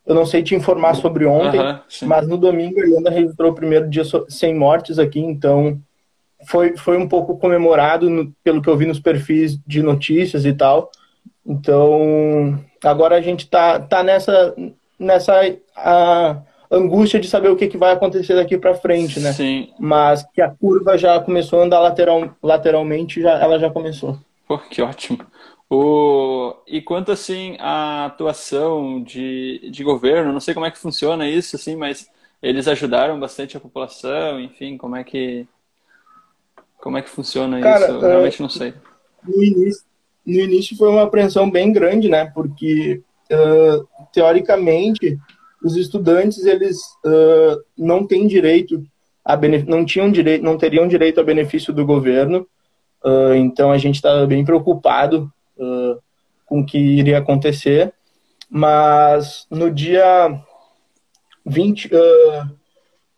Eu 0.06 0.14
não 0.14 0.24
sei 0.24 0.40
te 0.40 0.54
informar 0.54 0.94
sobre 0.94 1.26
ontem, 1.26 1.60
uhum, 1.60 1.78
mas 2.02 2.28
no 2.28 2.36
domingo 2.36 2.80
a 2.80 2.84
Irlanda 2.84 3.10
registrou 3.10 3.50
o 3.50 3.54
primeiro 3.54 3.90
dia 3.90 4.04
sem 4.28 4.54
mortes 4.54 5.00
aqui, 5.00 5.18
então 5.18 5.80
foi, 6.46 6.76
foi 6.76 6.96
um 6.96 7.08
pouco 7.08 7.36
comemorado 7.38 8.08
no, 8.08 8.32
pelo 8.44 8.62
que 8.62 8.68
eu 8.68 8.76
vi 8.76 8.86
nos 8.86 9.00
perfis 9.00 9.58
de 9.66 9.82
notícias 9.82 10.44
e 10.44 10.52
tal. 10.52 10.92
Então, 11.44 12.58
agora 12.84 13.16
a 13.16 13.20
gente 13.20 13.48
tá, 13.48 13.80
tá 13.80 14.02
nessa, 14.04 14.54
nessa 14.96 15.40
a, 15.76 16.36
angústia 16.70 17.18
de 17.18 17.28
saber 17.28 17.48
o 17.48 17.56
que, 17.56 17.66
que 17.66 17.76
vai 17.76 17.92
acontecer 17.92 18.34
daqui 18.34 18.56
para 18.56 18.74
frente, 18.74 19.18
né? 19.18 19.32
Sim. 19.32 19.70
Mas 19.78 20.24
que 20.32 20.40
a 20.40 20.50
curva 20.50 20.96
já 20.96 21.18
começou 21.18 21.60
a 21.60 21.64
andar 21.64 21.80
lateral, 21.80 22.30
lateralmente, 22.40 23.20
já, 23.20 23.32
ela 23.40 23.58
já 23.58 23.70
começou. 23.70 24.18
Pô, 24.46 24.58
que 24.58 24.82
ótimo. 24.82 25.18
O... 25.74 26.54
E 26.66 26.82
quanto 26.82 27.10
assim 27.10 27.56
a 27.58 28.04
atuação 28.04 29.02
de, 29.02 29.70
de 29.70 29.82
governo, 29.82 30.30
não 30.30 30.38
sei 30.38 30.52
como 30.52 30.66
é 30.66 30.70
que 30.70 30.76
funciona 30.76 31.26
isso, 31.26 31.56
assim, 31.56 31.76
mas 31.76 32.10
eles 32.42 32.68
ajudaram 32.68 33.18
bastante 33.18 33.56
a 33.56 33.60
população, 33.60 34.38
enfim, 34.38 34.76
como 34.76 34.96
é 34.96 35.02
que 35.02 35.48
como 36.76 36.98
é 36.98 37.02
que 37.02 37.08
funciona 37.08 37.58
Cara, 37.58 37.86
isso? 37.86 37.94
Eu 37.94 38.00
realmente 38.00 38.42
não 38.42 38.50
sei. 38.50 38.74
No 39.26 39.42
início, 39.42 39.84
no 40.26 40.40
início 40.40 40.76
foi 40.76 40.90
uma 40.90 41.04
apreensão 41.04 41.50
bem 41.50 41.72
grande, 41.72 42.06
né? 42.06 42.26
Porque 42.26 43.00
uh, 43.32 43.86
teoricamente 44.12 45.18
os 45.64 45.74
estudantes 45.74 46.44
eles 46.44 46.76
uh, 47.06 47.64
não 47.78 48.06
têm 48.06 48.26
direito 48.26 48.84
a 49.24 49.38
não 49.66 49.86
tinham 49.86 50.12
direito, 50.12 50.44
não 50.44 50.58
teriam 50.58 50.86
direito 50.86 51.18
a 51.18 51.24
benefício 51.24 51.72
do 51.72 51.86
governo. 51.86 52.46
Então 53.36 53.72
a 53.72 53.78
gente 53.78 53.96
estava 53.96 54.26
bem 54.26 54.44
preocupado 54.44 55.32
com 56.46 56.60
o 56.60 56.66
que 56.66 56.78
iria 56.78 57.18
acontecer. 57.18 57.92
Mas 58.50 59.46
no 59.50 59.70
dia 59.70 60.38
20, 61.46 61.90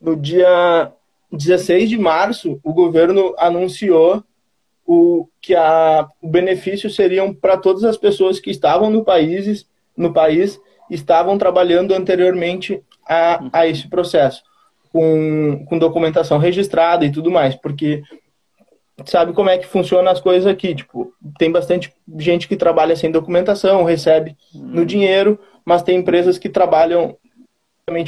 no 0.00 0.16
dia 0.16 0.92
16 1.32 1.90
de 1.90 1.98
março, 1.98 2.60
o 2.62 2.72
governo 2.72 3.34
anunciou 3.38 4.22
o 4.86 5.26
que 5.40 5.54
a, 5.54 6.06
o 6.20 6.28
benefício 6.28 6.90
seriam 6.90 7.32
para 7.32 7.56
todas 7.56 7.84
as 7.84 7.96
pessoas 7.96 8.38
que 8.38 8.50
estavam 8.50 8.90
no 8.90 9.04
país, 9.04 9.66
no 9.96 10.12
país 10.12 10.60
estavam 10.90 11.38
trabalhando 11.38 11.94
anteriormente 11.94 12.82
a, 13.08 13.48
a 13.52 13.66
esse 13.66 13.88
processo, 13.88 14.42
com, 14.92 15.64
com 15.66 15.78
documentação 15.78 16.38
registrada 16.38 17.04
e 17.04 17.10
tudo 17.10 17.30
mais, 17.30 17.54
porque 17.54 18.02
sabe 19.06 19.32
como 19.32 19.50
é 19.50 19.58
que 19.58 19.66
funciona 19.66 20.10
as 20.10 20.20
coisas 20.20 20.46
aqui, 20.46 20.74
tipo, 20.74 21.12
tem 21.38 21.50
bastante 21.50 21.92
gente 22.18 22.46
que 22.46 22.56
trabalha 22.56 22.94
sem 22.94 23.10
documentação, 23.10 23.84
recebe 23.84 24.36
no 24.54 24.80
uhum. 24.80 24.86
dinheiro, 24.86 25.38
mas 25.64 25.82
tem 25.82 25.98
empresas 25.98 26.38
que 26.38 26.48
trabalham 26.48 27.16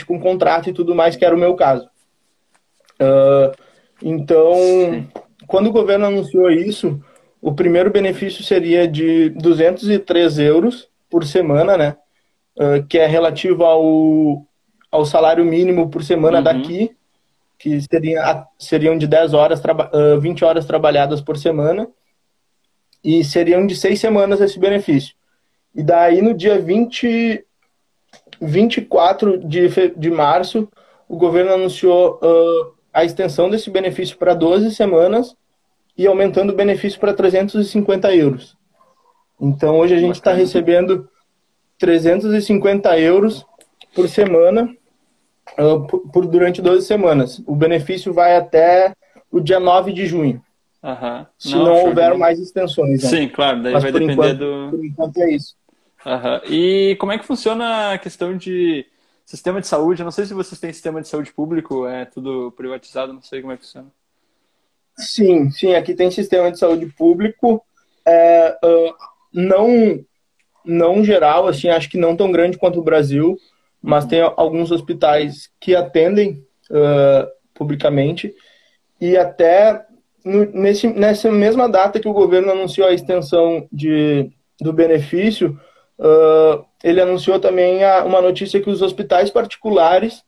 com 0.07 0.21
contrato 0.21 0.71
e 0.71 0.73
tudo 0.73 0.95
mais, 0.95 1.17
que 1.17 1.25
era 1.25 1.35
o 1.35 1.39
meu 1.39 1.55
caso. 1.55 1.89
Uh, 3.01 3.53
então, 4.03 4.55
Sim 4.55 5.09
quando 5.47 5.69
o 5.69 5.73
governo 5.73 6.07
anunciou 6.07 6.51
isso, 6.51 7.01
o 7.41 7.55
primeiro 7.55 7.91
benefício 7.91 8.43
seria 8.43 8.87
de 8.87 9.31
203 9.31 10.39
euros 10.39 10.89
por 11.09 11.25
semana, 11.25 11.77
né? 11.77 11.97
Uh, 12.59 12.85
que 12.87 12.99
é 12.99 13.07
relativo 13.07 13.65
ao, 13.65 14.47
ao 14.91 15.05
salário 15.05 15.45
mínimo 15.45 15.91
por 15.91 16.03
semana 16.03 16.39
uhum. 16.39 16.45
daqui, 16.45 16.96
que 17.59 17.81
seria, 17.81 18.47
seriam 18.59 18.97
de 18.99 19.07
10 19.07 19.35
horas, 19.35 19.61
uh, 19.61 20.21
20 20.21 20.45
horas 20.45 20.67
trabalhadas 20.67 21.21
por 21.21 21.37
semana, 21.37 21.89
e 23.03 23.25
seriam 23.25 23.67
de 23.67 23.77
seis 23.77 24.01
semanas 24.01 24.41
esse 24.41 24.59
benefício. 24.59 25.15
E 25.75 25.83
daí, 25.83 26.21
no 26.21 26.35
dia 26.35 26.59
20, 26.59 27.45
24 28.41 29.39
de, 29.39 29.69
de 29.97 30.11
março, 30.11 30.69
o 31.09 31.17
governo 31.17 31.53
anunciou 31.53 32.19
uh, 32.23 32.75
a 32.93 33.05
extensão 33.05 33.49
desse 33.49 33.71
benefício 33.71 34.17
para 34.17 34.35
12 34.35 34.75
semanas 34.75 35.37
e 35.97 36.07
aumentando 36.07 36.53
o 36.53 36.57
benefício 36.57 36.99
para 36.99 37.15
350 37.15 38.15
euros. 38.15 38.57
Então 39.41 39.79
hoje 39.79 39.95
a 39.95 39.99
gente 39.99 40.17
está 40.17 40.33
recebendo 40.33 41.09
350 41.79 42.99
euros 42.99 43.47
por 43.95 44.09
semana 44.09 44.75
uh, 45.59 45.87
por, 45.87 46.01
por, 46.11 46.27
durante 46.27 46.63
12 46.63 46.87
semanas. 46.87 47.43
O 47.47 47.55
benefício 47.55 48.13
vai 48.13 48.37
até 48.37 48.95
o 49.31 49.41
dia 49.41 49.61
9 49.61 49.93
de 49.93 50.07
junho. 50.07 50.43
Uhum. 50.83 51.27
Se 51.39 51.55
não, 51.55 51.65
não 51.65 51.85
houver 51.87 52.17
mais 52.17 52.39
extensões. 52.39 53.03
Né? 53.03 53.09
Sim, 53.09 53.29
claro, 53.29 53.63
daí 53.63 53.73
Mas 53.73 53.83
vai 53.83 53.93
depender 53.93 54.13
enquanto, 54.13 54.39
do. 54.39 54.71
Por 54.71 54.85
enquanto 54.85 55.17
é 55.19 55.31
isso. 55.31 55.57
Uhum. 56.05 56.41
E 56.51 56.97
como 57.01 57.13
é 57.13 57.19
que 57.19 57.27
funciona 57.27 57.93
a 57.93 57.99
questão 57.99 58.37
de 58.37 58.87
Sistema 59.27 59.61
de 59.61 59.67
saúde, 59.67 60.01
eu 60.01 60.05
não 60.05 60.13
sei 60.13 60.25
se 60.25 60.33
vocês 60.33 60.61
têm 60.61 60.73
sistema 60.73 61.03
de 61.03 61.09
saúde 61.09 61.33
público, 61.33 61.85
é 61.85 62.05
tudo 62.05 62.53
privatizado, 62.53 63.13
não 63.13 63.21
sei 63.21 63.41
como 63.41 63.53
é 63.53 63.57
que 63.57 63.65
funciona. 63.65 63.89
Sim, 64.97 65.51
sim, 65.51 65.75
aqui 65.75 65.95
tem 65.95 66.13
sistema 66.13 66.49
de 66.53 66.61
saúde 66.61 66.87
público, 66.87 67.61
é, 68.07 68.57
uh, 68.65 68.95
não, 69.33 69.99
não 70.65 71.03
geral, 71.03 71.49
assim, 71.49 71.69
acho 71.69 71.91
que 71.91 71.99
não 71.99 72.17
tão 72.17 72.31
grande 72.31 72.57
quanto 72.57 72.79
o 72.79 72.85
Brasil, 72.85 73.37
mas 73.87 74.05
tem 74.05 74.21
alguns 74.21 74.73
hospitais 74.73 75.49
que 75.61 75.77
atendem 75.77 76.45
uh, 76.73 77.29
publicamente 77.55 78.35
e 79.01 79.17
até 79.17 79.87
no, 80.25 80.45
nesse, 80.47 80.89
nessa 80.89 81.31
mesma 81.31 81.69
data 81.69 82.01
que 82.01 82.09
o 82.09 82.13
governo 82.13 82.51
anunciou 82.51 82.89
a 82.89 82.93
extensão 82.93 83.69
de, 83.71 84.29
do 84.61 84.73
benefício, 84.73 85.57
uh, 86.01 86.65
ele 86.83 87.01
anunciou 87.01 87.39
também 87.39 87.85
a, 87.85 88.05
uma 88.05 88.21
notícia 88.21 88.61
que 88.61 88.69
os 88.69 88.83
hospitais 88.83 89.31
particulares 89.31 90.25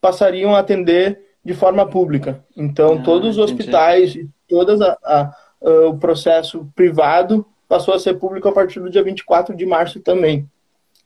passariam 0.00 0.54
a 0.54 0.60
atender 0.60 1.20
de 1.44 1.54
forma 1.54 1.84
pública. 1.84 2.44
Então, 2.56 2.94
ah, 2.94 3.02
todos 3.02 3.30
os 3.30 3.38
hospitais, 3.38 4.16
todas 4.48 4.80
a, 4.80 4.96
a, 5.02 5.20
a, 5.60 5.88
o 5.88 5.98
processo 5.98 6.70
privado 6.76 7.44
passou 7.68 7.94
a 7.94 7.98
ser 7.98 8.14
público 8.14 8.46
a 8.48 8.52
partir 8.52 8.78
do 8.78 8.88
dia 8.88 9.02
24 9.02 9.56
de 9.56 9.66
março 9.66 9.98
também. 9.98 10.48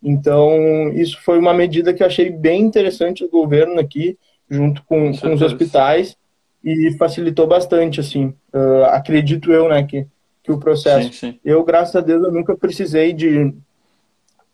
Então, 0.02 0.92
isso 0.92 1.20
foi 1.22 1.38
uma 1.38 1.54
medida 1.54 1.92
que 1.92 2.02
eu 2.02 2.06
achei 2.06 2.30
bem 2.30 2.62
interessante 2.62 3.24
do 3.24 3.30
governo 3.30 3.80
aqui, 3.80 4.18
junto 4.48 4.82
com, 4.84 5.16
com 5.16 5.32
os 5.32 5.42
hospitais, 5.42 6.16
e 6.62 6.92
facilitou 6.98 7.46
bastante, 7.46 8.00
assim. 8.00 8.34
Uh, 8.52 8.84
acredito 8.90 9.52
eu, 9.52 9.68
né, 9.68 9.82
que, 9.84 10.06
que 10.42 10.52
o 10.52 10.58
processo. 10.58 11.12
Sim, 11.12 11.32
sim. 11.32 11.40
Eu, 11.44 11.64
graças 11.64 11.94
a 11.96 12.00
Deus, 12.00 12.22
eu 12.24 12.32
nunca 12.32 12.56
precisei 12.56 13.12
de, 13.12 13.54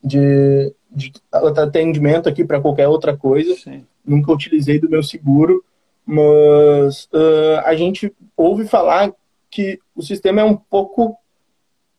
de, 0.02 0.74
de 0.90 1.12
atendimento 1.32 2.28
aqui 2.28 2.44
para 2.44 2.60
qualquer 2.60 2.88
outra 2.88 3.16
coisa. 3.16 3.54
Sim. 3.56 3.84
Nunca 4.04 4.32
utilizei 4.32 4.78
do 4.78 4.90
meu 4.90 5.02
seguro, 5.02 5.64
mas 6.04 7.04
uh, 7.12 7.60
a 7.64 7.74
gente 7.74 8.12
ouve 8.36 8.66
falar 8.66 9.12
que 9.50 9.78
o 9.94 10.02
sistema 10.02 10.40
é 10.40 10.44
um 10.44 10.56
pouco 10.56 11.16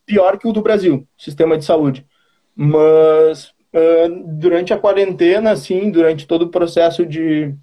pior 0.05 0.37
que 0.37 0.47
o 0.47 0.51
do 0.51 0.61
Brasil, 0.61 1.07
sistema 1.17 1.57
de 1.57 1.65
saúde. 1.65 2.05
Mas 2.55 3.53
uh, 3.73 4.23
durante 4.25 4.73
a 4.73 4.77
quarentena, 4.77 5.51
assim, 5.51 5.89
durante 5.89 6.27
todo 6.27 6.43
o 6.43 6.49
processo 6.49 7.05
de, 7.05 7.53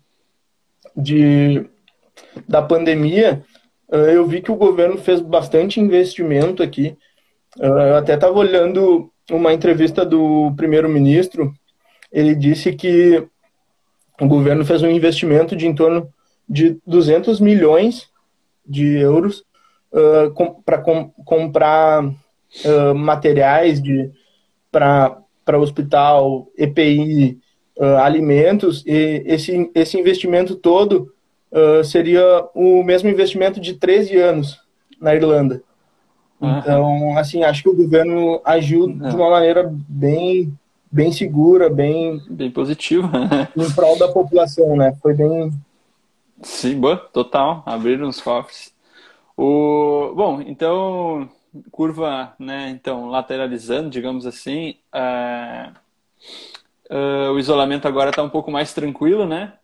de 0.96 1.64
da 2.48 2.60
pandemia, 2.60 3.42
uh, 3.88 3.96
eu 3.96 4.26
vi 4.26 4.40
que 4.40 4.50
o 4.50 4.56
governo 4.56 4.98
fez 4.98 5.20
bastante 5.20 5.80
investimento 5.80 6.62
aqui. 6.62 6.96
Uh, 7.58 7.64
eu 7.64 7.96
até 7.96 8.14
estava 8.14 8.38
olhando 8.38 9.10
uma 9.30 9.52
entrevista 9.52 10.04
do 10.04 10.52
primeiro-ministro, 10.56 11.52
ele 12.12 12.34
disse 12.34 12.72
que 12.72 13.24
o 14.20 14.26
governo 14.26 14.64
fez 14.64 14.82
um 14.82 14.90
investimento 14.90 15.56
de 15.56 15.66
em 15.66 15.74
torno 15.74 16.12
de 16.48 16.78
200 16.86 17.40
milhões 17.40 18.08
de 18.66 18.98
euros 18.98 19.44
uh, 19.92 20.30
com, 20.34 20.60
para 20.62 20.78
com, 20.78 21.10
comprar 21.24 22.04
uh, 22.04 22.94
materiais 22.94 23.80
de 23.80 24.10
para 24.70 25.58
hospital, 25.58 26.48
EPI, 26.56 27.38
uh, 27.78 27.96
alimentos, 27.98 28.84
e 28.86 29.22
esse, 29.26 29.70
esse 29.74 29.98
investimento 29.98 30.56
todo 30.56 31.12
seria 31.84 32.48
o 32.54 32.80
mesmo 32.84 33.08
investimento 33.08 33.58
de 33.60 33.74
13 33.74 34.16
anos 34.18 34.56
na 35.00 35.16
Irlanda. 35.16 35.60
Então, 36.40 37.18
assim, 37.18 37.42
acho 37.42 37.62
que 37.62 37.68
o 37.68 37.76
governo 37.76 38.40
agiu 38.44 38.86
de 38.86 39.14
uma 39.14 39.28
maneira 39.28 39.70
bem, 39.88 40.56
bem 40.90 41.12
segura, 41.12 41.68
bem... 41.68 42.22
Bem 42.30 42.50
positiva. 42.50 43.06
Né? 43.08 43.48
em 43.56 43.70
prol 43.72 43.98
da 43.98 44.08
população, 44.08 44.74
né? 44.74 44.96
Foi 45.02 45.12
bem... 45.12 45.52
Sim, 46.42 46.80
boa, 46.80 46.96
total. 46.96 47.62
Abriram 47.66 48.08
os 48.08 48.20
cofres. 48.20 48.72
O, 49.36 50.12
bom, 50.16 50.40
então, 50.40 51.28
curva, 51.70 52.34
né, 52.38 52.70
então, 52.70 53.08
lateralizando, 53.08 53.90
digamos 53.90 54.26
assim, 54.26 54.76
uh, 54.94 55.72
uh, 56.94 57.32
o 57.32 57.38
isolamento 57.38 57.88
agora 57.88 58.10
está 58.10 58.22
um 58.22 58.30
pouco 58.30 58.50
mais 58.50 58.72
tranquilo, 58.72 59.26
né? 59.26 59.54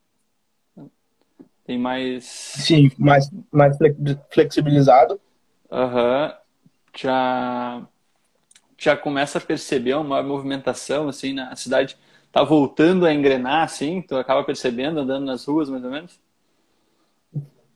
Tem 1.65 1.79
mais... 1.79 2.25
Sim, 2.25 2.91
mais, 2.97 3.31
mais 3.51 3.77
flexibilizado. 4.31 5.21
Aham. 5.71 6.27
Uhum. 6.27 6.47
Já, 6.99 7.87
já 8.79 8.97
começa 8.97 9.37
a 9.37 9.41
perceber 9.41 9.95
uma 9.95 10.23
movimentação, 10.23 11.09
assim, 11.09 11.35
na 11.35 11.55
cidade 11.55 11.99
tá 12.33 12.43
voltando 12.43 13.07
a 13.07 13.15
engrenar, 13.15 13.65
assim, 13.65 14.03
tu 14.03 14.17
acaba 14.17 14.45
percebendo 14.45 15.01
andando 15.01 15.25
nas 15.25 15.47
ruas, 15.47 15.71
mais 15.71 15.83
ou 15.85 15.91
menos? 15.91 16.21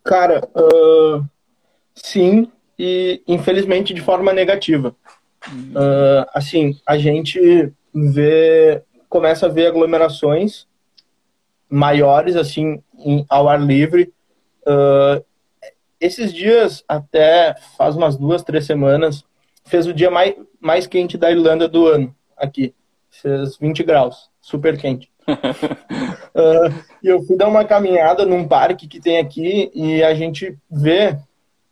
Cara, 0.05 0.46
uh 0.55 1.25
sim, 1.94 2.51
e 2.83 3.23
infelizmente 3.29 3.93
de 3.93 4.01
forma 4.01 4.33
negativa. 4.33 4.97
Uh, 5.47 6.25
assim, 6.33 6.81
a 6.87 6.97
gente 6.97 7.71
vê, 7.95 8.83
começa 9.07 9.45
a 9.45 9.49
ver 9.51 9.66
aglomerações 9.66 10.66
maiores, 11.69 12.37
assim, 12.37 12.83
em, 12.99 13.27
ao 13.29 13.51
ar 13.51 13.61
livre. 13.61 14.11
Uh, 14.62 15.23
esses 16.01 16.33
dias, 16.33 16.83
até 16.88 17.55
faz 17.77 17.97
umas 17.97 18.16
duas, 18.16 18.43
três 18.43 18.64
semanas, 18.64 19.25
fez 19.66 19.87
o 19.87 19.93
dia 19.93 20.11
mais, 20.11 20.35
mais 20.59 20.87
quente 20.87 21.19
da 21.19 21.31
Irlanda 21.31 21.69
do 21.69 21.87
ano, 21.87 22.16
aqui. 22.35 22.75
Fez 23.11 23.59
20 23.59 23.83
graus, 23.83 24.31
super 24.40 24.79
quente. 24.79 25.11
uh, 25.29 26.73
e 27.05 27.09
eu 27.09 27.21
fui 27.25 27.37
dar 27.37 27.49
uma 27.49 27.64
caminhada 27.64 28.25
num 28.25 28.49
parque 28.49 28.88
que 28.88 29.01
tem 29.01 29.19
aqui 29.19 29.71
e 29.75 30.03
a 30.03 30.14
gente 30.14 30.57
vê 30.71 31.19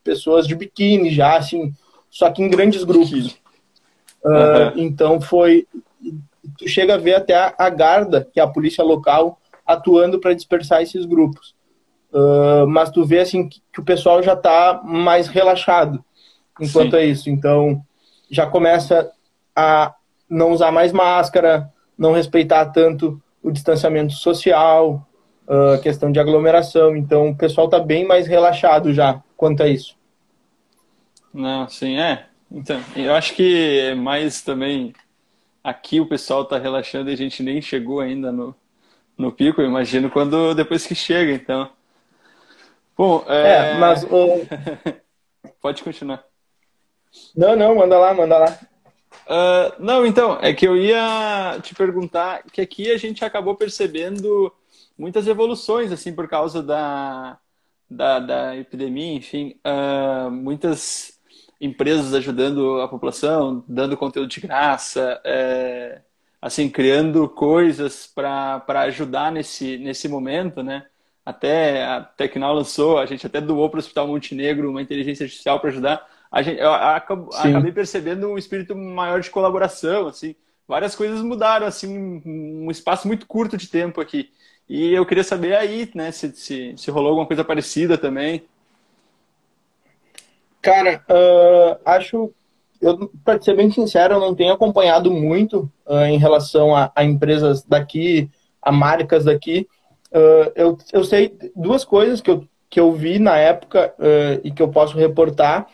pessoas 0.09 0.47
de 0.47 0.55
biquíni 0.55 1.11
já, 1.11 1.37
assim, 1.37 1.75
só 2.09 2.31
que 2.31 2.43
em 2.43 2.49
grandes 2.49 2.83
grupos. 2.83 3.33
Uh, 4.25 4.31
uhum. 4.31 4.73
Então 4.77 5.21
foi. 5.21 5.67
Tu 6.57 6.67
chega 6.67 6.95
a 6.95 6.99
ver 6.99 7.15
até 7.15 7.35
a, 7.35 7.55
a 7.59 7.69
Garda, 7.69 8.27
que 8.33 8.41
é 8.41 8.43
a 8.43 8.49
polícia 8.49 8.83
local, 8.83 9.39
atuando 9.67 10.19
para 10.19 10.33
dispersar 10.33 10.81
esses 10.81 11.05
grupos. 11.05 11.55
Uh, 12.11 12.67
mas 12.67 12.91
tu 12.91 13.05
vê 13.05 13.19
assim 13.19 13.47
que, 13.47 13.61
que 13.71 13.81
o 13.81 13.85
pessoal 13.85 14.23
já 14.23 14.33
está 14.33 14.81
mais 14.83 15.29
relaxado 15.29 16.03
enquanto 16.59 16.93
Sim. 16.93 16.97
é 16.97 17.05
isso. 17.05 17.29
Então 17.29 17.83
já 18.31 18.47
começa 18.47 19.11
a 19.55 19.95
não 20.29 20.53
usar 20.53 20.73
mais 20.73 20.91
máscara, 20.91 21.71
não 21.99 22.13
respeitar 22.13 22.65
tanto 22.67 23.21
o 23.43 23.51
distanciamento 23.51 24.15
social, 24.15 25.07
a 25.47 25.75
uh, 25.75 25.81
questão 25.83 26.11
de 26.11 26.19
aglomeração. 26.19 26.97
Então 26.97 27.29
o 27.29 27.37
pessoal 27.37 27.67
está 27.67 27.79
bem 27.79 28.07
mais 28.07 28.27
relaxado 28.27 28.95
já 28.95 29.23
quanto 29.37 29.63
a 29.63 29.69
isso. 29.69 29.98
Não, 31.33 31.69
sim, 31.69 31.99
é. 31.99 32.27
Então, 32.51 32.81
eu 32.97 33.15
acho 33.15 33.35
que 33.35 33.81
é 33.81 33.95
mais 33.95 34.41
também 34.41 34.95
aqui 35.63 36.01
o 36.01 36.07
pessoal 36.07 36.43
está 36.43 36.59
relaxando 36.59 37.11
e 37.11 37.13
a 37.13 37.17
gente 37.17 37.43
nem 37.43 37.61
chegou 37.61 38.01
ainda 38.01 38.33
no, 38.33 38.55
no 39.17 39.31
pico, 39.31 39.61
eu 39.61 39.67
imagino, 39.67 40.11
quando 40.11 40.55
depois 40.55 40.87
que 40.87 40.95
chega, 40.95 41.33
então. 41.33 41.71
Bom, 42.97 43.25
é, 43.29 43.73
é 43.73 43.79
mas 43.79 44.03
o... 44.05 44.47
pode 45.61 45.83
continuar. 45.83 46.25
Não, 47.37 47.55
não, 47.55 47.75
manda 47.75 47.99
lá, 47.99 48.15
manda 48.15 48.39
lá. 48.39 48.59
Uh, 49.27 49.75
não, 49.79 50.07
então, 50.07 50.39
é 50.41 50.53
que 50.55 50.67
eu 50.67 50.77
ia 50.77 51.59
te 51.63 51.75
perguntar 51.75 52.43
que 52.51 52.61
aqui 52.61 52.91
a 52.91 52.97
gente 52.97 53.25
acabou 53.25 53.55
percebendo 53.55 54.53
muitas 54.97 55.27
evoluções, 55.27 55.93
assim, 55.93 56.15
por 56.15 56.29
causa 56.29 56.63
da, 56.63 57.39
da, 57.91 58.19
da 58.19 58.57
epidemia, 58.57 59.15
enfim, 59.15 59.55
uh, 59.65 60.31
muitas 60.31 61.18
empresas 61.61 62.15
ajudando 62.15 62.81
a 62.81 62.89
população, 62.89 63.65
dando 63.69 63.97
conteúdo 63.97 64.29
de 64.29 64.41
graça, 64.41 65.21
é, 65.25 66.03
assim, 66.41 66.69
criando 66.71 67.29
coisas 67.29 68.07
para 68.07 68.63
ajudar 68.83 69.33
nesse, 69.33 69.77
nesse 69.79 70.09
momento, 70.09 70.63
né? 70.63 70.87
Até 71.25 71.85
a 71.85 72.01
Tecnal 72.03 72.55
lançou, 72.55 72.99
a 72.99 73.07
gente 73.07 73.27
até 73.27 73.41
doou 73.41 73.69
para 73.69 73.79
o 73.79 73.81
Hospital 73.81 74.07
Montenegro 74.07 74.71
uma 74.71 74.81
inteligência 74.83 75.25
artificial 75.25 75.61
para 75.61 75.71
ajudar. 75.71 76.09
A 76.31 76.43
gente, 76.43 76.61
eu 76.61 76.73
acabo, 76.73 77.31
acabei 77.35 77.73
percebendo 77.73 78.29
um 78.29 78.39
espírito 78.39 78.75
maior 78.77 79.21
de 79.21 79.31
colaboração, 79.31 80.07
assim. 80.09 80.35
Várias 80.67 80.95
coisas 80.95 81.21
mudaram, 81.23 81.67
assim, 81.67 82.23
um 82.25 82.71
espaço 82.71 83.07
muito 83.09 83.27
curto 83.27 83.57
de 83.57 83.69
tempo 83.69 84.01
aqui. 84.01 84.31
E 84.69 84.93
eu 84.93 85.07
queria 85.07 85.25
saber 85.25 85.57
aí, 85.57 85.91
né, 85.95 86.11
se, 86.13 86.31
se, 86.35 86.75
se 86.77 86.91
rolou 86.91 87.11
alguma 87.11 87.27
coisa 87.27 87.45
parecida 87.45 87.97
também. 87.97 88.47
Cara, 90.61 91.03
uh, 91.09 91.81
acho. 91.85 92.33
Eu, 92.81 93.11
para 93.25 93.41
ser 93.41 93.57
bem 93.57 93.71
sincero, 93.73 94.15
eu 94.15 94.21
não 94.21 94.37
tenho 94.37 94.53
acompanhado 94.53 95.11
muito 95.11 95.71
uh, 95.85 96.05
em 96.05 96.17
relação 96.17 96.77
a, 96.77 96.93
a, 96.95 97.03
empresas 97.03 97.65
daqui, 97.65 98.31
a 98.63 98.71
marcas 98.71 99.25
daqui. 99.25 99.67
Uh, 100.13 100.53
eu, 100.55 100.79
eu 100.93 101.05
sei 101.05 101.37
duas 101.57 101.85
coisas 101.85 102.21
que 102.21 102.31
eu, 102.31 102.45
que 102.71 102.79
eu 102.79 102.93
vi 102.93 103.19
na 103.19 103.37
época 103.37 103.95
e 104.45 104.51
que 104.51 104.63
eu 104.63 104.69
posso 104.69 104.97
reportar. 104.97 105.67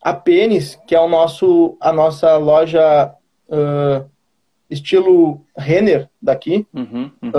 A 0.00 0.12
Pênis, 0.12 0.78
que 0.86 0.94
é 0.94 1.00
o 1.00 1.08
nosso, 1.08 1.76
a 1.80 1.92
nossa 1.92 2.36
loja 2.36 3.14
estilo 4.68 5.44
Renner 5.56 6.08
daqui, 6.20 6.66
uhum, 6.74 7.10
uhum. 7.22 7.32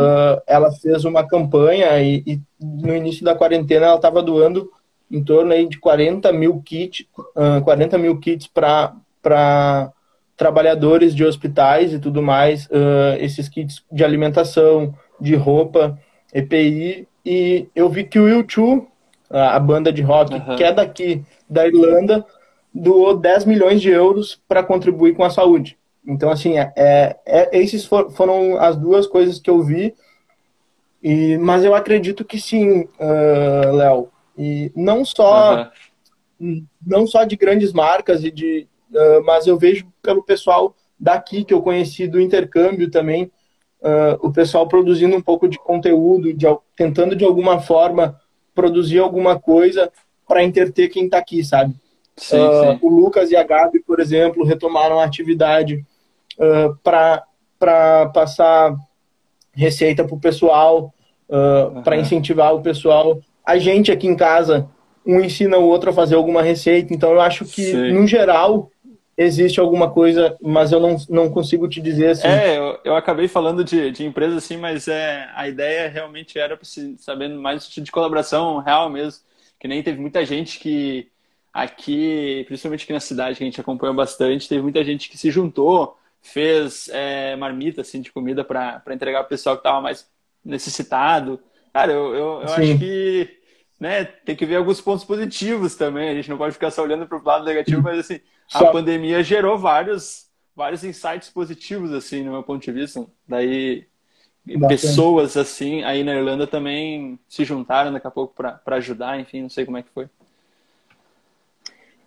ela 0.48 0.72
fez 0.72 1.04
uma 1.06 1.28
campanha 1.28 2.00
e, 2.00 2.24
e 2.26 2.42
no 2.60 2.96
início 2.96 3.24
da 3.24 3.36
quarentena 3.36 3.88
ela 3.88 3.96
estava 3.96 4.22
doando 4.22 4.70
em 5.14 5.24
torno 5.24 5.54
aí 5.54 5.68
de 5.68 5.78
40 5.78 6.34
mil 6.34 6.60
kits, 6.66 7.06
uh, 7.18 7.64
40 7.64 7.98
mil 8.00 8.20
kits 8.20 8.48
para 8.48 9.92
trabalhadores 10.36 11.14
de 11.14 11.24
hospitais 11.24 11.94
e 11.94 12.00
tudo 12.00 12.22
mais, 12.22 12.66
uh, 12.66 13.16
esses 13.20 13.48
kits 13.48 13.84
de 13.92 14.04
alimentação, 14.04 14.96
de 15.22 15.36
roupa, 15.36 16.00
EPI, 16.34 17.08
e 17.24 17.68
eu 17.76 17.88
vi 17.90 18.06
que 18.06 18.20
o 18.20 18.26
U2, 18.26 18.88
a 19.30 19.60
banda 19.60 19.94
de 19.94 20.02
rock, 20.02 20.34
uhum. 20.34 20.56
que 20.56 20.64
é 20.64 20.74
daqui 20.74 21.24
da 21.48 21.68
Irlanda, 21.68 22.26
doou 22.74 23.16
10 23.16 23.46
milhões 23.46 23.82
de 23.82 23.90
euros 23.90 24.42
para 24.48 24.64
contribuir 24.64 25.14
com 25.14 25.24
a 25.24 25.30
saúde. 25.30 25.78
Então, 26.06 26.30
assim, 26.32 26.58
é, 26.58 26.74
é, 26.76 27.18
é 27.26 27.58
esses 27.58 27.86
for, 27.86 28.12
foram 28.12 28.60
as 28.60 28.76
duas 28.76 29.06
coisas 29.08 29.40
que 29.40 29.50
eu 29.50 29.62
vi, 29.62 29.94
e, 31.02 31.38
mas 31.38 31.64
eu 31.64 31.76
acredito 31.76 32.26
que 32.26 32.40
sim, 32.40 32.82
uh, 32.82 33.76
Léo. 33.76 34.10
E 34.38 34.72
não 34.76 35.06
só 35.06 35.72
uhum. 36.40 36.66
não 36.86 37.06
só 37.06 37.24
de 37.24 37.36
grandes 37.36 37.72
marcas 37.72 38.24
e 38.24 38.32
de 38.32 38.68
uh, 38.92 39.24
mas 39.26 39.48
eu 39.48 39.58
vejo 39.58 39.86
pelo 40.02 40.24
pessoal 40.24 40.76
daqui 41.00 41.44
que 41.44 41.54
eu 41.54 41.62
conheci 41.62 42.08
do 42.08 42.20
intercâmbio 42.20 42.90
também 42.90 43.32
uh, 43.82 44.18
o 44.22 44.32
pessoal 44.32 44.68
produzindo 44.68 45.16
um 45.16 45.22
pouco 45.22 45.48
de 45.48 45.60
conteúdo, 45.60 46.34
de, 46.34 46.46
tentando 46.76 47.16
de 47.16 47.26
alguma 47.26 47.60
forma 47.60 48.20
produzir 48.56 49.00
alguma 49.00 49.40
coisa 49.40 49.92
para 50.28 50.44
interter 50.44 50.90
quem 50.90 51.06
está 51.06 51.18
aqui, 51.18 51.44
sabe? 51.44 51.76
Sim, 52.16 52.40
uh, 52.40 52.72
sim. 52.72 52.80
O 52.82 52.90
Lucas 52.90 53.32
e 53.32 53.36
a 53.36 53.44
Gabi, 53.44 53.80
por 53.82 54.00
exemplo, 54.00 54.46
retomaram 54.46 55.00
a 55.00 55.04
atividade 55.04 55.86
uh, 56.38 56.76
para 56.84 58.08
passar 58.14 58.76
receita 59.52 60.04
para 60.04 60.16
o 60.16 60.20
pessoal, 60.20 60.94
uh, 61.30 61.76
uhum. 61.76 61.84
para 61.84 61.98
incentivar 61.98 62.54
o 62.54 62.62
pessoal. 62.62 63.20
A 63.46 63.58
gente 63.58 63.92
aqui 63.92 64.08
em 64.08 64.16
casa, 64.16 64.70
um 65.06 65.20
ensina 65.20 65.58
o 65.58 65.66
outro 65.66 65.90
a 65.90 65.94
fazer 65.94 66.16
alguma 66.16 66.42
receita, 66.42 66.94
então 66.94 67.12
eu 67.12 67.22
acho 67.22 67.46
que, 67.46 67.72
sim. 67.72 67.92
no 67.92 68.08
geral, 68.08 68.72
existe 69.18 69.60
alguma 69.60 69.92
coisa, 69.92 70.36
mas 70.42 70.72
eu 70.72 70.80
não, 70.80 70.98
não 71.10 71.30
consigo 71.30 71.68
te 71.68 71.82
dizer 71.82 72.12
assim. 72.12 72.28
É, 72.28 72.58
eu, 72.58 72.80
eu 72.84 72.96
acabei 72.96 73.28
falando 73.28 73.64
de, 73.64 73.92
de 73.92 74.06
empresa 74.06 74.38
assim, 74.38 74.58
mas 74.58 74.88
é, 74.88 75.30
a 75.36 75.48
ideia 75.48 75.90
realmente 75.90 76.40
era 76.40 76.58
para 76.58 76.68
saber 76.98 77.30
mais 77.30 77.68
de 77.68 77.92
colaboração 77.92 78.60
real 78.60 78.90
mesmo. 78.90 79.22
Que 79.60 79.68
nem 79.68 79.84
teve 79.84 80.00
muita 80.00 80.26
gente 80.26 80.60
que 80.60 81.08
aqui, 81.54 82.44
principalmente 82.48 82.84
aqui 82.84 82.94
na 82.94 83.00
cidade, 83.00 83.38
que 83.38 83.44
a 83.44 83.46
gente 83.46 83.62
acompanha 83.62 83.94
bastante, 83.94 84.50
teve 84.50 84.62
muita 84.62 84.84
gente 84.84 85.10
que 85.10 85.18
se 85.18 85.30
juntou, 85.30 85.98
fez 86.22 86.90
é, 86.90 87.36
marmita 87.36 87.82
assim, 87.82 88.02
de 88.02 88.12
comida 88.12 88.44
para 88.44 88.82
entregar 88.92 89.20
para 89.20 89.28
o 89.28 89.30
pessoal 89.30 89.56
que 89.56 89.60
estava 89.60 89.80
mais 89.80 90.10
necessitado. 90.44 91.40
Cara, 91.74 91.92
eu, 91.92 92.14
eu, 92.14 92.42
eu 92.42 92.54
acho 92.54 92.78
que 92.78 93.30
né, 93.80 94.06
tem 94.06 94.36
que 94.36 94.46
ver 94.46 94.58
alguns 94.58 94.80
pontos 94.80 95.04
positivos 95.04 95.76
também. 95.76 96.10
A 96.10 96.14
gente 96.14 96.30
não 96.30 96.38
pode 96.38 96.54
ficar 96.54 96.72
só 96.72 96.84
olhando 96.84 97.08
para 97.08 97.18
o 97.18 97.24
lado 97.24 97.44
negativo, 97.44 97.82
mas 97.82 98.00
assim, 98.00 98.20
a 98.54 98.66
pandemia 98.66 99.24
gerou 99.24 99.58
vários, 99.58 100.28
vários 100.56 100.84
insights 100.84 101.30
positivos, 101.30 101.92
assim, 101.92 102.24
no 102.24 102.32
meu 102.32 102.44
ponto 102.44 102.64
de 102.64 102.72
vista. 102.72 103.06
Daí, 103.28 103.86
Bacana. 104.46 104.68
pessoas 104.68 105.36
assim 105.36 105.84
aí 105.84 106.04
na 106.04 106.14
Irlanda 106.14 106.46
também 106.46 107.18
se 107.28 107.44
juntaram 107.44 107.92
daqui 107.92 108.08
a 108.08 108.12
pouco 108.12 108.36
para 108.36 108.76
ajudar, 108.76 109.20
enfim, 109.20 109.42
não 109.42 109.50
sei 109.50 109.66
como 109.66 109.78
é 109.78 109.84
que 109.84 109.90
foi. 109.90 110.08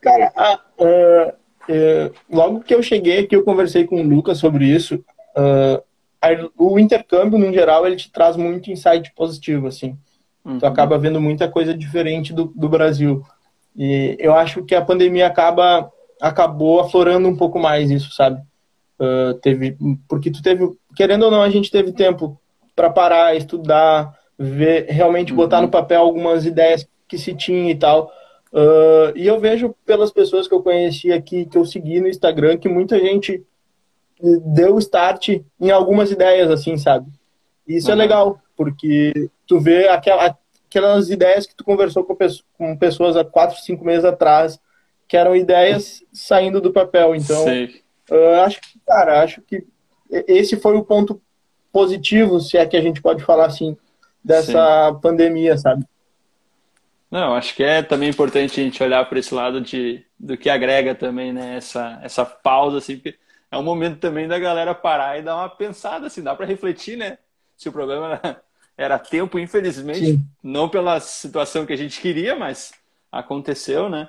Cara, 0.00 0.32
a, 0.36 0.60
uh, 0.78 1.28
uh, 1.28 2.14
logo 2.30 2.60
que 2.60 2.74
eu 2.74 2.82
cheguei 2.82 3.20
aqui, 3.20 3.34
eu 3.34 3.42
conversei 3.42 3.84
com 3.84 4.00
o 4.00 4.08
Lucas 4.08 4.38
sobre 4.38 4.64
isso. 4.66 5.04
Uh, 5.36 5.82
o 6.56 6.78
intercâmbio, 6.78 7.38
no 7.38 7.52
geral, 7.52 7.86
ele 7.86 7.96
te 7.96 8.10
traz 8.10 8.36
muito 8.36 8.70
insight 8.70 9.12
positivo, 9.14 9.66
assim. 9.66 9.96
Uhum. 10.44 10.58
Tu 10.58 10.66
acaba 10.66 10.98
vendo 10.98 11.20
muita 11.20 11.48
coisa 11.48 11.74
diferente 11.74 12.32
do, 12.32 12.52
do 12.54 12.68
Brasil. 12.68 13.24
E 13.76 14.16
eu 14.18 14.34
acho 14.34 14.64
que 14.64 14.74
a 14.74 14.82
pandemia 14.82 15.26
acaba 15.26 15.90
acabou 16.20 16.80
aflorando 16.80 17.28
um 17.28 17.36
pouco 17.36 17.58
mais 17.58 17.90
isso, 17.90 18.12
sabe? 18.14 18.40
Uh, 18.98 19.34
teve 19.34 19.76
porque 20.08 20.30
tu 20.30 20.42
teve, 20.42 20.66
querendo 20.94 21.24
ou 21.24 21.30
não, 21.30 21.42
a 21.42 21.50
gente 21.50 21.70
teve 21.70 21.92
tempo 21.92 22.40
para 22.74 22.88
parar, 22.88 23.36
estudar, 23.36 24.16
ver, 24.38 24.86
realmente 24.88 25.32
uhum. 25.32 25.36
botar 25.36 25.60
no 25.60 25.68
papel 25.68 26.00
algumas 26.00 26.46
ideias 26.46 26.86
que 27.06 27.18
se 27.18 27.34
tinha 27.34 27.70
e 27.70 27.76
tal. 27.76 28.10
Uh, 28.52 29.12
e 29.14 29.26
eu 29.26 29.38
vejo 29.38 29.74
pelas 29.84 30.10
pessoas 30.10 30.48
que 30.48 30.54
eu 30.54 30.62
conheci 30.62 31.12
aqui, 31.12 31.44
que 31.44 31.58
eu 31.58 31.64
segui 31.64 32.00
no 32.00 32.08
Instagram, 32.08 32.56
que 32.56 32.68
muita 32.68 32.98
gente 32.98 33.44
deu 34.20 34.78
start 34.78 35.40
em 35.60 35.70
algumas 35.70 36.10
ideias, 36.10 36.50
assim, 36.50 36.76
sabe? 36.76 37.10
E 37.66 37.76
isso 37.76 37.90
é 37.90 37.94
uhum. 37.94 38.00
é 38.00 38.02
legal, 38.02 38.40
porque 38.56 39.30
tu 39.46 39.58
vê 39.60 39.88
aquela, 39.88 40.36
aquelas 40.68 41.10
ideias 41.10 41.46
que 41.46 41.54
tu 41.54 41.64
conversou 41.64 42.04
com, 42.04 42.16
com 42.56 42.76
pessoas 42.76 43.16
há 43.16 43.24
quatro, 43.24 43.58
cinco 43.60 43.84
meses 43.84 44.04
atrás, 44.04 44.58
que 45.08 45.16
eram 45.16 45.36
ideias 45.36 46.02
saindo 46.12 46.60
do 46.60 46.72
papel. 46.72 47.14
Então, 47.14 47.44
uh, 47.44 48.40
acho 48.44 48.60
que, 48.60 48.78
cara, 48.86 49.22
acho 49.22 49.40
que 49.42 49.64
esse 50.10 50.56
foi 50.56 50.76
o 50.76 50.84
ponto 50.84 51.20
positivo, 51.72 52.40
se 52.40 52.56
é 52.56 52.64
que 52.64 52.76
a 52.76 52.80
gente 52.80 53.02
pode 53.02 53.22
falar 53.22 53.46
assim, 53.46 53.76
dessa 54.24 54.90
Sim. 54.92 55.00
pandemia, 55.00 55.56
sabe? 55.58 55.84
Não, 57.10 57.34
acho 57.34 57.54
que 57.54 57.62
é 57.62 57.82
também 57.82 58.08
importante 58.08 58.60
a 58.60 58.64
gente 58.64 58.82
olhar 58.82 59.04
para 59.08 59.18
esse 59.18 59.32
lado 59.32 59.60
de, 59.60 60.04
do 60.18 60.36
que 60.36 60.50
agrega 60.50 60.94
também, 60.94 61.32
né? 61.32 61.56
Essa, 61.56 62.00
essa 62.02 62.24
pausa, 62.24 62.78
assim, 62.78 62.96
porque 62.96 63.16
é 63.50 63.56
um 63.56 63.62
momento 63.62 63.98
também 63.98 64.26
da 64.26 64.38
galera 64.38 64.74
parar 64.74 65.18
e 65.18 65.22
dar 65.22 65.36
uma 65.36 65.48
pensada, 65.48 66.06
assim, 66.06 66.22
dá 66.22 66.34
para 66.34 66.46
refletir, 66.46 66.96
né? 66.96 67.18
Se 67.56 67.68
o 67.68 67.72
problema 67.72 68.20
era, 68.22 68.42
era 68.76 68.98
tempo, 68.98 69.38
infelizmente, 69.38 70.12
Sim. 70.12 70.26
não 70.42 70.68
pela 70.68 71.00
situação 71.00 71.64
que 71.64 71.72
a 71.72 71.76
gente 71.76 72.00
queria, 72.00 72.36
mas 72.36 72.72
aconteceu, 73.10 73.88
né? 73.88 74.08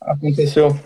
Aconteceu. 0.00 0.78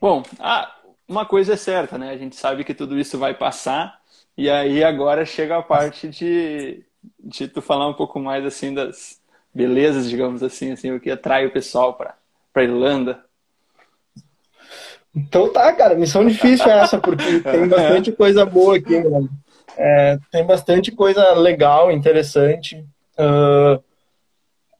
Bom, 0.00 0.22
ah, 0.38 0.74
uma 1.08 1.24
coisa 1.24 1.54
é 1.54 1.56
certa, 1.56 1.96
né? 1.96 2.10
A 2.10 2.16
gente 2.16 2.36
sabe 2.36 2.64
que 2.64 2.74
tudo 2.74 2.98
isso 2.98 3.18
vai 3.18 3.34
passar, 3.34 4.00
e 4.36 4.50
aí 4.50 4.82
agora 4.82 5.24
chega 5.24 5.56
a 5.56 5.62
parte 5.62 6.08
de, 6.08 6.84
de 7.18 7.48
tu 7.48 7.62
falar 7.62 7.88
um 7.88 7.94
pouco 7.94 8.18
mais, 8.18 8.44
assim, 8.44 8.74
das 8.74 9.20
belezas, 9.54 10.10
digamos 10.10 10.42
assim, 10.42 10.72
assim 10.72 10.90
o 10.90 11.00
que 11.00 11.10
atrai 11.10 11.46
o 11.46 11.52
pessoal 11.52 11.94
para 11.94 12.64
Irlanda. 12.64 13.24
Então 15.14 15.52
tá, 15.52 15.72
cara, 15.72 15.94
missão 15.94 16.26
difícil 16.26 16.66
é 16.70 16.80
essa, 16.80 16.98
porque 16.98 17.40
tem 17.40 17.68
bastante 17.68 18.12
coisa 18.12 18.44
boa 18.44 18.76
aqui, 18.76 18.98
mano. 18.98 19.28
É, 19.76 20.18
tem 20.30 20.44
bastante 20.44 20.92
coisa 20.92 21.34
legal, 21.34 21.90
interessante, 21.90 22.84
uh, 23.18 23.82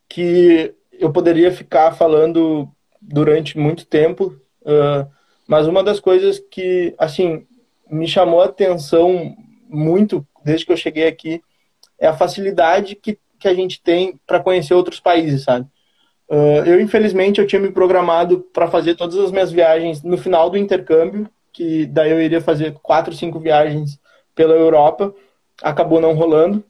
que 0.08 0.74
eu 0.92 1.12
poderia 1.12 1.50
ficar 1.50 1.92
falando 1.92 2.68
durante 3.00 3.58
muito 3.58 3.86
tempo, 3.86 4.36
uh, 4.62 5.08
mas 5.46 5.66
uma 5.66 5.82
das 5.82 6.00
coisas 6.00 6.38
que, 6.38 6.94
assim, 6.98 7.46
me 7.90 8.06
chamou 8.06 8.40
a 8.40 8.46
atenção 8.46 9.34
muito 9.68 10.26
desde 10.44 10.66
que 10.66 10.72
eu 10.72 10.76
cheguei 10.76 11.06
aqui 11.06 11.42
é 11.98 12.06
a 12.06 12.16
facilidade 12.16 12.94
que 12.94 13.18
que 13.44 13.48
a 13.48 13.54
gente 13.54 13.82
tem 13.82 14.18
para 14.26 14.40
conhecer 14.40 14.72
outros 14.72 14.98
países, 14.98 15.44
sabe? 15.44 15.66
Uh, 16.34 16.66
eu, 16.66 16.80
infelizmente, 16.80 17.40
eu 17.40 17.46
tinha 17.46 17.60
me 17.60 17.70
programado 17.70 18.40
para 18.52 18.66
fazer 18.66 18.96
todas 18.96 19.16
as 19.18 19.30
minhas 19.30 19.52
viagens 19.52 20.02
no 20.02 20.18
final 20.18 20.50
do 20.50 20.58
intercâmbio, 20.58 21.28
que 21.52 21.86
daí 21.86 22.10
eu 22.10 22.20
iria 22.20 22.40
fazer 22.40 22.72
quatro, 22.82 23.14
cinco 23.14 23.38
viagens 23.38 24.00
pela 24.34 24.54
Europa. 24.54 25.14
Acabou 25.62 26.00
não 26.00 26.14
rolando. 26.14 26.64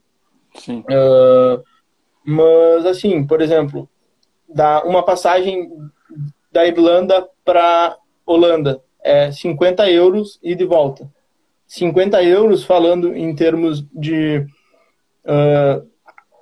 Sim. 0.57 0.81
Uh, 0.81 1.63
mas, 2.23 2.85
assim, 2.85 3.27
por 3.27 3.41
exemplo, 3.41 3.89
dá 4.47 4.85
uma 4.85 5.03
passagem 5.03 5.71
da 6.53 6.67
Irlanda 6.67 7.27
para 7.45 7.97
Holanda 8.27 8.83
é 9.03 9.31
50 9.31 9.91
euros 9.91 10.39
e 10.43 10.55
de 10.55 10.65
volta. 10.65 11.11
50 11.67 12.23
euros, 12.23 12.65
falando 12.65 13.15
em 13.17 13.35
termos 13.35 13.83
de 13.93 14.47
uh, 15.25 15.87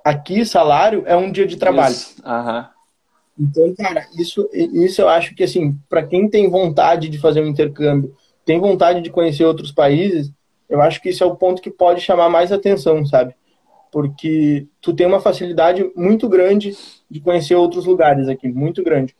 Aqui, 0.03 0.45
salário 0.45 1.03
é 1.05 1.15
um 1.15 1.31
dia 1.31 1.47
de 1.47 1.55
trabalho. 1.55 1.95
Uhum. 2.25 2.65
Então, 3.39 3.73
cara, 3.75 4.07
isso, 4.17 4.47
isso 4.53 5.01
eu 5.01 5.09
acho 5.09 5.33
que, 5.35 5.43
assim, 5.43 5.77
para 5.89 6.05
quem 6.05 6.29
tem 6.29 6.49
vontade 6.49 7.09
de 7.09 7.17
fazer 7.17 7.41
um 7.41 7.47
intercâmbio, 7.47 8.15
tem 8.45 8.59
vontade 8.59 9.01
de 9.01 9.09
conhecer 9.09 9.45
outros 9.45 9.71
países, 9.71 10.31
eu 10.69 10.81
acho 10.81 11.01
que 11.01 11.09
isso 11.09 11.23
é 11.23 11.27
o 11.27 11.35
ponto 11.35 11.61
que 11.61 11.71
pode 11.71 12.01
chamar 12.01 12.29
mais 12.29 12.51
atenção, 12.51 13.05
sabe? 13.05 13.35
Porque 13.91 14.67
tu 14.81 14.93
tem 14.93 15.07
uma 15.07 15.19
facilidade 15.19 15.89
muito 15.95 16.27
grande 16.29 16.75
de 17.09 17.19
conhecer 17.19 17.55
outros 17.55 17.85
lugares 17.85 18.27
aqui, 18.27 18.47
muito 18.47 18.83
grande. 18.83 19.15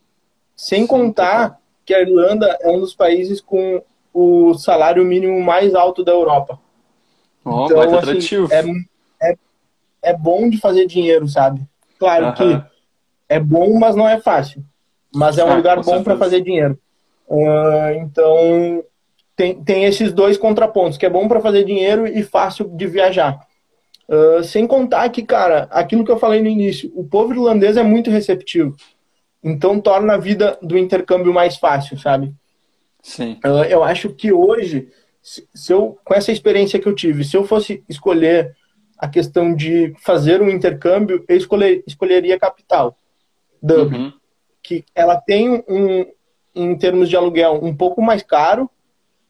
Sem 0.55 0.85
contar 0.85 1.59
que 1.85 1.93
a 1.93 2.01
Irlanda 2.01 2.57
é 2.61 2.69
um 2.69 2.79
dos 2.79 2.95
países 2.95 3.41
com 3.41 3.81
o 4.13 4.53
salário 4.53 5.03
mínimo 5.03 5.41
mais 5.41 5.73
alto 5.73 6.03
da 6.03 6.11
Europa. 6.11 6.59
Oh, 7.43 7.65
então, 7.65 7.81
assim, 7.81 7.95
atrativo. 7.95 8.47
É, 8.51 8.63
é 9.31 9.35
é 10.03 10.13
bom 10.15 10.49
de 10.49 10.57
fazer 10.57 10.85
dinheiro, 10.85 11.27
sabe? 11.27 11.61
Claro 11.97 12.27
uhum. 12.27 12.33
que 12.33 12.63
é 13.27 13.39
bom, 13.39 13.77
mas 13.79 13.95
não 13.95 14.07
é 14.07 14.19
fácil. 14.19 14.63
Mas 15.13 15.37
é 15.37 15.43
um 15.43 15.51
ah, 15.51 15.55
lugar 15.55 15.81
bom 15.81 16.03
para 16.03 16.17
fazer 16.17 16.41
dinheiro. 16.41 16.77
Uh, 17.27 17.93
então, 18.01 18.83
tem, 19.35 19.63
tem 19.63 19.85
esses 19.85 20.11
dois 20.11 20.37
contrapontos, 20.37 20.97
que 20.97 21.05
é 21.05 21.09
bom 21.09 21.27
para 21.27 21.39
fazer 21.39 21.63
dinheiro 21.63 22.07
e 22.07 22.23
fácil 22.23 22.67
de 22.69 22.87
viajar. 22.87 23.39
Uh, 24.07 24.43
sem 24.43 24.67
contar 24.67 25.09
que, 25.09 25.23
cara, 25.23 25.67
aquilo 25.71 26.03
que 26.03 26.11
eu 26.11 26.19
falei 26.19 26.41
no 26.41 26.49
início, 26.49 26.91
o 26.95 27.03
povo 27.03 27.33
irlandês 27.33 27.77
é 27.77 27.83
muito 27.83 28.09
receptivo. 28.09 28.75
Então, 29.43 29.79
torna 29.79 30.13
a 30.13 30.17
vida 30.17 30.57
do 30.61 30.77
intercâmbio 30.77 31.33
mais 31.33 31.57
fácil, 31.57 31.97
sabe? 31.97 32.33
Sim. 33.01 33.39
Uh, 33.45 33.63
eu 33.69 33.83
acho 33.83 34.09
que 34.09 34.31
hoje, 34.31 34.89
se 35.21 35.71
eu, 35.71 35.97
com 36.03 36.13
essa 36.13 36.31
experiência 36.31 36.79
que 36.79 36.87
eu 36.87 36.95
tive, 36.95 37.23
se 37.23 37.35
eu 37.35 37.43
fosse 37.43 37.83
escolher 37.87 38.55
a 38.97 39.07
questão 39.07 39.53
de 39.53 39.93
fazer 39.99 40.41
um 40.41 40.49
intercâmbio, 40.49 41.23
eu 41.27 41.35
escolher, 41.35 41.83
escolheria 41.85 42.35
a 42.35 42.39
capital, 42.39 42.97
Dublin, 43.63 44.05
uhum. 44.05 44.13
que 44.61 44.83
ela 44.93 45.15
tem 45.15 45.63
um, 45.69 46.05
em 46.53 46.77
termos 46.77 47.09
de 47.09 47.15
aluguel, 47.15 47.59
um 47.63 47.73
pouco 47.73 48.01
mais 48.01 48.21
caro, 48.21 48.69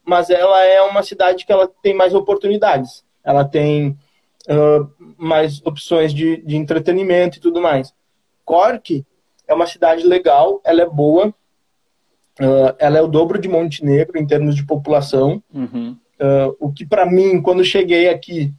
mas 0.04 0.28
ela 0.28 0.62
é 0.64 0.82
uma 0.82 1.02
cidade 1.02 1.46
que 1.46 1.52
ela 1.52 1.70
tem 1.82 1.94
mais 1.94 2.12
oportunidades. 2.12 3.04
Ela 3.22 3.44
tem 3.44 3.96
uh, 4.48 4.90
mais 5.16 5.62
opções 5.64 6.12
de, 6.12 6.38
de 6.38 6.56
entretenimento 6.56 7.38
e 7.38 7.40
tudo 7.40 7.62
mais. 7.62 7.94
Cork 8.44 9.04
é 9.46 9.54
uma 9.54 9.66
cidade 9.66 10.04
legal, 10.06 10.60
ela 10.64 10.82
é 10.82 10.86
boa, 10.86 11.28
uh, 11.28 12.76
ela 12.78 12.98
é 12.98 13.02
o 13.02 13.08
dobro 13.08 13.38
de 13.38 13.48
Montenegro 13.48 14.18
em 14.18 14.26
termos 14.26 14.56
de 14.56 14.66
população. 14.66 15.42
Uhum. 15.52 15.96
Uh, 16.20 16.56
o 16.60 16.72
que 16.72 16.84
para 16.84 17.06
mim, 17.06 17.40
quando 17.40 17.64
cheguei 17.64 18.08
aqui, 18.08 18.52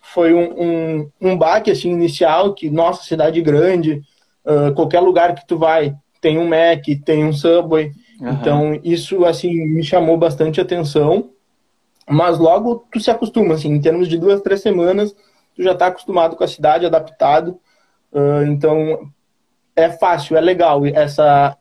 foi 0.00 0.34
um, 0.34 0.60
um, 0.60 1.10
um 1.20 1.38
baque 1.38 1.70
assim, 1.70 1.90
inicial, 1.90 2.54
que, 2.54 2.68
nossa, 2.70 3.04
cidade 3.04 3.40
grande, 3.40 4.02
uh, 4.44 4.74
qualquer 4.74 5.00
lugar 5.00 5.34
que 5.34 5.46
tu 5.46 5.58
vai, 5.58 5.94
tem 6.20 6.38
um 6.38 6.48
Mac, 6.48 6.84
tem 7.04 7.24
um 7.24 7.32
Subway. 7.32 7.92
Uhum. 8.20 8.30
Então, 8.30 8.80
isso, 8.84 9.24
assim, 9.24 9.52
me 9.66 9.82
chamou 9.82 10.16
bastante 10.16 10.60
atenção. 10.60 11.30
Mas 12.08 12.38
logo 12.38 12.86
tu 12.90 12.98
se 13.00 13.10
acostuma, 13.10 13.54
assim, 13.54 13.68
em 13.68 13.80
termos 13.80 14.08
de 14.08 14.18
duas, 14.18 14.42
três 14.42 14.60
semanas, 14.60 15.14
tu 15.54 15.62
já 15.62 15.72
está 15.72 15.86
acostumado 15.86 16.36
com 16.36 16.44
a 16.44 16.48
cidade, 16.48 16.84
adaptado. 16.84 17.58
Uh, 18.12 18.42
então, 18.48 19.10
é 19.76 19.88
fácil, 19.90 20.36
é 20.36 20.40
legal 20.40 20.84
essa, 20.86 21.56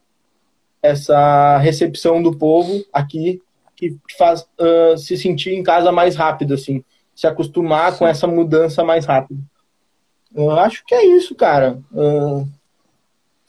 essa 0.82 1.58
recepção 1.58 2.22
do 2.22 2.36
povo 2.36 2.84
aqui 2.92 3.42
que 3.76 3.96
faz 4.18 4.42
uh, 4.60 4.98
se 4.98 5.16
sentir 5.16 5.54
em 5.54 5.64
casa 5.64 5.92
mais 5.92 6.16
rápido, 6.16 6.54
assim, 6.54 6.84
se 7.16 7.28
acostumar 7.28 7.94
Sim. 7.94 8.00
com 8.00 8.08
essa 8.08 8.28
mudança 8.28 8.84
mais 8.84 9.06
rápido. 9.06 9.42
Eu 10.36 10.52
acho 10.52 10.84
que 10.86 10.94
é 10.94 11.06
isso, 11.06 11.34
cara. 11.34 11.80
Uh, 11.94 12.48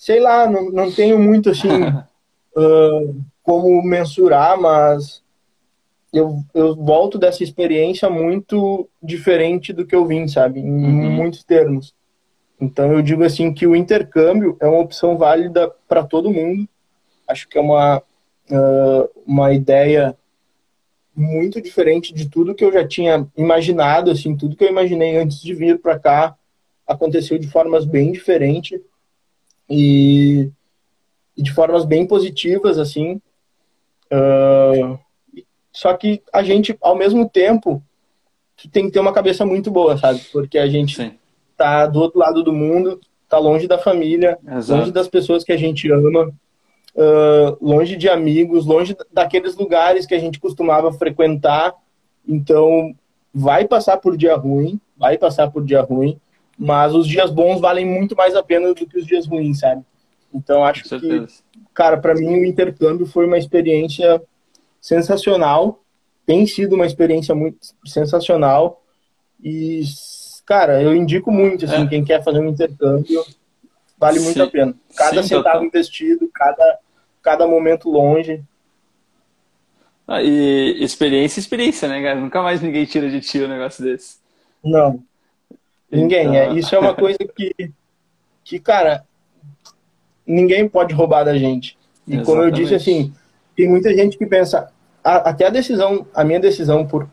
sei 0.00 0.18
lá, 0.18 0.48
não, 0.48 0.70
não 0.70 0.90
tenho 0.90 1.18
muito 1.18 1.50
assim 1.50 1.68
uh, 2.56 3.14
como 3.42 3.82
mensurar, 3.82 4.58
mas 4.58 5.22
eu, 6.10 6.42
eu 6.54 6.74
volto 6.74 7.18
dessa 7.18 7.44
experiência 7.44 8.08
muito 8.08 8.88
diferente 9.02 9.74
do 9.74 9.84
que 9.84 9.94
eu 9.94 10.06
vim, 10.06 10.26
sabe? 10.26 10.60
Em 10.60 10.64
uhum. 10.64 11.10
muitos 11.10 11.44
termos. 11.44 11.94
Então 12.58 12.90
eu 12.90 13.02
digo 13.02 13.22
assim 13.22 13.52
que 13.52 13.66
o 13.66 13.76
intercâmbio 13.76 14.56
é 14.58 14.66
uma 14.66 14.80
opção 14.80 15.18
válida 15.18 15.70
para 15.86 16.02
todo 16.02 16.30
mundo. 16.30 16.66
Acho 17.28 17.46
que 17.46 17.58
é 17.58 17.60
uma, 17.60 17.98
uh, 17.98 19.10
uma 19.26 19.52
ideia 19.52 20.16
muito 21.14 21.60
diferente 21.60 22.14
de 22.14 22.26
tudo 22.26 22.54
que 22.54 22.64
eu 22.64 22.72
já 22.72 22.88
tinha 22.88 23.28
imaginado, 23.36 24.10
assim, 24.10 24.34
tudo 24.34 24.56
que 24.56 24.64
eu 24.64 24.70
imaginei 24.70 25.18
antes 25.18 25.42
de 25.42 25.52
vir 25.52 25.78
para 25.78 25.98
cá 25.98 26.34
aconteceu 26.86 27.38
de 27.38 27.46
formas 27.46 27.84
bem 27.84 28.10
diferentes 28.10 28.80
e, 29.70 30.50
e 31.36 31.42
de 31.42 31.52
formas 31.52 31.84
bem 31.84 32.06
positivas, 32.06 32.78
assim. 32.78 33.20
Uh, 34.12 34.98
só 35.72 35.94
que 35.94 36.20
a 36.32 36.42
gente, 36.42 36.76
ao 36.80 36.96
mesmo 36.96 37.28
tempo, 37.28 37.82
tem 38.72 38.86
que 38.86 38.92
ter 38.92 39.00
uma 39.00 39.12
cabeça 39.12 39.46
muito 39.46 39.70
boa, 39.70 39.96
sabe? 39.96 40.20
Porque 40.32 40.58
a 40.58 40.66
gente 40.66 40.96
Sim. 40.96 41.12
tá 41.56 41.86
do 41.86 42.00
outro 42.00 42.18
lado 42.18 42.42
do 42.42 42.52
mundo, 42.52 43.00
tá 43.28 43.38
longe 43.38 43.68
da 43.68 43.78
família, 43.78 44.36
Exato. 44.46 44.80
longe 44.80 44.92
das 44.92 45.08
pessoas 45.08 45.44
que 45.44 45.52
a 45.52 45.56
gente 45.56 45.90
ama, 45.90 46.28
uh, 46.94 47.56
longe 47.64 47.96
de 47.96 48.08
amigos, 48.08 48.66
longe 48.66 48.96
daqueles 49.12 49.56
lugares 49.56 50.04
que 50.04 50.14
a 50.14 50.18
gente 50.18 50.40
costumava 50.40 50.92
frequentar. 50.92 51.72
Então, 52.26 52.94
vai 53.32 53.66
passar 53.66 53.98
por 53.98 54.16
dia 54.16 54.34
ruim, 54.34 54.80
vai 54.96 55.16
passar 55.16 55.50
por 55.50 55.64
dia 55.64 55.80
ruim, 55.80 56.20
mas 56.60 56.94
os 56.94 57.08
dias 57.08 57.30
bons 57.30 57.58
valem 57.58 57.86
muito 57.86 58.14
mais 58.14 58.36
a 58.36 58.42
pena 58.42 58.68
do 58.68 58.74
que 58.74 58.98
os 58.98 59.06
dias 59.06 59.26
ruins, 59.26 59.60
sabe? 59.60 59.82
Então 60.32 60.62
acho 60.62 60.84
que, 60.84 61.26
cara, 61.72 61.96
para 61.96 62.14
mim 62.14 62.38
o 62.38 62.44
intercâmbio 62.44 63.06
foi 63.06 63.26
uma 63.26 63.38
experiência 63.38 64.22
sensacional, 64.78 65.80
tem 66.26 66.46
sido 66.46 66.74
uma 66.74 66.84
experiência 66.84 67.34
muito 67.34 67.58
sensacional 67.86 68.84
e, 69.42 69.82
cara, 70.44 70.82
eu 70.82 70.94
indico 70.94 71.32
muito, 71.32 71.64
assim, 71.64 71.84
é. 71.84 71.86
quem 71.86 72.04
quer 72.04 72.22
fazer 72.22 72.40
um 72.40 72.48
intercâmbio, 72.50 73.24
vale 73.98 74.18
Sim. 74.18 74.24
muito 74.26 74.42
a 74.42 74.46
pena. 74.46 74.74
Cada 74.94 75.22
Sim, 75.22 75.28
centavo 75.30 75.64
investido, 75.64 76.28
cada, 76.32 76.78
cada 77.22 77.46
momento 77.48 77.88
longe. 77.88 78.44
Ah, 80.06 80.22
e 80.22 80.76
experiência, 80.84 81.40
experiência, 81.40 81.88
né, 81.88 82.02
cara? 82.02 82.20
Nunca 82.20 82.42
mais 82.42 82.60
ninguém 82.60 82.84
tira 82.84 83.08
de 83.08 83.20
ti 83.20 83.42
um 83.42 83.48
negócio 83.48 83.82
desse. 83.82 84.18
Não, 84.62 85.02
Ninguém. 85.90 86.36
É, 86.36 86.44
então... 86.44 86.58
Isso 86.58 86.74
é 86.74 86.78
uma 86.78 86.94
coisa 86.94 87.18
que, 87.18 87.72
que, 88.44 88.58
cara, 88.58 89.04
ninguém 90.26 90.68
pode 90.68 90.94
roubar 90.94 91.24
da 91.24 91.36
gente. 91.36 91.76
E 92.06 92.14
Exatamente. 92.14 92.26
como 92.26 92.42
eu 92.42 92.50
disse, 92.50 92.74
assim, 92.74 93.12
tem 93.56 93.68
muita 93.68 93.94
gente 93.94 94.16
que 94.16 94.26
pensa, 94.26 94.72
a, 95.02 95.30
até 95.30 95.46
a 95.46 95.50
decisão, 95.50 96.06
a 96.14 96.24
minha 96.24 96.40
decisão 96.40 96.86
por, 96.86 97.08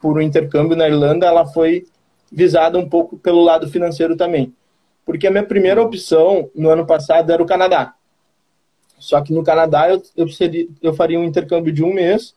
por 0.00 0.18
um 0.18 0.20
intercâmbio 0.20 0.76
na 0.76 0.88
Irlanda, 0.88 1.26
ela 1.26 1.46
foi 1.46 1.86
visada 2.30 2.78
um 2.78 2.88
pouco 2.88 3.16
pelo 3.16 3.42
lado 3.42 3.68
financeiro 3.68 4.16
também. 4.16 4.54
Porque 5.04 5.26
a 5.26 5.30
minha 5.30 5.44
primeira 5.44 5.82
opção 5.82 6.50
no 6.54 6.70
ano 6.70 6.86
passado 6.86 7.30
era 7.32 7.42
o 7.42 7.46
Canadá. 7.46 7.94
Só 8.98 9.20
que 9.20 9.32
no 9.32 9.42
Canadá 9.42 9.90
eu, 9.90 10.00
eu, 10.16 10.28
seria, 10.28 10.68
eu 10.80 10.94
faria 10.94 11.18
um 11.18 11.24
intercâmbio 11.24 11.72
de 11.72 11.82
um 11.82 11.92
mês 11.92 12.34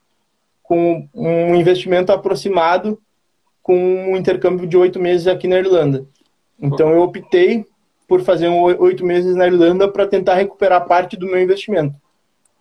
com 0.63 1.07
um 1.13 1.53
investimento 1.53 2.11
aproximado 2.11 2.99
com 3.65 3.75
um 3.75 4.15
intercâmbio 4.15 4.67
de 4.67 4.77
oito 4.77 4.99
meses 4.99 5.25
aqui 5.25 5.47
na 5.47 5.57
Irlanda. 5.57 6.05
Então 6.61 6.91
eu 6.91 7.01
optei 7.01 7.65
por 8.07 8.21
fazer 8.21 8.47
um 8.47 8.61
oito 8.61 9.03
meses 9.03 9.35
na 9.35 9.47
Irlanda 9.47 9.87
para 9.87 10.05
tentar 10.05 10.35
recuperar 10.35 10.85
parte 10.85 11.17
do 11.17 11.25
meu 11.25 11.41
investimento. 11.41 11.95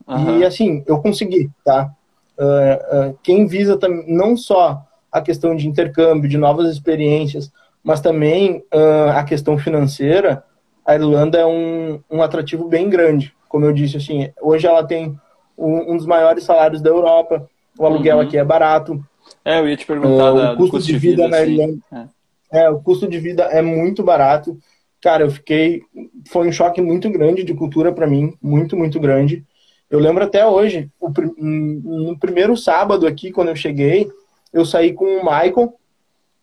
Uhum. 0.09 0.38
E 0.38 0.46
assim, 0.46 0.82
eu 0.86 0.98
consegui, 1.00 1.50
tá? 1.62 1.90
Uh, 2.38 3.11
uh, 3.11 3.18
quem 3.22 3.46
visa 3.46 3.78
não 4.09 4.34
só 4.34 4.82
a 5.12 5.20
questão 5.20 5.55
de 5.55 5.68
intercâmbio, 5.68 6.28
de 6.28 6.38
novas 6.38 6.70
experiências, 6.70 7.52
mas 7.82 8.00
também 8.00 8.64
uh, 8.74 9.11
a 9.14 9.24
questão 9.24 9.59
financeira, 9.59 10.42
a 10.86 10.94
Irlanda 10.94 11.38
é 11.38 11.44
um, 11.44 12.00
um 12.11 12.22
atrativo 12.22 12.66
bem 12.66 12.88
grande. 12.88 13.34
Como 13.46 13.66
eu 13.66 13.74
disse, 13.74 13.98
assim, 13.98 14.32
hoje 14.40 14.66
ela 14.66 14.82
tem 14.82 15.14
um, 15.57 15.92
um 15.92 15.96
dos 15.98 16.07
maiores 16.07 16.44
salários 16.44 16.80
da 16.80 16.88
Europa, 16.88 17.46
o 17.78 17.84
aluguel 17.84 18.16
uhum. 18.16 18.22
aqui 18.22 18.38
é 18.38 18.44
barato, 18.44 19.05
é, 19.45 19.61
eu 19.61 19.68
ia 19.68 19.76
te 19.76 19.86
perguntar 19.86 20.32
uh, 20.32 20.36
da, 20.36 20.53
o 20.53 20.57
custo, 20.57 20.76
custo 20.76 20.92
de 20.92 20.99
vida, 20.99 21.28
na 21.28 21.38
assim. 21.38 21.53
Irlanda. 21.53 22.11
É. 22.51 22.64
é. 22.64 22.70
o 22.70 22.80
custo 22.80 23.07
de 23.07 23.18
vida 23.18 23.45
é 23.45 23.61
muito 23.61 24.03
barato. 24.03 24.59
Cara, 25.01 25.24
eu 25.24 25.30
fiquei. 25.30 25.82
Foi 26.28 26.49
um 26.49 26.53
choque 26.53 26.80
muito 26.80 27.11
grande 27.11 27.45
de 27.45 27.53
cultura 27.53 27.92
para 27.92 28.07
mim, 28.07 28.34
muito, 28.40 28.76
muito 28.76 28.99
grande. 28.99 29.45
Eu 29.90 30.01
lembro 30.01 30.24
até 30.24 30.47
hoje, 30.47 30.90
o, 30.99 31.12
no 31.38 32.18
primeiro 32.18 32.57
sábado 32.57 33.07
aqui, 33.07 33.30
quando 33.30 33.49
eu 33.49 33.57
cheguei, 33.57 34.11
eu 34.53 34.64
saí 34.64 34.92
com 34.92 35.05
o 35.05 35.24
Michael 35.24 35.74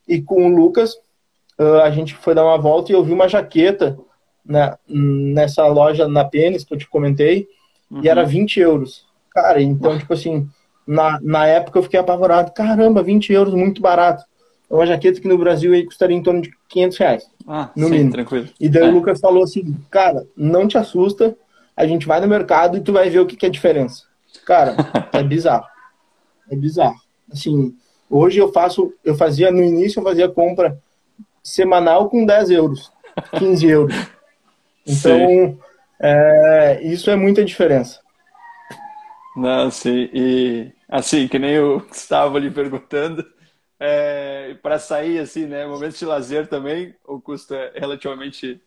e 0.08 0.22
com 0.22 0.46
o 0.46 0.56
Lucas. 0.56 0.94
Uh, 1.60 1.82
a 1.84 1.92
gente 1.92 2.16
foi 2.16 2.34
dar 2.34 2.46
uma 2.46 2.58
volta 2.58 2.92
e 2.92 2.96
eu 2.96 3.04
vi 3.04 3.14
uma 3.14 3.28
jaqueta 3.28 3.98
na, 4.46 4.78
nessa 4.88 5.66
loja 5.68 6.08
na 6.08 6.26
Pênis 6.26 6.64
que 6.64 6.74
eu 6.74 6.78
te 6.78 6.88
comentei, 6.88 7.48
uhum. 7.90 8.04
e 8.04 8.10
era 8.10 8.24
20 8.24 8.60
euros. 8.60 9.06
Cara, 9.32 9.62
então, 9.62 9.98
tipo 9.98 10.14
assim, 10.14 10.48
na, 10.86 11.20
na 11.22 11.48
época 11.48 11.80
eu 11.80 11.84
fiquei 11.84 12.00
apavorado. 12.00 12.52
Caramba, 12.54 13.04
20 13.04 13.32
euros, 13.34 13.54
muito 13.54 13.82
barato. 13.82 14.24
É 14.70 14.74
uma 14.74 14.86
jaqueta 14.86 15.20
que 15.20 15.28
no 15.28 15.38
Brasil 15.38 15.74
aí 15.74 15.86
custaria 15.86 16.16
em 16.16 16.24
torno 16.24 16.42
de 16.42 16.52
500 16.70 16.98
reais. 16.98 17.30
Ah, 17.48 17.70
no 17.76 17.88
sim, 17.88 17.92
mínimo. 17.92 18.12
tranquilo. 18.12 18.48
E 18.60 18.70
daí 18.70 18.84
é. 18.84 18.88
o 18.88 18.92
Lucas 18.92 19.20
falou 19.20 19.44
assim, 19.44 19.76
cara, 19.90 20.26
não 20.36 20.68
te 20.68 20.78
assusta, 20.78 21.36
a 21.76 21.86
gente 21.86 22.08
vai 22.08 22.22
no 22.22 22.28
mercado 22.28 22.78
e 22.78 22.82
tu 22.82 22.94
vai 22.94 23.10
ver 23.10 23.20
o 23.20 23.26
que, 23.26 23.36
que 23.36 23.46
é 23.46 23.50
a 23.50 23.52
diferença. 23.52 24.04
Cara, 24.46 24.76
é 25.12 25.22
bizarro. 25.24 25.66
É 26.50 26.56
bizarro. 26.56 26.96
Assim, 27.32 27.76
hoje 28.10 28.40
eu 28.40 28.52
faço, 28.52 28.94
eu 29.04 29.16
fazia, 29.16 29.52
no 29.52 29.64
início 29.64 30.00
eu 30.00 30.04
fazia 30.04 30.30
compra 30.30 30.78
semanal 31.44 32.10
com 32.10 32.26
10 32.26 32.52
euros, 32.52 32.92
15 33.38 33.68
euros. 33.68 33.96
Então, 34.84 35.60
é, 36.02 36.82
isso 36.82 37.12
é 37.12 37.16
muita 37.16 37.46
diferença. 37.46 38.00
Não, 39.36 39.72
sim. 39.72 40.10
E 40.14 40.72
assim, 40.90 41.28
que 41.28 41.40
nem 41.40 41.52
eu 41.52 41.86
estava 41.92 42.38
ali 42.38 42.52
perguntando, 42.52 43.26
é, 43.80 44.56
para 44.62 44.78
sair 44.78 45.20
assim, 45.20 45.46
né? 45.46 45.66
Momentos 45.66 45.98
de 45.98 46.06
lazer 46.06 46.48
também, 46.48 46.94
o 47.06 47.20
custo 47.20 47.54
é 47.54 47.72
relativamente 47.76 48.62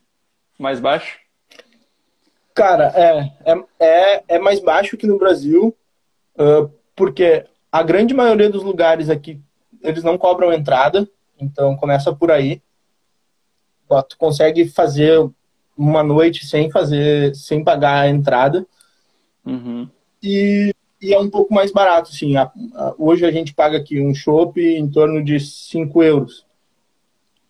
mais 0.57 0.79
baixo? 0.79 1.19
Cara, 2.53 2.91
é, 2.95 3.31
é, 3.45 3.63
é, 3.79 4.23
é 4.35 4.39
mais 4.39 4.59
baixo 4.59 4.97
que 4.97 5.05
no 5.05 5.17
Brasil, 5.17 5.75
uh, 6.37 6.71
porque 6.95 7.45
a 7.71 7.83
grande 7.83 8.13
maioria 8.13 8.49
dos 8.49 8.63
lugares 8.63 9.09
aqui, 9.09 9.39
eles 9.81 10.03
não 10.03 10.17
cobram 10.17 10.53
entrada, 10.53 11.07
então 11.37 11.75
começa 11.75 12.13
por 12.15 12.31
aí. 12.31 12.61
Tu 14.09 14.17
consegue 14.17 14.67
fazer 14.67 15.29
uma 15.77 16.01
noite 16.01 16.45
sem 16.45 16.71
fazer, 16.71 17.35
sem 17.35 17.63
pagar 17.63 18.01
a 18.01 18.09
entrada. 18.09 18.65
Uhum 19.45 19.87
e, 20.21 20.73
e 21.01 21.13
é 21.13 21.19
um 21.19 21.29
pouco 21.29 21.53
mais 21.53 21.71
barato, 21.71 22.09
sim. 22.09 22.33
Hoje 22.97 23.25
a 23.25 23.31
gente 23.31 23.53
paga 23.53 23.77
aqui 23.77 24.01
um 24.01 24.13
chopp 24.13 24.59
em 24.59 24.89
torno 24.89 25.23
de 25.23 25.39
5 25.39 26.03
euros. 26.03 26.45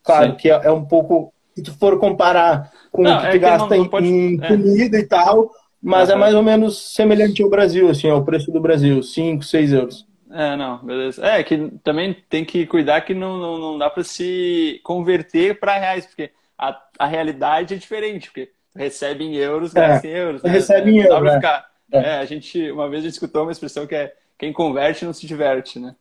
Claro 0.04 0.32
sim. 0.32 0.38
que 0.38 0.50
é, 0.50 0.62
é, 0.66 0.72
um 0.72 0.86
pouco, 0.86 1.34
se 1.56 1.64
tu 1.64 1.74
for 1.74 2.00
comparar 2.00 2.72
com 2.92 3.02
não, 3.02 3.18
o 3.18 3.22
que 3.22 3.28
é 3.28 3.32
tu 3.32 3.40
gasta 3.40 3.70
não, 3.70 3.84
não 3.84 3.90
pode... 3.90 4.08
em, 4.08 4.40
é. 4.42 4.48
comida 4.48 5.00
e 5.00 5.04
tal, 5.04 5.52
mas 5.82 6.10
é 6.10 6.16
mais 6.16 6.36
ou 6.36 6.44
menos 6.44 6.94
semelhante 6.94 7.42
ao 7.42 7.50
Brasil, 7.50 7.90
assim, 7.90 8.10
ao 8.10 8.24
preço 8.24 8.52
do 8.52 8.60
Brasil, 8.60 9.02
5, 9.02 9.44
6 9.44 9.74
euros. 9.74 10.08
É, 10.32 10.56
não, 10.56 10.80
beleza. 10.80 11.26
É, 11.26 11.44
que 11.44 11.72
também 11.84 12.16
tem 12.30 12.44
que 12.44 12.66
cuidar 12.66 13.02
que 13.02 13.14
não, 13.14 13.38
não, 13.38 13.58
não 13.58 13.78
dá 13.78 13.90
para 13.90 14.04
se 14.04 14.82
converter 14.84 15.60
para 15.60 15.78
reais, 15.78 16.06
porque 16.06 16.32
a, 16.58 16.78
a 17.00 17.06
realidade 17.06 17.74
é 17.74 17.78
diferente, 17.78 18.28
porque 18.28 18.52
recebe 18.76 19.24
em 19.24 19.36
euros, 19.36 19.74
gasta 19.74 20.06
é, 20.06 20.12
em 20.12 20.14
euros. 20.14 20.44
Né? 20.44 20.50
Recebe 20.50 20.92
em 20.92 20.98
euros. 21.00 21.24
Dá 21.24 21.36
ficar 21.36 21.66
é. 21.92 21.98
é. 21.98 22.18
a 22.18 22.26
gente, 22.26 22.72
uma 22.72 22.90
vez 22.90 23.02
a 23.02 23.06
gente 23.06 23.14
escutou 23.14 23.44
uma 23.44 23.52
expressão 23.52 23.88
que 23.88 23.96
é 23.96 24.14
quem 24.38 24.52
converte 24.52 25.06
não 25.06 25.14
se 25.14 25.26
diverte, 25.26 25.80
né? 25.80 25.96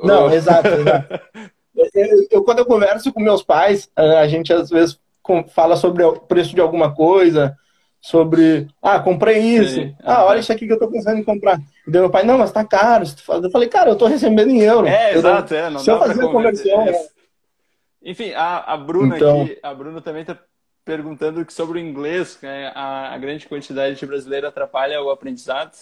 Não, 0.00 0.32
exato, 0.32 0.68
exato. 0.68 1.20
Eu, 1.94 2.26
eu, 2.30 2.42
quando 2.42 2.60
eu 2.60 2.64
converso 2.64 3.12
com 3.12 3.20
meus 3.20 3.42
pais, 3.42 3.90
a 3.94 4.26
gente 4.26 4.50
às 4.50 4.70
vezes 4.70 4.98
fala 5.48 5.76
sobre 5.76 6.02
o 6.02 6.14
preço 6.18 6.54
de 6.54 6.60
alguma 6.62 6.94
coisa, 6.94 7.54
sobre, 8.00 8.66
ah, 8.80 8.98
comprei 8.98 9.38
isso, 9.40 9.74
Sim. 9.74 9.94
ah, 10.02 10.24
olha 10.24 10.38
isso 10.38 10.50
aqui 10.50 10.66
que 10.66 10.72
eu 10.72 10.78
tô 10.78 10.88
pensando 10.88 11.18
em 11.18 11.24
comprar. 11.24 11.58
E 11.86 11.90
daí 11.90 12.00
meu 12.00 12.08
pai, 12.08 12.22
não, 12.22 12.38
mas 12.38 12.50
tá 12.50 12.64
caro. 12.64 13.04
Eu 13.28 13.50
falei, 13.50 13.68
cara, 13.68 13.90
eu 13.90 13.96
tô 13.96 14.06
recebendo 14.06 14.50
em 14.50 14.60
euro. 14.60 14.86
É, 14.86 15.12
eu 15.12 15.18
exato, 15.18 15.54
é, 15.54 15.68
não 15.68 15.80
Se 15.80 15.90
eu 15.90 15.98
fazer 15.98 16.24
a 16.24 16.28
conversão... 16.28 16.80
É... 16.82 17.08
Enfim, 18.02 18.32
a, 18.32 18.72
a 18.72 18.76
Bruna 18.76 19.16
então... 19.16 19.42
aqui, 19.42 19.58
a 19.62 19.74
Bruna 19.74 20.00
também 20.00 20.24
tá 20.24 20.38
perguntando 20.86 21.44
sobre 21.50 21.80
o 21.80 21.82
inglês, 21.82 22.38
né? 22.40 22.70
a, 22.72 23.12
a 23.12 23.18
grande 23.18 23.48
quantidade 23.48 23.96
de 23.96 24.06
brasileiro 24.06 24.46
atrapalha 24.46 25.02
o 25.02 25.10
aprendizado? 25.10 25.72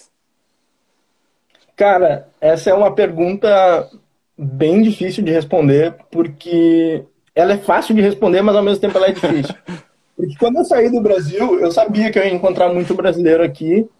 Cara, 1.77 2.27
essa 2.41 2.71
é 2.71 2.75
uma 2.75 2.95
pergunta 2.95 3.91
bem 4.37 4.81
difícil 4.81 5.23
de 5.23 5.31
responder, 5.31 5.95
porque 6.11 7.05
ela 7.35 7.53
é 7.53 7.59
fácil 7.59 7.95
de 7.95 8.01
responder, 8.01 8.41
mas 8.41 8.57
ao 8.57 8.63
mesmo 8.63 8.81
tempo 8.81 8.97
ela 8.97 9.09
é 9.09 9.13
difícil. 9.13 9.55
Porque 10.17 10.37
quando 10.39 10.59
eu 10.59 10.65
saí 10.65 10.89
do 10.89 11.01
Brasil, 11.01 11.59
eu 11.59 11.73
sabia 11.73 12.09
que 12.09 12.17
eu 12.17 12.23
ia 12.23 12.33
encontrar 12.33 12.73
muito 12.73 12.95
brasileiro 12.95 13.43
aqui, 13.43 13.91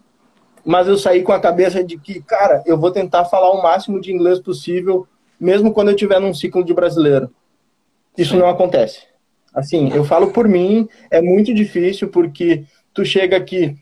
mas 0.63 0.87
eu 0.87 0.97
saí 0.97 1.21
com 1.21 1.33
a 1.33 1.41
cabeça 1.41 1.83
de 1.83 1.97
que, 1.97 2.21
cara, 2.21 2.63
eu 2.65 2.77
vou 2.77 2.89
tentar 2.89 3.25
falar 3.25 3.51
o 3.51 3.61
máximo 3.61 3.99
de 3.99 4.13
inglês 4.13 4.39
possível, 4.39 5.05
mesmo 5.37 5.73
quando 5.73 5.89
eu 5.89 5.93
estiver 5.93 6.21
num 6.21 6.33
ciclo 6.33 6.63
de 6.63 6.73
brasileiro. 6.73 7.29
Isso 8.17 8.37
não 8.37 8.47
acontece. 8.47 9.01
Assim, 9.55 9.89
eu 9.93 10.03
falo 10.03 10.31
por 10.31 10.47
mim, 10.47 10.87
é 11.09 11.21
muito 11.21 11.53
difícil 11.53 12.09
porque 12.09 12.65
tu 12.93 13.05
chega 13.05 13.37
aqui, 13.37 13.75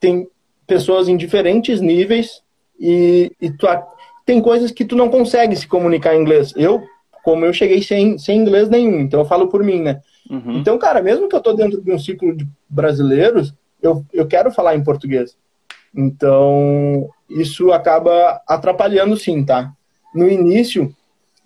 tem 0.00 0.26
pessoas 0.66 1.08
em 1.08 1.16
diferentes 1.16 1.80
níveis 1.80 2.42
e, 2.78 3.30
e 3.40 3.50
tu, 3.50 3.66
tem 4.26 4.40
coisas 4.40 4.72
que 4.72 4.84
tu 4.84 4.96
não 4.96 5.08
consegue 5.08 5.54
se 5.54 5.68
comunicar 5.68 6.16
em 6.16 6.20
inglês. 6.20 6.52
Eu, 6.56 6.82
como 7.22 7.44
eu 7.44 7.52
cheguei 7.52 7.80
sem, 7.82 8.18
sem 8.18 8.38
inglês 8.38 8.68
nenhum, 8.68 9.00
então 9.00 9.20
eu 9.20 9.26
falo 9.26 9.48
por 9.48 9.62
mim, 9.62 9.80
né? 9.80 10.00
Uhum. 10.28 10.58
Então, 10.58 10.76
cara, 10.78 11.00
mesmo 11.00 11.28
que 11.28 11.36
eu 11.36 11.40
tô 11.40 11.52
dentro 11.52 11.80
de 11.80 11.92
um 11.92 11.98
ciclo 11.98 12.36
de 12.36 12.46
brasileiros, 12.68 13.54
eu, 13.80 14.04
eu 14.12 14.26
quero 14.26 14.50
falar 14.50 14.74
em 14.74 14.82
português. 14.82 15.36
Então, 15.94 17.08
isso 17.28 17.72
acaba 17.72 18.40
atrapalhando 18.46 19.16
sim, 19.16 19.44
tá? 19.44 19.72
No 20.14 20.28
início, 20.28 20.94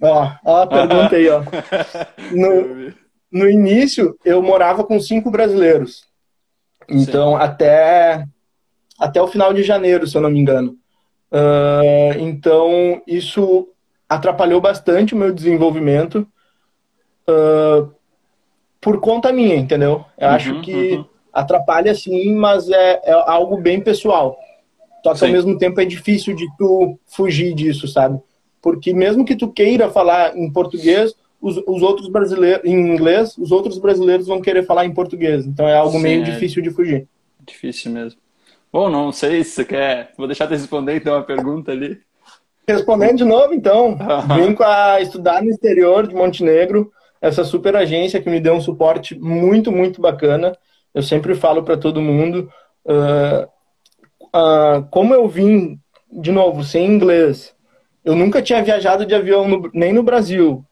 ó, 0.00 0.30
ó 0.44 0.62
a 0.62 0.66
pergunta 0.66 1.16
aí, 1.16 1.28
ó. 1.28 1.42
No, 2.32 2.92
no 3.34 3.50
início, 3.50 4.16
eu 4.24 4.40
morava 4.40 4.84
com 4.84 5.00
cinco 5.00 5.28
brasileiros. 5.28 6.04
Então, 6.88 7.36
até, 7.36 8.24
até 8.96 9.20
o 9.20 9.26
final 9.26 9.52
de 9.52 9.64
janeiro, 9.64 10.06
se 10.06 10.16
eu 10.16 10.22
não 10.22 10.30
me 10.30 10.38
engano. 10.38 10.76
Uh, 11.32 12.16
então, 12.20 13.02
isso 13.08 13.68
atrapalhou 14.08 14.60
bastante 14.60 15.14
o 15.14 15.16
meu 15.16 15.34
desenvolvimento 15.34 16.28
uh, 17.28 17.92
por 18.80 19.00
conta 19.00 19.32
minha, 19.32 19.56
entendeu? 19.56 20.04
Eu 20.16 20.28
uhum, 20.28 20.34
acho 20.34 20.60
que 20.60 20.92
uhum. 20.92 21.04
atrapalha 21.32 21.92
sim, 21.92 22.36
mas 22.36 22.70
é, 22.70 23.00
é, 23.02 23.12
algo 23.26 23.56
bem 23.56 23.80
pessoal. 23.80 24.38
Só 25.02 25.12
que 25.12 25.18
sim. 25.18 25.26
ao 25.26 25.32
mesmo 25.32 25.58
tempo 25.58 25.80
é 25.80 25.84
difícil 25.84 26.36
de 26.36 26.46
tu 26.56 26.96
fugir 27.04 27.52
disso, 27.52 27.88
sabe? 27.88 28.20
Porque 28.62 28.94
mesmo 28.94 29.24
que 29.24 29.34
tu 29.34 29.50
queira 29.50 29.90
falar 29.90 30.36
em 30.36 30.48
português, 30.52 31.14
os, 31.44 31.58
os 31.66 31.82
outros 31.82 32.08
brasileiros, 32.08 32.64
em 32.64 32.74
inglês, 32.74 33.36
os 33.36 33.52
outros 33.52 33.78
brasileiros 33.78 34.26
vão 34.26 34.40
querer 34.40 34.64
falar 34.64 34.86
em 34.86 34.94
português. 34.94 35.44
Então 35.44 35.68
é 35.68 35.76
algo 35.76 35.98
sim, 35.98 36.02
meio 36.02 36.22
é 36.22 36.24
difícil 36.24 36.62
de 36.62 36.70
fugir. 36.70 37.06
Difícil 37.44 37.92
mesmo. 37.92 38.18
Bom, 38.72 38.88
não 38.88 39.12
sei 39.12 39.44
se 39.44 39.50
você 39.50 39.64
quer. 39.66 40.12
Vou 40.16 40.26
deixar 40.26 40.46
te 40.46 40.54
responder 40.54 40.96
então 40.96 41.14
a 41.14 41.22
pergunta 41.22 41.70
ali. 41.70 42.00
Respondendo 42.66 43.18
de 43.18 43.24
novo, 43.24 43.52
então, 43.52 43.98
vim 44.34 44.54
com 44.54 44.64
a 44.64 45.02
estudar 45.02 45.42
no 45.42 45.50
exterior 45.50 46.06
de 46.06 46.14
Montenegro, 46.14 46.90
essa 47.20 47.44
super 47.44 47.76
agência 47.76 48.22
que 48.22 48.30
me 48.30 48.40
deu 48.40 48.54
um 48.54 48.60
suporte 48.62 49.14
muito, 49.14 49.70
muito 49.70 50.00
bacana. 50.00 50.56
Eu 50.94 51.02
sempre 51.02 51.34
falo 51.34 51.62
para 51.62 51.76
todo 51.76 52.00
mundo, 52.00 52.50
uh, 52.86 53.46
uh, 54.34 54.82
como 54.90 55.12
eu 55.12 55.28
vim, 55.28 55.78
de 56.10 56.32
novo, 56.32 56.64
sem 56.64 56.86
inglês, 56.86 57.54
eu 58.02 58.16
nunca 58.16 58.40
tinha 58.40 58.62
viajado 58.62 59.04
de 59.04 59.14
avião 59.14 59.46
no, 59.46 59.70
nem 59.74 59.92
no 59.92 60.02
Brasil. 60.02 60.64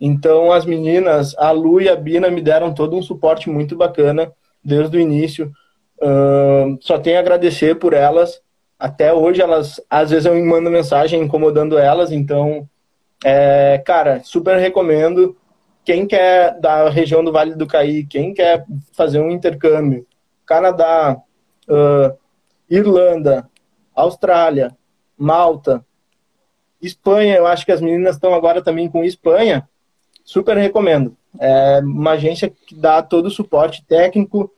Então, 0.00 0.50
as 0.50 0.64
meninas, 0.64 1.36
a 1.36 1.50
Lu 1.50 1.80
e 1.80 1.88
a 1.88 1.96
Bina, 1.96 2.30
me 2.30 2.40
deram 2.40 2.72
todo 2.72 2.96
um 2.96 3.02
suporte 3.02 3.50
muito 3.50 3.76
bacana 3.76 4.32
desde 4.64 4.96
o 4.96 5.00
início. 5.00 5.52
Uh, 6.00 6.78
só 6.80 6.98
tenho 6.98 7.18
a 7.18 7.20
agradecer 7.20 7.74
por 7.74 7.92
elas 7.92 8.40
até 8.80 9.12
hoje 9.12 9.42
elas, 9.42 9.78
às 9.90 10.08
vezes 10.08 10.24
eu 10.24 10.42
mando 10.42 10.70
mensagem 10.70 11.20
incomodando 11.20 11.76
elas, 11.76 12.10
então, 12.10 12.66
é, 13.22 13.76
cara, 13.84 14.22
super 14.24 14.56
recomendo. 14.56 15.36
Quem 15.84 16.06
quer 16.06 16.58
da 16.58 16.88
região 16.88 17.22
do 17.22 17.30
Vale 17.30 17.54
do 17.54 17.66
Caí, 17.66 18.06
quem 18.06 18.32
quer 18.32 18.64
fazer 18.92 19.20
um 19.20 19.30
intercâmbio, 19.30 20.06
Canadá, 20.46 21.20
uh, 21.68 22.18
Irlanda, 22.70 23.46
Austrália, 23.94 24.74
Malta, 25.16 25.84
Espanha, 26.80 27.36
eu 27.36 27.46
acho 27.46 27.66
que 27.66 27.72
as 27.72 27.82
meninas 27.82 28.14
estão 28.14 28.32
agora 28.32 28.62
também 28.62 28.88
com 28.88 29.04
Espanha, 29.04 29.68
super 30.30 30.56
recomendo. 30.56 31.16
É 31.40 31.80
uma 31.80 32.12
agência 32.12 32.48
que 32.48 32.72
dá 32.72 33.02
todo 33.02 33.26
o 33.26 33.30
suporte 33.30 33.84
técnico, 33.84 34.48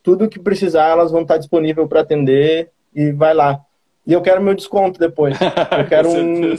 tudo 0.00 0.28
que 0.28 0.38
precisar, 0.38 0.90
elas 0.90 1.10
vão 1.10 1.22
estar 1.22 1.36
disponíveis 1.36 1.88
para 1.88 2.00
atender 2.00 2.70
e 2.94 3.10
vai 3.10 3.34
lá. 3.34 3.60
E 4.06 4.12
eu 4.12 4.22
quero 4.22 4.40
meu 4.40 4.54
desconto 4.54 5.00
depois. 5.00 5.36
Eu 5.40 5.86
quero 5.88 6.08
um. 6.10 6.54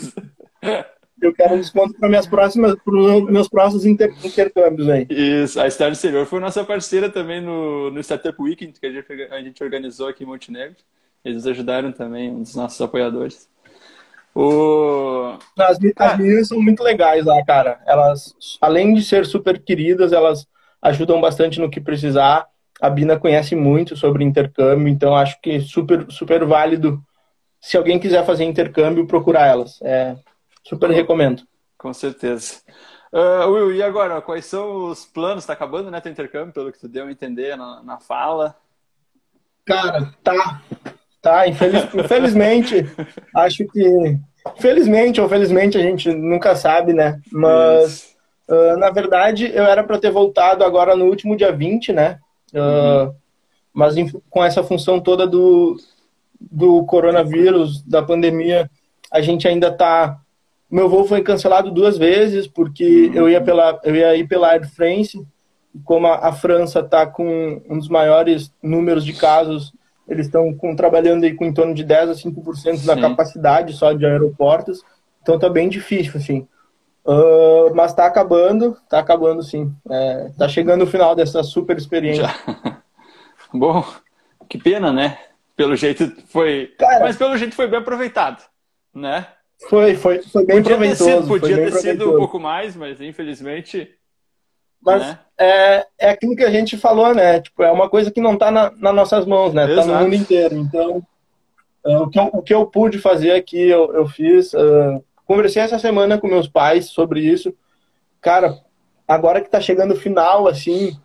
Eu 1.21 1.33
quero 1.33 1.55
um 1.55 1.59
desconto 1.59 1.97
para 1.97 2.09
minhas 2.09 2.27
próximas, 2.27 2.75
para 2.75 2.93
os 2.93 3.23
meus 3.31 3.47
próximos 3.47 3.85
inter, 3.85 4.13
intercâmbios 4.23 4.89
aí. 4.89 5.07
Isso, 5.09 5.59
a 5.61 5.69
Star 5.69 5.91
Exterior 5.91 6.25
foi 6.25 6.41
nossa 6.41 6.63
parceira 6.63 7.09
também 7.09 7.41
no, 7.41 7.89
no 7.89 7.99
Startup 8.01 8.39
Weekend 8.39 8.77
que 8.79 8.85
a 8.85 8.91
gente, 8.91 9.11
a 9.31 9.41
gente 9.41 9.63
organizou 9.63 10.09
aqui 10.09 10.25
em 10.25 10.27
Montenegro. 10.27 10.75
Eles 11.23 11.47
ajudaram 11.47 11.91
também, 11.91 12.29
um 12.29 12.41
dos 12.41 12.53
nossos 12.53 12.79
apoiadores. 12.81 13.49
O... 14.39 15.35
As, 15.57 15.79
as 15.97 16.13
ah. 16.13 16.15
meninas 16.15 16.47
são 16.49 16.61
muito 16.61 16.83
legais 16.83 17.25
lá, 17.25 17.43
cara. 17.43 17.79
Elas, 17.87 18.35
além 18.61 18.93
de 18.93 19.01
ser 19.01 19.25
super 19.25 19.59
queridas, 19.59 20.13
elas 20.13 20.45
ajudam 20.79 21.19
bastante 21.19 21.59
no 21.59 21.71
que 21.71 21.81
precisar. 21.81 22.45
A 22.79 22.87
Bina 22.87 23.17
conhece 23.17 23.55
muito 23.55 23.95
sobre 23.95 24.23
intercâmbio, 24.23 24.89
então 24.89 25.15
acho 25.15 25.41
que 25.41 25.59
super, 25.61 26.05
super 26.11 26.45
válido 26.45 27.03
se 27.59 27.77
alguém 27.77 27.97
quiser 27.99 28.23
fazer 28.27 28.43
intercâmbio, 28.43 29.07
procurar 29.07 29.47
elas. 29.47 29.81
É, 29.81 30.15
super 30.63 30.91
recomendo. 30.91 31.41
Com 31.75 31.91
certeza. 31.91 32.61
Uh, 33.11 33.49
Will, 33.49 33.73
e 33.73 33.81
agora, 33.81 34.21
quais 34.21 34.45
são 34.45 34.91
os 34.91 35.03
planos? 35.03 35.45
Está 35.45 35.53
acabando, 35.53 35.89
né, 35.89 35.99
teu 35.99 36.11
intercâmbio, 36.11 36.53
pelo 36.53 36.71
que 36.71 36.79
tu 36.79 36.87
deu 36.87 37.07
a 37.07 37.11
entender 37.11 37.57
na, 37.57 37.81
na 37.81 37.99
fala? 37.99 38.55
Cara, 39.65 40.13
tá. 40.23 40.61
Tá, 41.21 41.47
infeliz, 41.47 41.83
infelizmente, 41.93 42.85
acho 43.35 43.65
que. 43.67 44.17
Felizmente 44.59 45.19
ou 45.19 45.27
felizmente 45.27 45.77
a 45.77 45.81
gente 45.81 46.09
nunca 46.13 46.55
sabe, 46.55 46.93
né? 46.93 47.19
Mas, 47.31 48.15
uh, 48.47 48.77
na 48.77 48.89
verdade, 48.89 49.51
eu 49.53 49.65
era 49.65 49.83
para 49.83 49.99
ter 49.99 50.09
voltado 50.09 50.63
agora 50.63 50.95
no 50.95 51.05
último 51.05 51.35
dia 51.35 51.51
20, 51.51 51.91
né? 51.91 52.19
Uh, 52.53 52.59
uhum. 53.07 53.13
Mas 53.73 53.95
com 54.29 54.43
essa 54.43 54.63
função 54.63 55.01
toda 55.01 55.27
do, 55.27 55.75
do 56.39 56.85
coronavírus, 56.85 57.83
da 57.83 58.01
pandemia, 58.01 58.69
a 59.11 59.21
gente 59.21 59.47
ainda 59.47 59.67
está. 59.67 60.17
Meu 60.69 60.89
voo 60.89 61.05
foi 61.05 61.21
cancelado 61.21 61.71
duas 61.71 61.97
vezes 61.97 62.47
porque 62.47 63.11
eu 63.13 63.29
ia 63.29 63.41
pela 63.41 63.79
eu 63.83 63.95
ia 63.95 64.15
ir 64.15 64.27
pela 64.27 64.49
Air 64.49 64.69
France, 64.69 65.25
como 65.83 66.07
a, 66.07 66.27
a 66.27 66.31
França 66.33 66.79
está 66.79 67.05
com 67.05 67.61
um 67.69 67.77
dos 67.77 67.87
maiores 67.87 68.51
números 68.61 69.05
de 69.05 69.13
casos, 69.13 69.71
eles 70.07 70.27
estão 70.27 70.55
trabalhando 70.75 71.23
aí 71.23 71.33
com 71.33 71.45
em 71.45 71.53
torno 71.53 71.73
de 71.73 71.83
10 71.83 72.09
a 72.09 72.13
5% 72.13 72.77
Sim. 72.77 72.85
da 72.85 72.99
capacidade 72.99 73.73
só 73.73 73.93
de 73.93 74.05
aeroportos, 74.05 74.83
então 75.21 75.35
está 75.35 75.49
bem 75.49 75.67
difícil 75.67 76.13
assim. 76.15 76.47
Uh, 77.05 77.73
mas 77.73 77.91
está 77.91 78.05
acabando, 78.05 78.77
está 78.83 78.99
acabando 78.99 79.41
sim. 79.41 79.73
É, 79.89 80.49
chegando 80.49 80.83
o 80.83 80.87
final 80.87 81.15
dessa 81.15 81.41
super 81.41 81.77
experiência. 81.77 82.23
Já. 82.27 82.81
Bom, 83.53 83.85
que 84.49 84.57
pena, 84.57 84.91
né? 84.91 85.17
Pelo 85.55 85.75
jeito 85.75 86.11
foi. 86.27 86.73
Cara, 86.77 86.99
mas 86.99 87.15
pelo 87.15 87.37
jeito 87.37 87.55
foi 87.55 87.67
bem 87.67 87.79
aproveitado, 87.79 88.43
né? 88.93 89.25
Foi, 89.69 89.95
foi, 89.95 90.21
foi 90.21 90.45
bem 90.45 90.57
podia 90.57 90.75
proveitoso. 90.75 91.05
Ter 91.05 91.15
sido, 91.15 91.27
podia 91.27 91.55
ter 91.55 91.71
sido 91.71 92.13
um 92.13 92.17
pouco 92.17 92.39
mais, 92.39 92.75
mas 92.75 92.99
infelizmente. 92.99 93.89
Mas 94.81 95.01
né? 95.01 95.19
É, 95.39 95.85
é 95.99 96.09
aquilo 96.09 96.35
que 96.35 96.43
a 96.43 96.49
gente 96.49 96.77
falou, 96.77 97.13
né? 97.13 97.39
Tipo, 97.41 97.63
é 97.63 97.71
uma 97.71 97.89
coisa 97.89 98.11
que 98.11 98.19
não 98.21 98.33
está 98.33 98.49
na, 98.49 98.71
nas 98.71 98.95
nossas 98.95 99.25
mãos, 99.25 99.53
né? 99.53 99.69
Está 99.69 99.85
no 99.85 99.99
mundo 100.01 100.15
inteiro. 100.15 100.55
Então, 100.55 101.03
uh, 101.85 102.01
o, 102.03 102.09
que 102.09 102.19
eu, 102.19 102.29
o 102.33 102.41
que 102.41 102.53
eu 102.53 102.65
pude 102.65 102.97
fazer 102.97 103.31
aqui, 103.31 103.69
eu, 103.69 103.93
eu 103.93 104.07
fiz. 104.07 104.53
Uh, 104.53 105.03
conversei 105.25 105.61
essa 105.61 105.77
semana 105.77 106.17
com 106.17 106.27
meus 106.27 106.47
pais 106.47 106.87
sobre 106.87 107.19
isso. 107.19 107.53
Cara, 108.21 108.57
agora 109.07 109.41
que 109.41 109.47
está 109.47 109.61
chegando 109.61 109.93
o 109.93 109.97
final, 109.97 110.47
assim, 110.47 110.97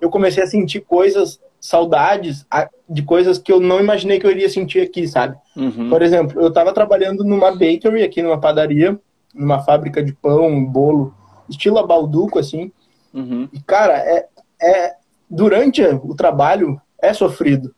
eu 0.00 0.10
comecei 0.10 0.42
a 0.42 0.46
sentir 0.46 0.80
coisas 0.80 1.40
saudades 1.60 2.46
de 2.88 3.02
coisas 3.02 3.38
que 3.38 3.52
eu 3.52 3.60
não 3.60 3.80
imaginei 3.80 4.18
que 4.18 4.26
eu 4.26 4.30
iria 4.30 4.48
sentir 4.48 4.80
aqui, 4.80 5.06
sabe? 5.06 5.36
Uhum. 5.54 5.90
Por 5.90 6.00
exemplo, 6.00 6.40
eu 6.40 6.48
estava 6.48 6.72
trabalhando 6.72 7.22
numa 7.22 7.50
bakery 7.52 8.02
aqui, 8.02 8.22
numa 8.22 8.40
padaria, 8.40 8.98
numa 9.34 9.60
fábrica 9.60 10.02
de 10.02 10.12
pão, 10.12 10.64
bolo, 10.64 11.14
estilo 11.48 11.86
balduco, 11.86 12.38
assim. 12.38 12.72
Uhum. 13.12 13.48
E, 13.52 13.60
cara, 13.60 13.98
é, 13.98 14.26
é, 14.60 14.94
durante 15.28 15.82
o 15.82 16.14
trabalho 16.14 16.80
é 17.00 17.12
sofrido. 17.12 17.74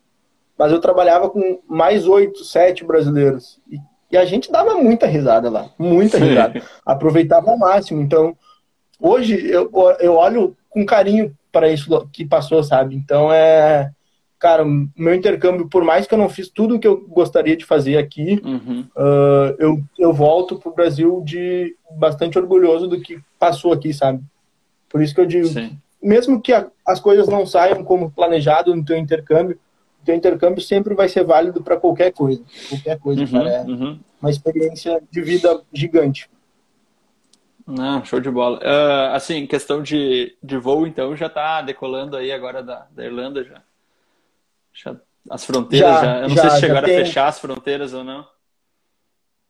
mas 0.58 0.70
eu 0.70 0.80
trabalhava 0.80 1.28
com 1.30 1.60
mais 1.68 2.06
oito, 2.06 2.44
sete 2.44 2.84
brasileiros. 2.84 3.60
E, 3.70 3.78
e, 4.10 4.16
a 4.16 4.24
gente 4.24 4.52
dava 4.52 4.74
muita 4.74 5.06
risada 5.06 5.50
lá, 5.50 5.70
muita 5.78 6.18
Sim. 6.18 6.24
risada. 6.24 6.62
Aproveitava 6.84 7.50
ao 7.50 7.58
máximo. 7.58 8.00
Então, 8.00 8.36
hoje 9.00 9.44
eu, 9.48 9.70
eu 10.00 10.14
olho 10.14 10.56
com 10.70 10.86
carinho 10.86 11.36
para 11.52 11.70
isso 11.70 12.08
que 12.12 12.24
passou, 12.24 12.62
sabe? 12.62 12.96
Então 12.96 13.32
é. 13.32 13.90
Cara, 14.38 14.64
meu 14.64 15.14
intercâmbio, 15.14 15.68
por 15.68 15.84
mais 15.84 16.04
que 16.04 16.14
eu 16.14 16.18
não 16.18 16.28
fiz 16.28 16.48
tudo 16.48 16.74
o 16.74 16.80
que 16.80 16.88
eu 16.88 17.06
gostaria 17.06 17.56
de 17.56 17.64
fazer 17.64 17.96
aqui, 17.96 18.42
uhum. 18.44 18.84
uh, 18.96 19.54
eu, 19.56 19.80
eu 19.96 20.12
volto 20.12 20.58
pro 20.58 20.74
Brasil 20.74 21.22
de 21.24 21.76
bastante 21.96 22.36
orgulhoso 22.36 22.88
do 22.88 23.00
que 23.00 23.20
passou 23.38 23.72
aqui, 23.72 23.94
sabe? 23.94 24.20
Por 24.92 25.02
isso 25.02 25.14
que 25.14 25.20
eu 25.22 25.26
digo, 25.26 25.46
Sim. 25.46 25.78
mesmo 26.02 26.40
que 26.40 26.52
a, 26.52 26.68
as 26.86 27.00
coisas 27.00 27.26
não 27.26 27.46
saiam 27.46 27.82
como 27.82 28.10
planejado 28.10 28.76
no 28.76 28.84
teu 28.84 28.98
intercâmbio, 28.98 29.58
o 30.02 30.04
teu 30.04 30.14
intercâmbio 30.14 30.60
sempre 30.60 30.94
vai 30.94 31.08
ser 31.08 31.24
válido 31.24 31.62
para 31.62 31.78
qualquer 31.78 32.12
coisa. 32.12 32.42
Qualquer 32.68 32.98
coisa, 32.98 33.22
uhum, 33.22 33.30
cara. 33.30 33.48
É 33.48 33.62
uhum. 33.62 33.98
uma 34.20 34.30
experiência 34.30 35.02
de 35.10 35.22
vida 35.22 35.62
gigante. 35.72 36.28
Não, 37.66 38.04
show 38.04 38.20
de 38.20 38.30
bola. 38.30 38.58
Uh, 38.58 39.14
assim, 39.14 39.46
questão 39.46 39.82
de, 39.82 40.36
de 40.42 40.58
voo, 40.58 40.86
então, 40.86 41.16
já 41.16 41.26
está 41.26 41.62
decolando 41.62 42.16
aí 42.16 42.30
agora 42.30 42.62
da, 42.62 42.86
da 42.90 43.04
Irlanda 43.04 43.42
já. 43.42 43.62
já 44.74 44.96
as 45.30 45.44
fronteiras 45.44 45.88
já, 45.88 46.04
já. 46.04 46.16
Eu 46.18 46.28
não 46.28 46.36
já, 46.36 46.42
sei 46.42 46.50
se 46.50 46.60
chegaram 46.60 46.86
tem... 46.86 46.96
a 46.96 47.04
fechar 47.04 47.28
as 47.28 47.38
fronteiras 47.38 47.94
ou 47.94 48.04
não. 48.04 48.26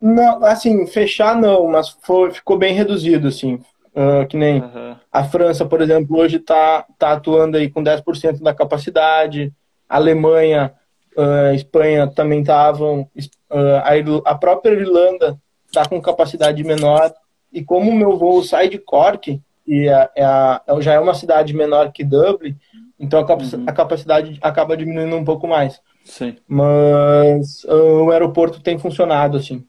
Não, 0.01 0.45
assim, 0.45 0.87
fechar 0.87 1.35
não, 1.35 1.67
mas 1.69 1.89
foi, 2.03 2.33
ficou 2.33 2.59
bem 2.59 2.75
reduzido, 2.75 3.29
assim. 3.29 3.61
Uh, 3.95 4.27
que 4.27 4.39
nem 4.39 4.63
uhum. 4.63 4.97
a 5.13 5.25
França, 5.25 5.67
por 5.67 5.83
exemplo, 5.83 6.17
hoje 6.17 6.37
está 6.37 6.87
tá 6.99 7.13
atuando 7.13 7.59
aí 7.59 7.69
com 7.69 7.83
10% 7.83 8.43
da 8.43 8.55
capacidade. 8.55 9.53
A 9.87 9.97
Alemanha, 9.97 10.73
uh, 11.17 11.55
Espanha 11.55 12.07
também 12.07 12.41
estavam. 12.41 13.03
Uh, 13.51 14.25
a, 14.25 14.31
a 14.31 14.35
própria 14.35 14.73
Irlanda 14.73 15.39
está 15.67 15.87
com 15.87 16.01
capacidade 16.01 16.65
menor. 16.65 17.13
E 17.53 17.63
como 17.63 17.91
o 17.91 17.95
meu 17.95 18.17
voo 18.17 18.43
sai 18.43 18.69
de 18.69 18.79
Cork, 18.79 19.39
e 19.67 19.89
é, 19.89 20.11
é 20.17 20.25
a, 20.25 20.63
já 20.81 20.95
é 20.95 21.01
uma 21.01 21.15
cidade 21.15 21.55
menor 21.55 21.93
que 21.93 22.03
Dublin, 22.03 22.57
então 22.99 23.21
a, 23.21 23.33
uhum. 23.35 23.65
a, 23.67 23.73
capacidade 23.73 24.39
acaba 24.41 24.77
diminuindo 24.77 25.17
um 25.17 25.25
pouco 25.25 25.47
mais. 25.47 25.81
Sim. 26.05 26.37
Mas 26.49 27.65
o 27.65 28.11
aeroporto 28.11 28.61
tem 28.61 28.79
funcionado, 28.79 29.37
assim. 29.37 29.65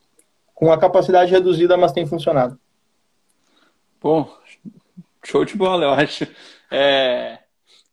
Com 0.53 0.71
a 0.71 0.77
capacidade 0.77 1.31
reduzida, 1.31 1.75
mas 1.75 1.91
tem 1.91 2.05
funcionado. 2.05 2.57
Bom, 4.03 4.37
show 5.23 5.45
de 5.45 5.55
bola, 5.55 5.85
eu 5.85 5.91
acho. 5.91 6.27
É... 6.69 7.39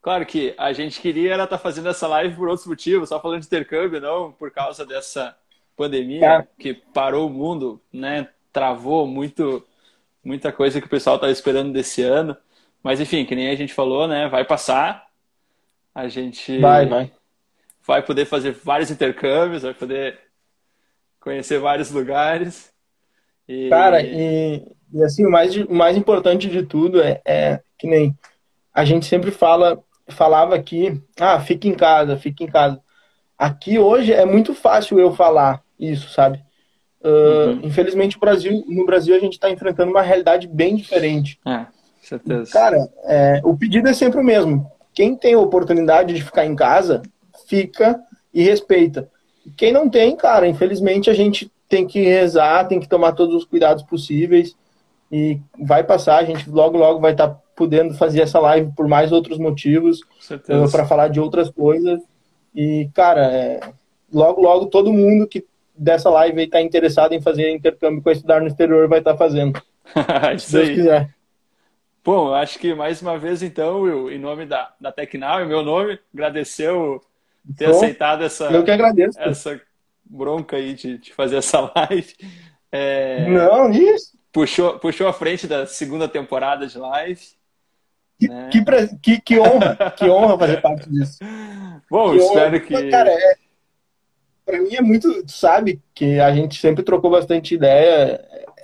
Claro 0.02 0.26
que 0.26 0.52
a 0.58 0.72
gente 0.72 1.00
queria 1.00 1.32
estar 1.34 1.46
tá 1.46 1.58
fazendo 1.58 1.88
essa 1.88 2.08
live 2.08 2.34
por 2.34 2.48
outros 2.48 2.66
motivos, 2.66 3.10
só 3.10 3.20
falando 3.20 3.42
de 3.42 3.46
intercâmbio, 3.46 4.00
não 4.00 4.32
por 4.32 4.50
causa 4.50 4.84
dessa 4.84 5.36
pandemia 5.76 6.26
é. 6.26 6.48
que 6.58 6.74
parou 6.74 7.28
o 7.28 7.30
mundo, 7.30 7.80
né? 7.92 8.28
Travou 8.52 9.06
muito 9.06 9.64
muita 10.24 10.50
coisa 10.50 10.80
que 10.80 10.86
o 10.86 10.90
pessoal 10.90 11.14
estava 11.14 11.32
esperando 11.32 11.72
desse 11.72 12.02
ano. 12.02 12.36
Mas 12.82 13.00
enfim, 13.00 13.24
que 13.24 13.36
nem 13.36 13.48
a 13.50 13.54
gente 13.54 13.72
falou, 13.72 14.08
né? 14.08 14.26
Vai 14.28 14.44
passar. 14.44 15.06
A 15.94 16.08
gente 16.08 16.58
vai, 16.58 16.86
vai. 16.86 17.12
vai 17.86 18.02
poder 18.02 18.24
fazer 18.24 18.50
vários 18.50 18.90
intercâmbios, 18.90 19.62
vai 19.62 19.74
poder 19.74 20.18
conhecer 21.20 21.60
vários 21.60 21.92
lugares. 21.92 22.72
E... 23.46 23.68
Cara, 23.68 24.02
e, 24.02 24.64
e 24.92 25.02
assim, 25.02 25.24
o 25.24 25.30
mais, 25.30 25.56
o 25.56 25.74
mais 25.74 25.96
importante 25.96 26.48
de 26.48 26.62
tudo 26.62 27.00
é, 27.00 27.20
é 27.24 27.60
que 27.78 27.86
nem 27.86 28.14
a 28.74 28.84
gente 28.84 29.06
sempre 29.06 29.30
fala, 29.30 29.78
falava 30.08 30.54
aqui, 30.54 31.00
ah, 31.18 31.40
fique 31.40 31.68
em 31.68 31.74
casa, 31.74 32.16
fique 32.16 32.44
em 32.44 32.48
casa. 32.48 32.80
Aqui 33.38 33.78
hoje 33.78 34.12
é 34.12 34.24
muito 34.24 34.54
fácil 34.54 34.98
eu 34.98 35.12
falar 35.12 35.62
isso, 35.78 36.10
sabe? 36.10 36.42
Uh, 37.02 37.08
uhum. 37.08 37.60
Infelizmente, 37.64 38.16
o 38.16 38.20
Brasil, 38.20 38.64
no 38.68 38.84
Brasil, 38.84 39.14
a 39.16 39.18
gente 39.18 39.32
está 39.32 39.50
enfrentando 39.50 39.90
uma 39.90 40.02
realidade 40.02 40.46
bem 40.46 40.76
diferente. 40.76 41.38
É, 41.46 41.66
certeza. 42.02 42.52
Cara, 42.52 42.88
é, 43.04 43.40
o 43.42 43.56
pedido 43.56 43.88
é 43.88 43.94
sempre 43.94 44.20
o 44.20 44.24
mesmo. 44.24 44.70
Quem 44.92 45.16
tem 45.16 45.34
a 45.34 45.40
oportunidade 45.40 46.12
de 46.12 46.22
ficar 46.22 46.44
em 46.44 46.54
casa, 46.54 47.00
fica 47.48 47.98
e 48.34 48.42
respeita. 48.42 49.08
Quem 49.56 49.72
não 49.72 49.88
tem, 49.88 50.14
cara, 50.14 50.46
infelizmente 50.46 51.08
a 51.08 51.14
gente 51.14 51.50
tem 51.68 51.86
que 51.86 52.00
rezar, 52.00 52.68
tem 52.68 52.78
que 52.78 52.88
tomar 52.88 53.12
todos 53.12 53.34
os 53.34 53.44
cuidados 53.44 53.82
possíveis 53.82 54.54
e 55.10 55.40
vai 55.58 55.82
passar. 55.84 56.18
A 56.18 56.24
gente 56.24 56.48
logo, 56.48 56.78
logo 56.78 57.00
vai 57.00 57.12
estar 57.12 57.28
tá 57.28 57.40
podendo 57.56 57.94
fazer 57.94 58.22
essa 58.22 58.38
live 58.40 58.72
por 58.76 58.88
mais 58.88 59.12
outros 59.12 59.38
motivos, 59.38 60.00
uh, 60.00 60.70
para 60.70 60.86
falar 60.86 61.08
de 61.08 61.20
outras 61.20 61.50
coisas. 61.50 62.00
E, 62.54 62.88
cara, 62.94 63.26
é, 63.26 63.60
logo, 64.12 64.40
logo 64.40 64.66
todo 64.66 64.92
mundo 64.92 65.26
que 65.26 65.44
dessa 65.76 66.10
live 66.10 66.38
aí 66.38 66.46
está 66.46 66.60
interessado 66.60 67.12
em 67.12 67.20
fazer 67.20 67.50
intercâmbio 67.50 68.02
com 68.02 68.10
estudar 68.10 68.40
no 68.40 68.46
exterior 68.46 68.88
vai 68.88 68.98
estar 68.98 69.12
tá 69.12 69.18
fazendo. 69.18 69.60
se 70.38 70.52
Deus 70.52 70.68
quiser. 70.68 71.10
Bom, 72.04 72.32
acho 72.32 72.58
que 72.58 72.74
mais 72.74 73.02
uma 73.02 73.18
vez, 73.18 73.42
então, 73.42 73.82
Will, 73.82 74.10
em 74.10 74.18
nome 74.18 74.46
da, 74.46 74.72
da 74.80 74.90
Tecnal, 74.90 75.42
em 75.42 75.46
meu 75.46 75.62
nome, 75.62 75.98
agradeceu 76.14 77.00
ter 77.56 77.66
Bom, 77.66 77.76
aceitado 77.76 78.24
essa, 78.24 78.44
eu 78.44 78.64
que 78.64 78.70
agradeço, 78.70 79.20
essa 79.20 79.60
bronca 80.04 80.56
aí 80.56 80.74
de, 80.74 80.98
de 80.98 81.12
fazer 81.12 81.36
essa 81.36 81.60
live. 81.76 82.14
É, 82.72 83.28
Não, 83.28 83.70
isso. 83.70 84.18
Puxou, 84.32 84.78
puxou 84.78 85.08
a 85.08 85.12
frente 85.12 85.46
da 85.46 85.66
segunda 85.66 86.08
temporada 86.08 86.66
de 86.66 86.78
live. 86.78 87.20
Que, 88.18 88.28
né? 88.28 88.50
que, 88.50 88.62
que, 89.02 89.20
que, 89.20 89.38
honra, 89.38 89.76
que 89.96 90.08
honra 90.08 90.38
fazer 90.38 90.60
parte 90.62 90.88
disso. 90.88 91.18
Bom, 91.90 92.12
que 92.12 92.18
espero 92.18 92.56
honra. 92.56 92.60
que. 92.60 92.90
Cara, 92.90 93.10
é, 93.10 93.34
para 94.44 94.60
mim 94.60 94.74
é 94.74 94.82
muito, 94.82 95.24
sabe, 95.26 95.80
que 95.94 96.20
a 96.20 96.32
gente 96.32 96.60
sempre 96.60 96.82
trocou 96.82 97.10
bastante 97.10 97.54
ideia. 97.54 98.20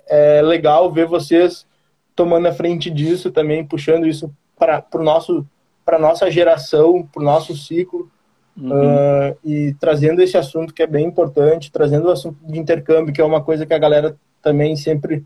É 0.08 0.40
legal 0.42 0.92
ver 0.92 1.06
vocês 1.06 1.66
tomando 2.14 2.46
a 2.46 2.52
frente 2.52 2.90
disso 2.90 3.30
também, 3.30 3.66
puxando 3.66 4.06
isso 4.06 4.32
para 4.58 4.84
o 4.94 5.02
nosso 5.02 5.46
para 5.84 6.00
nossa 6.00 6.28
geração, 6.28 7.08
para 7.12 7.22
o 7.22 7.24
nosso 7.24 7.56
ciclo 7.56 8.10
uhum. 8.58 8.72
uh, 8.72 9.36
e 9.44 9.72
trazendo 9.78 10.20
esse 10.20 10.36
assunto 10.36 10.74
que 10.74 10.82
é 10.82 10.86
bem 10.86 11.06
importante, 11.06 11.70
trazendo 11.70 12.08
o 12.08 12.10
assunto 12.10 12.36
de 12.42 12.58
intercâmbio, 12.58 13.14
que 13.14 13.20
é 13.20 13.24
uma 13.24 13.40
coisa 13.40 13.64
que 13.64 13.72
a 13.72 13.78
galera 13.78 14.16
também 14.42 14.74
sempre 14.74 15.24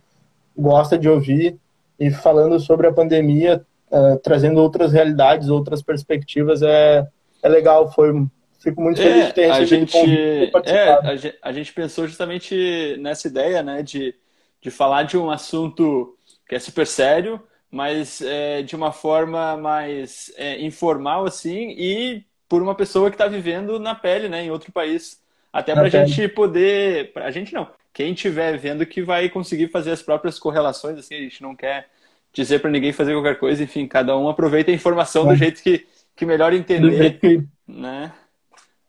gosta 0.56 0.98
de 0.98 1.08
ouvir 1.08 1.56
e 1.98 2.10
falando 2.10 2.58
sobre 2.58 2.86
a 2.86 2.92
pandemia, 2.92 3.64
uh, 3.90 4.18
trazendo 4.22 4.60
outras 4.60 4.92
realidades, 4.92 5.48
outras 5.48 5.82
perspectivas 5.82 6.62
é 6.62 7.06
é 7.42 7.48
legal. 7.48 7.90
Foi 7.92 8.12
Fico 8.60 8.82
muito 8.82 9.00
feliz 9.00 9.24
é, 9.24 9.26
de 9.28 9.32
ter 9.32 9.52
recebido 9.52 9.96
a 9.96 10.00
gente, 10.04 10.70
é, 10.70 10.90
a 10.92 11.16
gente, 11.16 11.38
a 11.40 11.52
gente 11.52 11.72
pensou 11.72 12.06
justamente 12.06 12.94
nessa 13.00 13.26
ideia, 13.26 13.62
né, 13.62 13.82
de, 13.82 14.14
de 14.60 14.70
falar 14.70 15.04
de 15.04 15.16
um 15.16 15.30
assunto 15.30 16.14
que 16.46 16.54
é 16.54 16.58
super 16.58 16.86
sério, 16.86 17.42
mas 17.70 18.20
é, 18.20 18.60
de 18.60 18.76
uma 18.76 18.92
forma 18.92 19.56
mais 19.56 20.30
é, 20.36 20.60
informal, 20.60 21.24
assim, 21.24 21.70
e 21.70 22.22
por 22.46 22.60
uma 22.60 22.74
pessoa 22.74 23.08
que 23.08 23.14
está 23.14 23.26
vivendo 23.26 23.78
na 23.78 23.94
pele, 23.94 24.28
né, 24.28 24.44
em 24.44 24.50
outro 24.50 24.70
país. 24.70 25.18
Até 25.50 25.72
para 25.72 25.86
a 25.86 25.88
gente 25.88 26.28
poder. 26.28 27.12
A 27.16 27.30
gente 27.30 27.52
não. 27.54 27.66
Quem 27.92 28.12
estiver 28.12 28.56
vendo 28.56 28.86
que 28.86 29.02
vai 29.02 29.28
conseguir 29.28 29.68
fazer 29.68 29.90
as 29.90 30.02
próprias 30.02 30.38
correlações, 30.38 30.98
assim, 30.98 31.14
a 31.14 31.20
gente 31.20 31.42
não 31.42 31.56
quer 31.56 31.88
dizer 32.32 32.60
para 32.60 32.70
ninguém 32.70 32.92
fazer 32.92 33.12
qualquer 33.12 33.38
coisa, 33.38 33.62
enfim, 33.62 33.86
cada 33.86 34.16
um 34.16 34.28
aproveita 34.28 34.70
a 34.70 34.74
informação 34.74 35.26
do 35.26 35.34
jeito 35.34 35.62
que, 35.62 35.86
que 36.14 36.24
melhor 36.24 36.52
entender, 36.52 37.18
que... 37.18 37.44
né? 37.66 38.12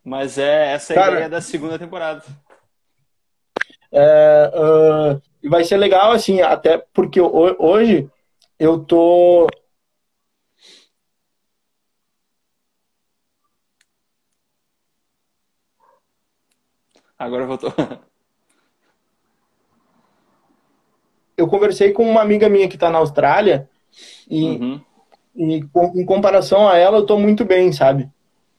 Mas 0.04 0.38
é 0.38 0.72
essa 0.72 0.94
é 0.94 0.96
a 0.96 1.00
Cara, 1.00 1.12
ideia 1.14 1.28
da 1.28 1.40
segunda 1.40 1.78
temporada. 1.78 2.24
É, 3.90 4.50
uh, 4.54 5.48
vai 5.48 5.64
ser 5.64 5.76
legal, 5.76 6.12
assim, 6.12 6.40
até 6.40 6.78
porque 6.92 7.20
hoje 7.20 8.10
eu 8.58 8.78
tô. 8.84 9.46
Agora 17.18 17.46
voltou. 17.46 17.72
Eu 21.42 21.48
conversei 21.48 21.92
com 21.92 22.08
uma 22.08 22.22
amiga 22.22 22.48
minha 22.48 22.68
que 22.68 22.76
está 22.76 22.88
na 22.88 22.98
Austrália 22.98 23.68
e, 24.30 24.44
uhum. 24.44 24.80
e 25.36 25.62
com, 25.72 25.92
em 25.96 26.04
comparação 26.04 26.68
a 26.68 26.78
ela 26.78 26.98
eu 26.98 27.06
tô 27.06 27.18
muito 27.18 27.44
bem, 27.44 27.72
sabe? 27.72 28.08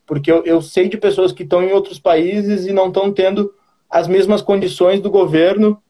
Porque 0.05 0.31
eu, 0.31 0.43
eu 0.43 0.61
sei 0.61 0.89
de 0.89 0.97
pessoas 0.97 1.31
que 1.31 1.43
estão 1.43 1.63
em 1.63 1.71
outros 1.71 1.97
países 1.97 2.65
e 2.65 2.73
não 2.73 2.87
estão 2.87 3.11
tendo 3.11 3.53
as 3.89 4.07
mesmas 4.07 4.41
condições 4.41 4.99
do 4.99 5.09
governo 5.09 5.81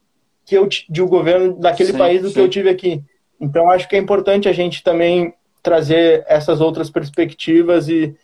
que 0.46 0.56
eu 0.56 0.68
de 0.68 1.02
o 1.02 1.08
governo 1.08 1.54
daquele 1.60 1.92
sim, 1.94 1.98
país 1.98 2.22
do 2.22 2.28
sim. 2.28 2.34
que 2.36 2.40
eu 2.40 2.50
tive 2.50 2.70
aqui. 2.70 3.02
Então 3.40 3.70
acho 3.70 3.88
que 3.88 3.96
é 3.96 4.00
importante 4.00 4.48
a 4.48 4.54
gente 4.54 4.84
também 4.84 5.34
trazer 5.62 6.24
essas 6.28 6.62
outras 6.62 6.90
perspectivas 6.90 7.88
e, 7.88 8.16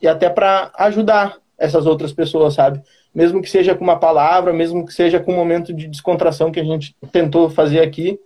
e 0.00 0.08
até 0.08 0.30
para 0.30 0.72
ajudar 0.78 1.36
essas 1.58 1.86
outras 1.86 2.12
pessoas, 2.12 2.54
sabe? 2.54 2.80
Mesmo 3.16 3.40
que 3.40 3.48
seja 3.48 3.74
com 3.74 3.82
uma 3.82 3.98
palavra, 3.98 4.52
mesmo 4.52 4.84
que 4.84 4.92
seja 4.92 5.18
com 5.18 5.32
um 5.32 5.36
momento 5.36 5.72
de 5.72 5.88
descontração 5.88 6.52
que 6.52 6.60
a 6.60 6.64
gente 6.64 6.94
tentou 7.10 7.48
fazer 7.48 7.80
aqui, 7.80 8.20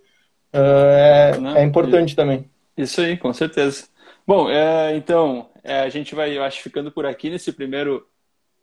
é, 0.51 1.37
Não, 1.39 1.55
é 1.55 1.63
importante 1.63 2.13
também. 2.13 2.43
Isso 2.75 2.99
aí, 2.99 3.15
com 3.15 3.31
certeza. 3.31 3.85
Bom, 4.27 4.49
é, 4.49 4.93
então, 4.97 5.49
é, 5.63 5.79
a 5.79 5.87
gente 5.87 6.13
vai, 6.13 6.37
eu 6.37 6.43
acho, 6.43 6.61
ficando 6.61 6.91
por 6.91 7.05
aqui 7.05 7.29
nesse 7.29 7.53
primeiro 7.53 8.05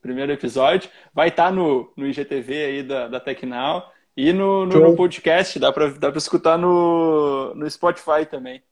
primeiro 0.02 0.30
episódio. 0.30 0.90
Vai 1.14 1.28
estar 1.28 1.46
tá 1.46 1.50
no, 1.50 1.90
no 1.96 2.06
IGTV 2.06 2.64
aí 2.64 2.82
da, 2.82 3.08
da 3.08 3.18
Tecnal 3.18 3.90
e 4.14 4.30
no, 4.30 4.66
no, 4.66 4.80
no 4.80 4.96
podcast. 4.96 5.58
Dá 5.58 5.72
para 5.72 5.88
dá 5.92 6.10
escutar 6.10 6.58
no, 6.58 7.54
no 7.54 7.68
Spotify 7.70 8.26
também. 8.30 8.62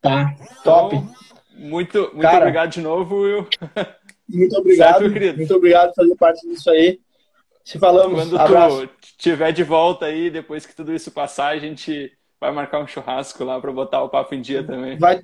Tá, 0.00 0.34
top. 0.64 0.96
Então, 0.96 1.14
muito, 1.54 1.98
muito 1.98 2.20
Cara, 2.20 2.38
obrigado 2.38 2.70
de 2.70 2.80
novo, 2.80 3.20
Will. 3.20 3.46
Muito 4.28 4.56
obrigado. 4.56 5.10
Certo, 5.10 5.36
muito 5.36 5.54
obrigado 5.54 5.88
por 5.88 5.96
fazer 5.96 6.16
parte 6.16 6.48
disso 6.48 6.70
aí. 6.70 6.98
Se 7.64 7.78
falamos. 7.78 8.20
Quando 8.20 8.38
abraço. 8.38 8.86
tu 8.86 8.90
estiver 9.02 9.52
de 9.52 9.64
volta 9.64 10.06
aí, 10.06 10.30
depois 10.30 10.66
que 10.66 10.74
tudo 10.74 10.92
isso 10.92 11.10
passar, 11.10 11.48
a 11.48 11.58
gente 11.58 12.12
vai 12.40 12.52
marcar 12.52 12.80
um 12.80 12.86
churrasco 12.86 13.42
lá 13.42 13.58
para 13.58 13.72
botar 13.72 14.02
o 14.02 14.08
papo 14.08 14.34
em 14.34 14.42
dia 14.42 14.62
também. 14.62 14.98
Vai, 14.98 15.20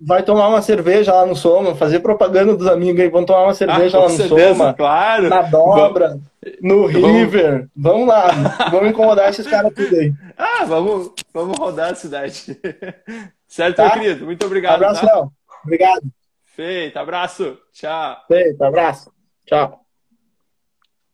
vai 0.00 0.24
tomar 0.24 0.48
uma 0.48 0.60
cerveja 0.60 1.12
lá 1.12 1.24
no 1.24 1.36
Soma, 1.36 1.76
fazer 1.76 2.00
propaganda 2.00 2.56
dos 2.56 2.66
amigos 2.66 3.00
aí, 3.00 3.08
vão 3.08 3.24
tomar 3.24 3.44
uma 3.44 3.54
cerveja 3.54 3.96
ah, 3.96 4.00
lá 4.00 4.08
no 4.08 4.16
certeza, 4.16 4.54
Soma. 4.54 4.74
Claro. 4.74 5.28
Na 5.28 5.42
Dobra, 5.42 6.18
no 6.60 6.86
River. 6.86 7.68
Vamos 7.76 8.08
lá, 8.08 8.26
vamos 8.72 8.90
incomodar 8.90 9.30
esses 9.30 9.46
caras 9.46 9.72
tudo 9.72 9.94
aí. 9.94 10.12
Ah, 10.36 10.64
vamos, 10.64 11.12
vamos 11.32 11.56
rodar 11.56 11.92
a 11.92 11.94
cidade. 11.94 12.58
certo, 13.46 13.76
tá? 13.76 13.84
meu 13.84 13.92
querido? 13.92 14.24
Muito 14.24 14.44
obrigado. 14.44 14.74
Abraço, 14.74 15.06
tá? 15.06 15.14
Léo. 15.14 15.32
Obrigado. 15.64 16.21
Feito, 16.54 16.98
abraço. 16.98 17.58
Tchau. 17.72 18.24
Feito, 18.28 18.62
abraço. 18.62 19.12
Tchau. 19.46 19.86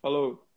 Falou. 0.03 0.47